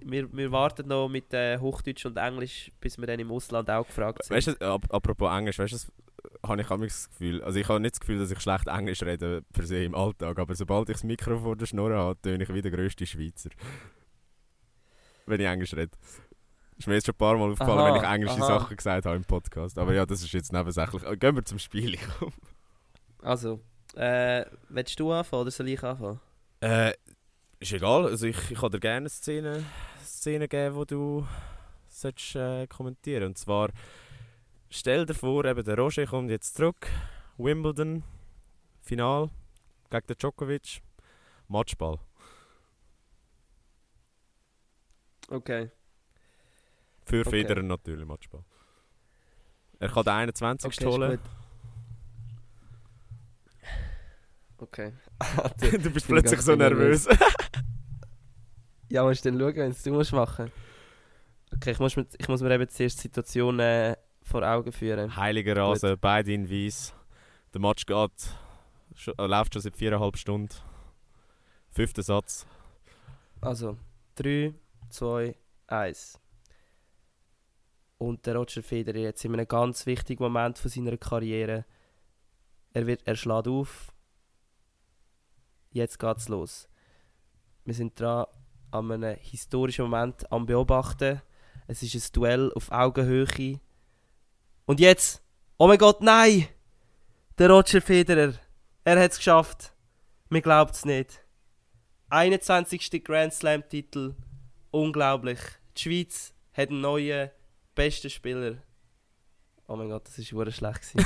[0.03, 3.87] wir, wir warten noch mit äh, Hochdeutsch und Englisch, bis wir dann im Ausland auch
[3.87, 4.37] gefragt sind.
[4.37, 5.79] Weißt du, ap apropos Englisch, weißt du,
[6.47, 9.03] habe ich manchmal das Gefühl, also ich habe nicht das Gefühl, dass ich schlecht Englisch
[9.03, 12.45] rede per se im Alltag, aber sobald ich das Mikro vor der Schnur habe, töne
[12.45, 13.51] ich wie der grösste Schweizer.
[15.27, 15.91] Wenn ich Englisch rede.
[16.79, 18.61] Ist mir jetzt schon ein paar Mal aufgefallen, Aha, wenn ich englische aha.
[18.61, 19.79] Sachen gesagt habe im Podcast.
[19.79, 21.03] Aber ja, das ist jetzt nebensächlich.
[21.03, 21.99] Äh, Gehen wir zum Spiel.
[23.21, 23.61] Also,
[23.97, 26.21] äh, willst du anfangen oder soll ich anfangen?
[26.61, 26.93] äh,
[27.61, 29.65] ist egal, also ich, ich kann dir gerne eine Szene,
[30.05, 31.27] Szene geben, die du
[31.89, 33.71] solltest, äh, kommentieren Und zwar,
[34.71, 36.89] stell dir vor, eben der Roger kommt jetzt zurück,
[37.37, 38.05] Wimbledon,
[38.81, 39.31] Final,
[39.91, 40.83] gegen den Djokovic,
[41.49, 41.99] Matchball.
[45.29, 45.71] Okay.
[47.05, 47.31] Für Okay.
[47.31, 48.45] Federer natürlich, Matchball.
[49.81, 50.67] Er kann den 21.
[50.67, 51.21] okay holen.
[54.59, 54.93] Okay.
[55.61, 57.07] du bist plötzlich so nervös.
[57.07, 57.39] nervös.
[58.91, 60.51] Ja, musst du dann schauen, wenn es du musst machen.
[61.55, 65.15] Okay, ich muss, mir, ich muss mir eben zuerst die Situation äh, vor Augen führen.
[65.17, 66.95] Heiliger Rasen, beide in Weiss.
[67.53, 68.11] Der Match geht,
[68.95, 70.55] schon, äh, läuft schon seit viereinhalb Stunden.
[71.71, 72.47] Fünfter Satz.
[73.41, 73.77] Also,
[74.17, 74.55] 3,
[74.91, 75.35] 2,
[75.67, 76.21] 1.
[77.99, 81.65] Und der Roger Federer jetzt in einem ganz wichtigen Moment von seiner Karriere.
[82.73, 83.93] Er, wird, er schlägt auf.
[85.73, 86.69] Jetzt geht's los.
[87.65, 88.27] Wir sind dran
[88.71, 91.23] an einem historischen Moment am Beobachten.
[91.67, 93.61] Es ist ein Duell auf Augenhöhe.
[94.67, 95.23] Und jetzt!
[95.59, 96.47] Oh mein Gott, nein!
[97.39, 98.35] Der Roger Federer.
[98.85, 99.73] Er hat es geschafft.
[100.29, 101.21] Mir glaubt es nicht.
[102.11, 103.03] 21.
[103.05, 104.15] Grand Slam-Titel.
[104.71, 105.39] Unglaublich.
[105.77, 107.31] Die Schweiz hat einen neuen
[107.75, 108.57] besten Spieler.
[109.67, 110.95] Oh mein Gott, das war schlecht.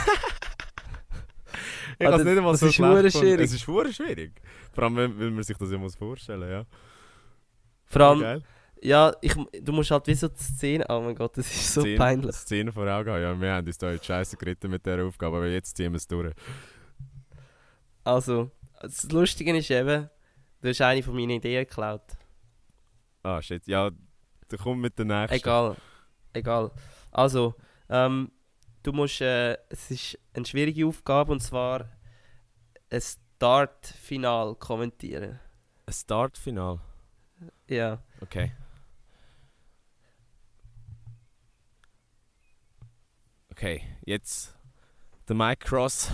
[1.98, 3.40] Ich Ah, kann es das- nicht einmal das so ist schlecht.
[3.40, 4.32] Es ist schwierig.
[4.72, 6.64] Vor allem, wenn- man sich das muss vorstellen ja.
[7.92, 8.42] Vor allem, Geil.
[8.80, 10.84] ja, ich, du musst halt wie so die Szene.
[10.88, 12.34] Oh mein Gott, das ist so Szene- peinlich.
[12.34, 13.22] Szene vor Augen haben.
[13.22, 15.98] Ja, wir haben uns da jetzt scheiße geritten mit dieser Aufgabe, aber jetzt ziehen wir
[15.98, 16.32] es durch.
[18.04, 18.50] Also,
[18.80, 20.08] das Lustige ist eben,
[20.60, 22.02] du hast eine von meinen Ideen geklaut.
[23.22, 23.66] Ah, shit.
[23.66, 23.90] Ja,
[24.50, 25.36] der kommt mit der nächsten.
[25.36, 25.76] Egal,
[26.32, 26.70] egal.
[27.12, 27.54] Also,
[27.88, 28.32] ähm,
[28.82, 31.88] du musst, äh, es ist eine schwierige Aufgabe und zwar
[32.90, 35.38] ein Start-Final kommentieren.
[35.86, 36.80] Ein Startfinal.
[37.68, 38.02] Ja.
[38.20, 38.52] Okay.
[43.50, 44.54] Okay, jetzt
[45.28, 46.10] der Mike Cross.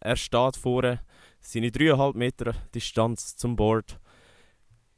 [0.00, 1.00] Er steht vorne,
[1.40, 4.00] seine 3,5 Meter Distanz zum Board.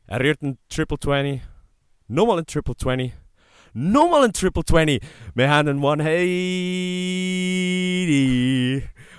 [0.07, 1.41] Er rührt einen Triple 20.
[2.09, 3.13] Nochmal ein Triple 20.
[3.73, 5.01] Nochmal ein Triple 20.
[5.35, 6.81] Wir haben einen One Hey.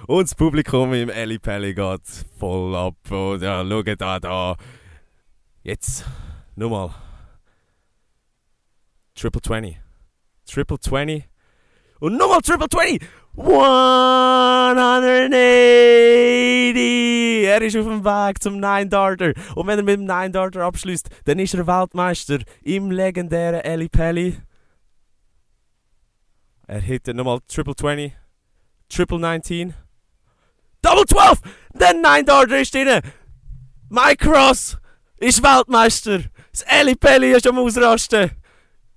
[0.08, 2.02] Und das Publikum im Eli Pelli geht
[2.38, 2.98] voll ab.
[3.10, 4.58] Und ja, schau da, da.
[5.64, 6.04] Jetzt
[6.56, 6.94] nochmal.
[9.16, 9.80] Triple 20.
[10.46, 11.24] Triple 20.
[12.00, 13.02] Und nochmal Triple 20.
[13.38, 15.36] 180!
[17.46, 19.34] Er ist auf dem Weg zum Nine Darter.
[19.56, 23.90] Und wenn er mit dem Nine Darter abschließt, dann ist er Weltmeister im legendären Eli
[23.90, 24.38] Pelli.
[26.68, 28.14] Er hittet nochmal Triple 20.
[28.90, 29.74] Triple 19.
[30.82, 31.40] Double 12!
[31.74, 33.02] Der Nine Darter ist drin.
[33.90, 34.78] Mike Cross
[35.18, 36.22] ist Weltmeister.
[36.52, 38.32] Das Eli Pelli ist am Ausrasten.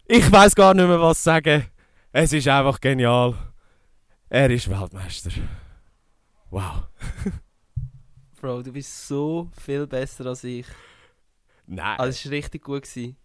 [0.06, 1.66] Ich weiß gar nicht mehr, was sagen.
[2.12, 3.34] Es ist einfach genial.
[4.28, 5.30] Er ist Weltmeister.
[6.50, 6.88] Wow.
[8.40, 10.66] Bro, du bist so viel besser als ich.
[11.66, 11.98] Nein.
[11.98, 12.82] Also, es war richtig gut.
[12.82, 13.16] Gewesen.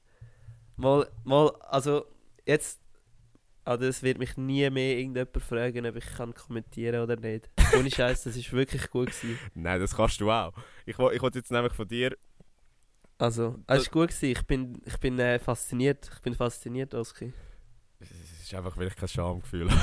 [0.76, 2.06] Mal, mal, also,
[2.46, 2.80] jetzt.
[3.66, 7.50] Also, es wird mich nie mehr irgendjemand fragen, ob ich kann kommentieren oder nicht.
[7.78, 9.08] Ohne Scheiß, das war wirklich gut.
[9.08, 9.40] Gewesen.
[9.56, 10.54] Nein, das kannst du auch.
[10.86, 12.16] Ich, ich wollte jetzt nämlich von dir.
[13.20, 14.10] Also, es war gut.
[14.10, 14.26] Gewesen.
[14.32, 16.10] Ich bin, ich bin äh, fasziniert.
[16.16, 17.34] Ich bin fasziniert, Oski.
[18.00, 18.10] Es
[18.44, 19.68] ist einfach, weil ich kein Schamgefühl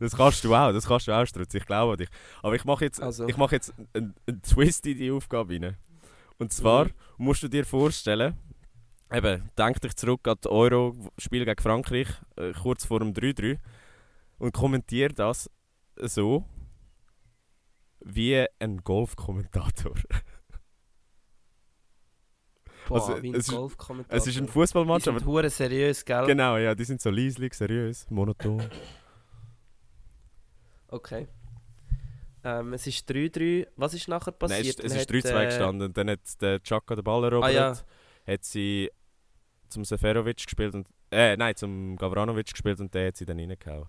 [0.00, 2.08] Das kannst du auch, das kannst du auch, Strutz, ich glaube an dich.
[2.42, 3.26] Aber ich mache jetzt, Also.
[3.28, 5.76] ich mache jetzt einen, einen Twist in die Aufgabe rein.
[6.38, 6.90] Und zwar Mhm.
[7.18, 8.34] musst du dir vorstellen,
[9.12, 13.58] eben, denk dich zurück an das Euro-Spiel gegen Frankreich, äh, kurz vor dem 3-3,
[14.38, 15.50] und kommentier das
[15.96, 16.44] so
[18.00, 19.94] wie ein Golfkommentator.
[22.88, 24.16] Boah, also, es ist- Golfkommentator.
[24.16, 26.26] Es ist ein Die Fußballmatch, sind aber hure seriös, gell?
[26.26, 28.62] genau, ja, die sind so leislich, seriös, monoton.
[30.88, 31.26] Okay.
[32.44, 33.66] Ähm, es ist 3-3.
[33.76, 34.78] Was ist nachher Nein, passiert?
[34.78, 35.92] es, es Man ist hat, 3-2 äh, gestanden.
[35.92, 37.76] Dann hat der Chaka den Ball erobert, Ah, ja.
[38.32, 38.90] hat sie
[39.68, 43.88] zum Seferovic gespielt und äh, nein, zum Gavranovic gespielt und der hat sie dann reingehauen.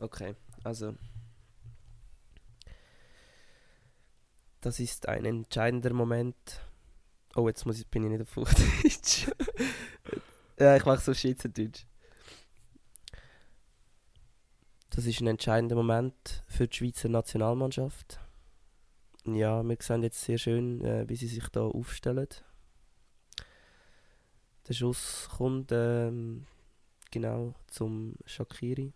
[0.00, 0.34] Okay,
[0.64, 0.94] also.
[4.60, 6.36] Das ist ein entscheidender Moment.
[7.36, 9.28] Oh, jetzt muss ich, bin ich nicht auf Hochdeutsch.
[10.58, 11.86] ja, ich mache so Schweizerdeutsch.
[14.90, 18.18] Das ist ein entscheidender Moment für die Schweizer Nationalmannschaft.
[19.24, 22.26] Ja, wir sehen jetzt sehr schön, äh, wie sie sich da aufstellen.
[24.66, 26.46] Der Schuss kommt ähm,
[27.10, 28.92] genau zum Shakiri.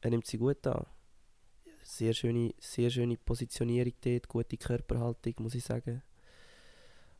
[0.00, 0.86] Er nimmt sie gut an.
[1.88, 6.02] Sehr schöne, sehr schöne Positionierung dort, gute Körperhaltung, muss ich sagen.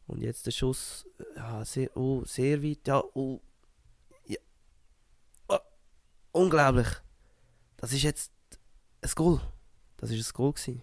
[0.08, 1.06] Und jetzt der Schuss,
[1.36, 3.40] ja, sehr, oh, sehr weit, ja, oh,
[4.26, 4.38] ja.
[5.46, 5.58] Oh,
[6.32, 6.88] unglaublich.
[7.76, 8.32] Das ist jetzt
[9.02, 9.40] ein Goal.
[9.98, 10.82] Das ist ein Goal gewesen.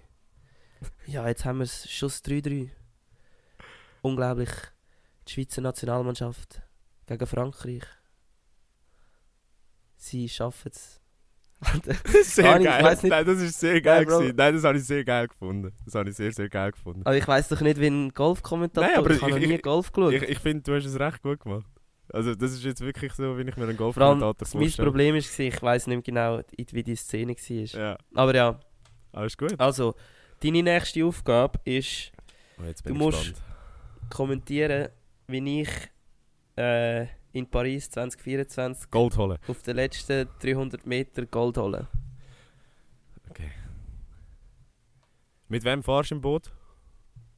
[1.05, 2.69] Ja, jetzt haben wir es, Schuss 3-3.
[4.01, 4.51] Unglaublich.
[5.27, 6.61] Die Schweizer Nationalmannschaft
[7.05, 7.84] gegen Frankreich.
[9.97, 11.02] Sie schaffen es.
[12.23, 12.84] sehr ich geil.
[12.91, 14.06] nicht- Nein, das ist sehr geil.
[14.06, 14.35] Gewesen.
[14.35, 15.72] Nein, das habe ich sehr geil gefunden.
[15.85, 17.02] Das habe ich sehr, sehr geil gefunden.
[17.06, 18.88] Aber ich weiß doch nicht, wie ein Golfkommentator.
[18.90, 20.14] Nein, aber ich habe ich- nie ich- Golf geschaut.
[20.14, 21.65] Ich, ich finde, du hast es recht gut gemacht.
[22.11, 24.88] Also das ist jetzt wirklich so, wie ich mir einen Golfkommentator das mein vorstelle.
[24.90, 26.41] Problem war, ich weiß nicht genau,
[26.72, 27.80] wie die Szene war.
[27.81, 28.60] Ja, Aber ja,
[29.14, 29.60] alles gut.
[29.60, 29.95] also,
[30.41, 32.11] deine nächste Aufgabe ist,
[32.60, 33.41] Oh, Du musst- gespannt.
[34.11, 34.90] kommentieren,
[35.27, 35.69] wie ich
[36.56, 39.38] äh, in Paris 2024 Gold holen.
[39.47, 41.88] auf den letzten 300 Meter Gold hole.
[45.49, 46.51] Mit wem fahrst du im Boot?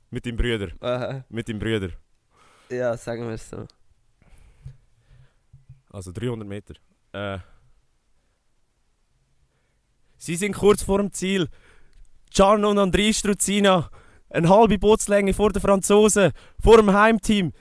[0.10, 0.70] Mit deinem Brüder.
[0.82, 1.90] Äh, Mit deinem Brüder.
[2.70, 3.66] ja, sagen wir es so.
[5.90, 6.76] Also 300 Meter.
[7.12, 7.40] Äh.
[10.18, 11.50] Sie sind kurz vor dem Ziel.
[12.34, 13.90] Gian und André Struzina.
[14.30, 16.32] Eine halbe Bootslänge vor den Franzosen.
[16.62, 17.54] Vor dem Heimteam.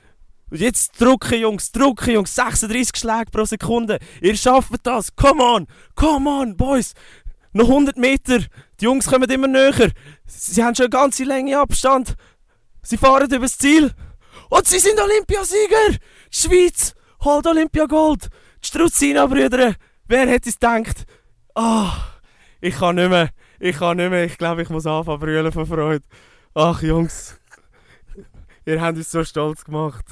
[0.51, 2.35] Und jetzt drücken, Jungs, drücken, Jungs.
[2.35, 3.99] 36 Schläge pro Sekunde.
[4.21, 5.15] Ihr schafft das.
[5.17, 6.95] Come on, come on, Boys.
[7.53, 8.41] Noch 100 Meter.
[8.81, 9.93] Die Jungs kommen immer näher.
[10.27, 12.17] Sie haben schon eine ganze Länge Abstand.
[12.83, 13.93] Sie fahren übers Ziel.
[14.51, 15.91] Und sie sind Olympiasieger.
[15.91, 18.29] Die Schweiz holt Olympiagold.
[18.63, 19.75] Die Struzina-Brüder.
[20.07, 21.07] Wer hätte es gedacht?
[21.55, 21.93] Ah,
[22.61, 23.31] ich kann nicht mehr.
[23.61, 24.25] Ich kann nicht mehr.
[24.25, 26.05] Ich glaube, ich muss anfangen brüllen von Freude.
[26.55, 27.39] Ach, Jungs.
[28.67, 30.05] Ihr habt uns so stolz gemacht.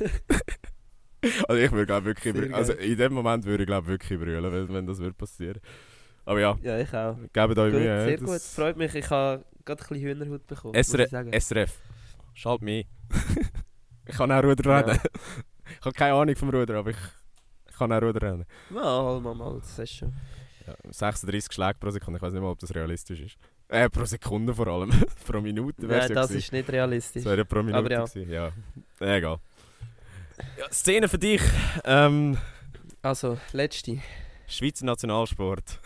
[1.48, 2.54] also ich würde glaube wirklich Sehr.
[2.54, 5.60] Also in dem Moment würde ich glaube wirklich brüllen, wenn, wenn das würde passieren.
[6.26, 7.16] Aber ja, Ja, ich auch.
[7.32, 8.04] gebt euch Gut, Mühe.
[8.04, 8.94] sehr gut, freut mich.
[8.94, 10.74] Ich habe gerade ein bisschen Hühnerhaut bekommen.
[10.76, 11.32] muss ich SR sagen.
[11.32, 11.78] SRF.
[12.34, 12.86] Schalt mich.
[14.06, 14.78] ich kann auch Ruder Ja.
[14.80, 15.00] rennen.
[15.80, 16.96] ich habe keine Ahnung vom Ruder, aber ich,
[17.68, 18.44] ich kann auch Ruder rennen.
[18.70, 20.12] Mal, mal, mal, das ist schon.
[20.66, 23.36] Ja, 36 Schläge pro Sekunde, ich weiß nicht mal, ob das realistisch ist.
[23.68, 24.90] Äh, pro Sekunde vor allem.
[25.26, 26.38] pro Minute wäre Nein, das gewesen.
[26.38, 27.22] ist nicht realistisch.
[27.24, 28.04] Das wäre pro Minute Aber ja.
[28.04, 28.30] gewesen.
[28.30, 28.50] Ja.
[29.00, 29.38] Egal.
[30.58, 31.42] Ja, Szene für dich.
[31.84, 32.38] Ähm,
[33.02, 34.00] Also, letzte.
[34.46, 35.80] Schweizer Nationalsport.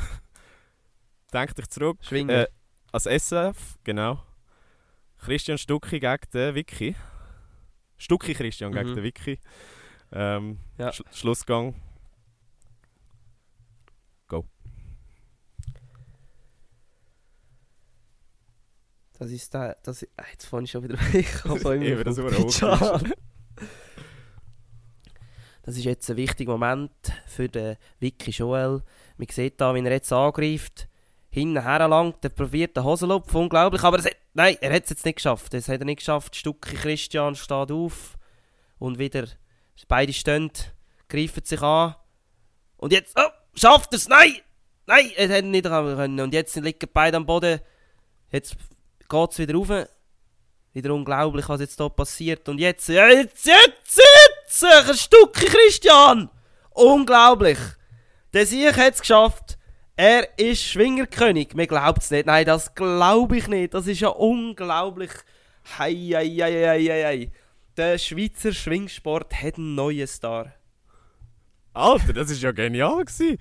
[1.32, 1.98] Denk dich zurück.
[2.02, 2.30] Schwingen.
[2.34, 2.46] Äh,
[2.92, 4.22] als SF, genau.
[5.18, 6.96] Christian Stucki gegen den Vicky.
[7.98, 8.94] Stucki Christian gegen Mhm.
[8.94, 9.38] den Vicky.
[10.12, 10.92] Ähm, Ja.
[10.92, 11.74] Sch Schlussgang.
[19.18, 19.76] Das ist der.
[19.82, 21.26] Das, jetzt fange ich schon wieder weg.
[21.26, 21.58] Ich habe
[21.96, 23.06] würde das auf auch Pitch hochklatschen.
[23.08, 23.12] an.
[25.68, 26.90] Das ist jetzt ein wichtiger Moment
[27.26, 28.82] für den Vicky Joel.
[29.18, 30.88] Man sieht da, wie er jetzt angreift.
[31.28, 33.82] Hinten herlangt, er probiert den Hosenlupf, unglaublich.
[33.82, 35.52] Aber es hat, nein, er hat es jetzt nicht geschafft.
[35.52, 36.36] Das hat er nicht geschafft.
[36.36, 38.16] Stucki Christian steht auf.
[38.78, 39.26] Und wieder,
[39.88, 40.50] beide stehen,
[41.06, 41.96] greifen sich an.
[42.78, 44.08] Und jetzt, oh, schafft er's?
[44.08, 44.36] Nein!
[44.86, 46.18] Nein, er hätte nicht können.
[46.18, 47.60] Und jetzt liegen beide am Boden.
[48.30, 48.56] Jetzt
[49.06, 49.86] geht's wieder rauf.
[50.72, 52.48] Wieder unglaublich, was jetzt hier passiert.
[52.48, 54.00] Und jetzt, jetzt, jetzt,
[54.48, 54.64] jetzt!
[54.64, 56.30] Ein Stückchen, Christian!
[56.70, 57.58] Unglaublich!
[58.32, 59.58] Der Sieg hat es geschafft.
[59.96, 61.54] Er ist Schwingerkönig.
[61.54, 62.26] Mir glaubt es nicht.
[62.26, 63.74] Nein, das glaube ich nicht.
[63.74, 65.10] Das ist ja unglaublich.
[65.78, 67.32] Hei, hei, hei, hei, hei.
[67.76, 70.52] Der Schweizer Schwingsport hat einen neuen Star.
[71.72, 73.04] Alter, das war ja genial.
[73.04, 73.38] Gewesen.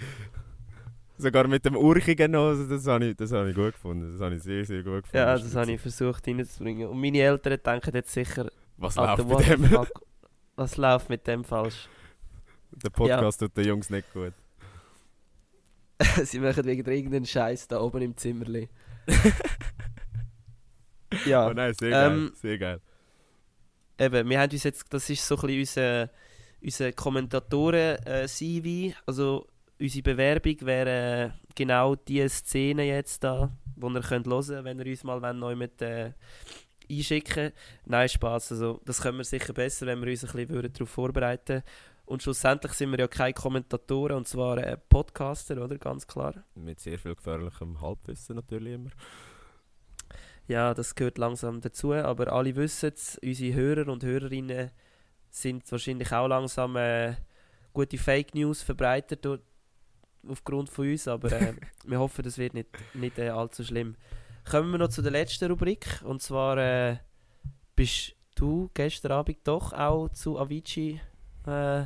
[1.17, 4.11] Sogar mit dem Urchigen noch, also das habe ich, das hab ich gut gefunden.
[4.13, 5.17] Das habe ich sehr, sehr gut gefunden.
[5.17, 6.87] Ja, das habe ich versucht reinzubringen.
[6.87, 9.87] Und meine Eltern denken jetzt sicher, Was läuft bei the dem?
[10.57, 11.87] Was läuft mit dem falsch?
[12.71, 14.33] Der Podcast tut den Jungs nicht gut.
[16.23, 18.67] Sie machen wegen irgendeinen Scheiß da oben im Zimmerli.
[21.09, 22.11] Oh ja, nein, sehr geil.
[22.11, 22.81] Ähm, Sehr geil.
[23.97, 26.09] eben, wir haben uns jetzt, das ist so ein bisschen unser,
[26.61, 29.47] unser Kommentatoren-CV, also
[29.79, 34.87] unsere Bewerbung wäre äh, genau diese Szene jetzt da, die ihr könnt hören wenn ihr
[34.87, 36.11] uns mal neu mit äh,
[36.89, 37.51] einschicken
[37.85, 38.53] Nein, Spaß.
[38.53, 41.63] Also, das können wir sicher besser, wenn wir uns ein bisschen darauf vorbereiten würden.
[42.07, 45.77] Und schlussendlich sind wir ja keine Kommentatoren, und zwar äh, Podcaster, oder?
[45.77, 46.35] Ganz klar.
[46.55, 48.91] Mit sehr viel gefährlichem Halbwissen natürlich immer.
[50.47, 54.71] Ja, das gehört langsam dazu, aber alle wissen es, unsere Hörer und Hörerinnen
[55.29, 57.15] sind wahrscheinlich auch langsam äh,
[57.73, 59.27] gute Fake News verbreitet
[60.25, 61.53] aufgrund von uns, aber äh,
[61.85, 63.97] wir hoffen, das wird nicht, nicht äh, allzu schlimm.
[64.49, 66.97] Kommen wir noch zu der letzten Rubrik, und zwar äh,
[67.75, 71.01] bist du gestern Abend doch auch zu Avicii
[71.45, 71.83] äh,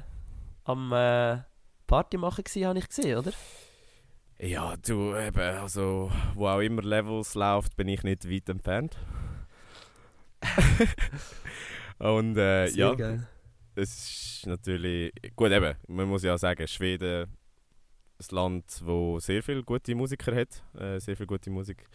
[0.66, 1.40] am äh,
[1.88, 3.32] Party machen gewesen, habe ich gesehen, oder?
[4.38, 8.96] Ja, du, eben, also, wo auch immer Levels läuft, bin ich nicht weit entfernt.
[11.98, 13.28] Und äh, ja, geil.
[13.74, 15.12] es ist natürlich.
[15.36, 20.64] Gut, eben, man muss ja sagen, Schweden ein Land, wo sehr viele gute Musiker hat,
[20.80, 21.88] äh, sehr viel gute Musik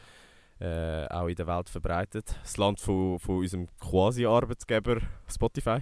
[0.60, 2.38] äh, auch in der Welt verbreitet.
[2.42, 5.80] Das Land von, von unserem Quasi-Arbeitsgeber Spotify.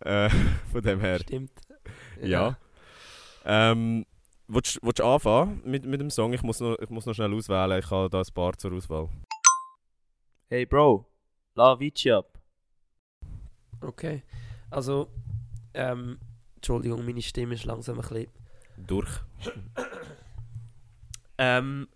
[0.00, 0.28] Äh,
[0.72, 1.52] von dem her, Stimmt.
[2.20, 2.56] ja.
[3.44, 4.06] Ähm,
[4.48, 6.32] willst, willst du anfangen mit, mit dem Song?
[6.32, 9.08] Ich muss, noch, ich muss noch schnell auswählen, ich habe da ein paar zur Auswahl.
[10.48, 11.06] Hey Bro,
[11.54, 12.38] la Vici ab.
[13.80, 14.22] Okay,
[14.70, 15.08] also,
[15.74, 16.18] ähm,
[16.56, 18.28] Entschuldigung, meine Stimme ist langsam ein bisschen.
[18.76, 19.10] Durch.
[21.38, 21.88] Ähm,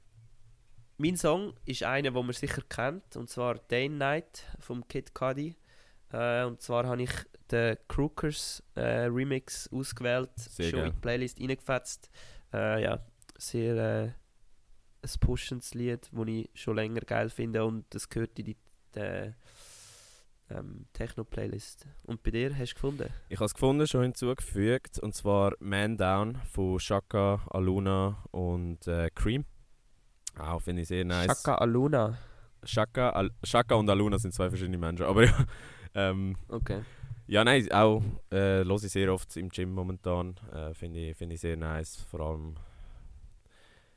[0.98, 5.56] mein Song ist einer, den man sicher kennt, und zwar Day Night vom Kid Cudi.
[6.12, 7.10] Äh, und zwar habe ich
[7.50, 10.88] den Crookers äh, Remix ausgewählt, Sehr schon geil.
[10.88, 12.10] in die Playlist reingefetzt.
[12.52, 13.04] Äh, ja,
[13.38, 14.04] sehr äh,
[15.02, 18.56] ein pushendes Lied, das ich schon länger geil finde und das gehört in die,
[18.94, 19.32] die
[20.50, 21.86] ähm, Techno-Playlist.
[22.04, 23.08] Und bei dir, hast du gefunden?
[23.28, 29.10] Ich habe es gefunden, schon hinzugefügt, und zwar Man Down von Shaka, Aluna und äh,
[29.14, 29.44] Cream.
[30.38, 31.26] Auch finde ich sehr nice.
[31.26, 32.18] Shaka Aluna.
[32.62, 35.32] Shaka, Al Shaka und Aluna sind zwei verschiedene Menschen, aber ja.
[35.98, 36.82] Ähm, Okay.
[37.26, 40.34] ja, nein, auch äh, höre ich sehr oft im Gym momentan.
[40.52, 42.56] Äh, finde ich, find ich sehr nice, vor allem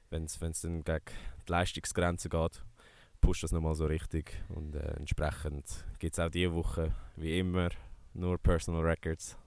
[0.10, 0.54] wenn es dann
[0.84, 1.02] gegen
[1.46, 2.64] die Leistungsgrenze geht,
[3.20, 4.42] pusht das nochmal so richtig.
[4.48, 5.66] Und äh, entsprechend
[6.00, 7.70] gibt es auch diese Woche, wie immer,
[8.14, 9.38] nur Personal Records.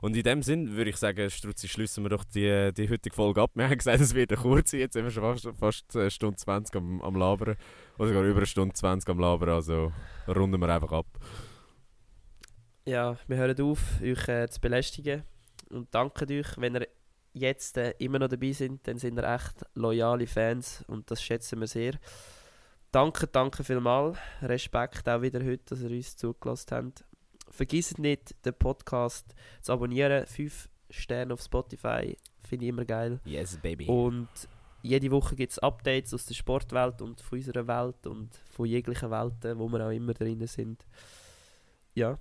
[0.00, 3.42] Und in dem Sinn würde ich sagen, Struzzi, schließen wir doch die, die heutige Folge
[3.42, 3.50] ab.
[3.54, 6.36] Wir haben gesagt, es wird eine kurze, jetzt sind wir schon fast, fast eine Stunde
[6.36, 7.56] 20 am, am Labern.
[7.98, 9.92] Oder sogar über eine Stunde 20 am Labern, also
[10.28, 11.06] runden wir einfach ab.
[12.84, 15.24] Ja, wir hören auf, euch äh, zu belästigen
[15.70, 16.56] und danken euch.
[16.56, 16.88] Wenn ihr
[17.32, 21.60] jetzt äh, immer noch dabei sind, dann sind ihr echt loyale Fans und das schätzen
[21.60, 21.94] wir sehr.
[22.92, 24.16] Danke, danke vielmals.
[24.40, 27.04] Respekt auch wieder heute, dass ihr uns zugelassen habt.
[27.56, 30.26] Vergisst nicht, den Podcast zu abonnieren.
[30.26, 32.16] 5 Sterne auf Spotify,
[32.46, 33.18] finde ich immer geil.
[33.24, 33.86] Yes, baby.
[33.86, 34.28] Und
[34.82, 39.10] jede Woche gibt es Updates aus der Sportwelt und von unserer Welt und von jeglichen
[39.10, 40.86] Welten, wo wir auch immer drin sind.
[41.94, 42.18] Ja,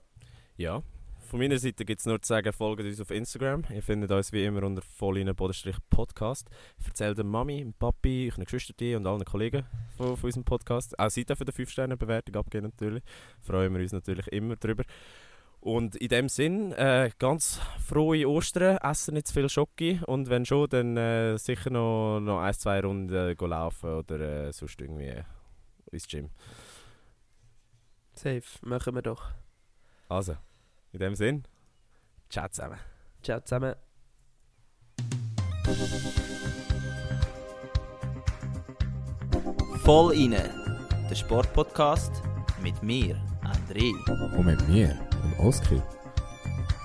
[0.57, 0.81] Ja,
[1.25, 3.63] von meiner Seite gibt es nur zu sagen, folgt uns auf Instagram.
[3.73, 6.49] Ihr findet uns wie immer unter vollinen-podcast.
[6.85, 9.65] Erzählt der Mami, dem Papi, euren Geschwistern und allen Kollegen
[9.97, 10.97] von, von unserem Podcast.
[10.99, 13.03] Auch seid für die 5-Sterne-Bewertung abgeben natürlich.
[13.41, 14.83] Freuen wir uns natürlich immer drüber.
[15.65, 20.45] Und in dem Sinn, äh, ganz frohe Ostern, essen nicht zu viel Schoki und wenn
[20.45, 24.79] schon, dann äh, sicher noch, noch ein, zwei Runden äh, go laufen oder äh, sonst
[24.79, 25.23] irgendwie
[25.91, 26.29] ins Gym.
[28.13, 29.31] safe, machen wir doch.
[30.07, 30.35] Also,
[30.91, 31.47] in dem Sinn,
[32.29, 32.77] ciao zusammen.
[33.23, 33.73] Ciao zusammen.
[39.79, 40.47] Voll inne,
[41.09, 42.21] der Sportpodcast
[42.61, 43.93] mit mir, André.
[44.37, 44.95] Und mit mir,
[45.25, 45.81] ein Eiscreme.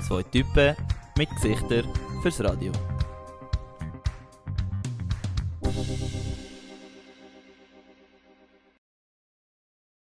[0.07, 0.75] Zwei Typen
[1.19, 1.85] mit Gesichtern
[2.23, 2.73] fürs Radio.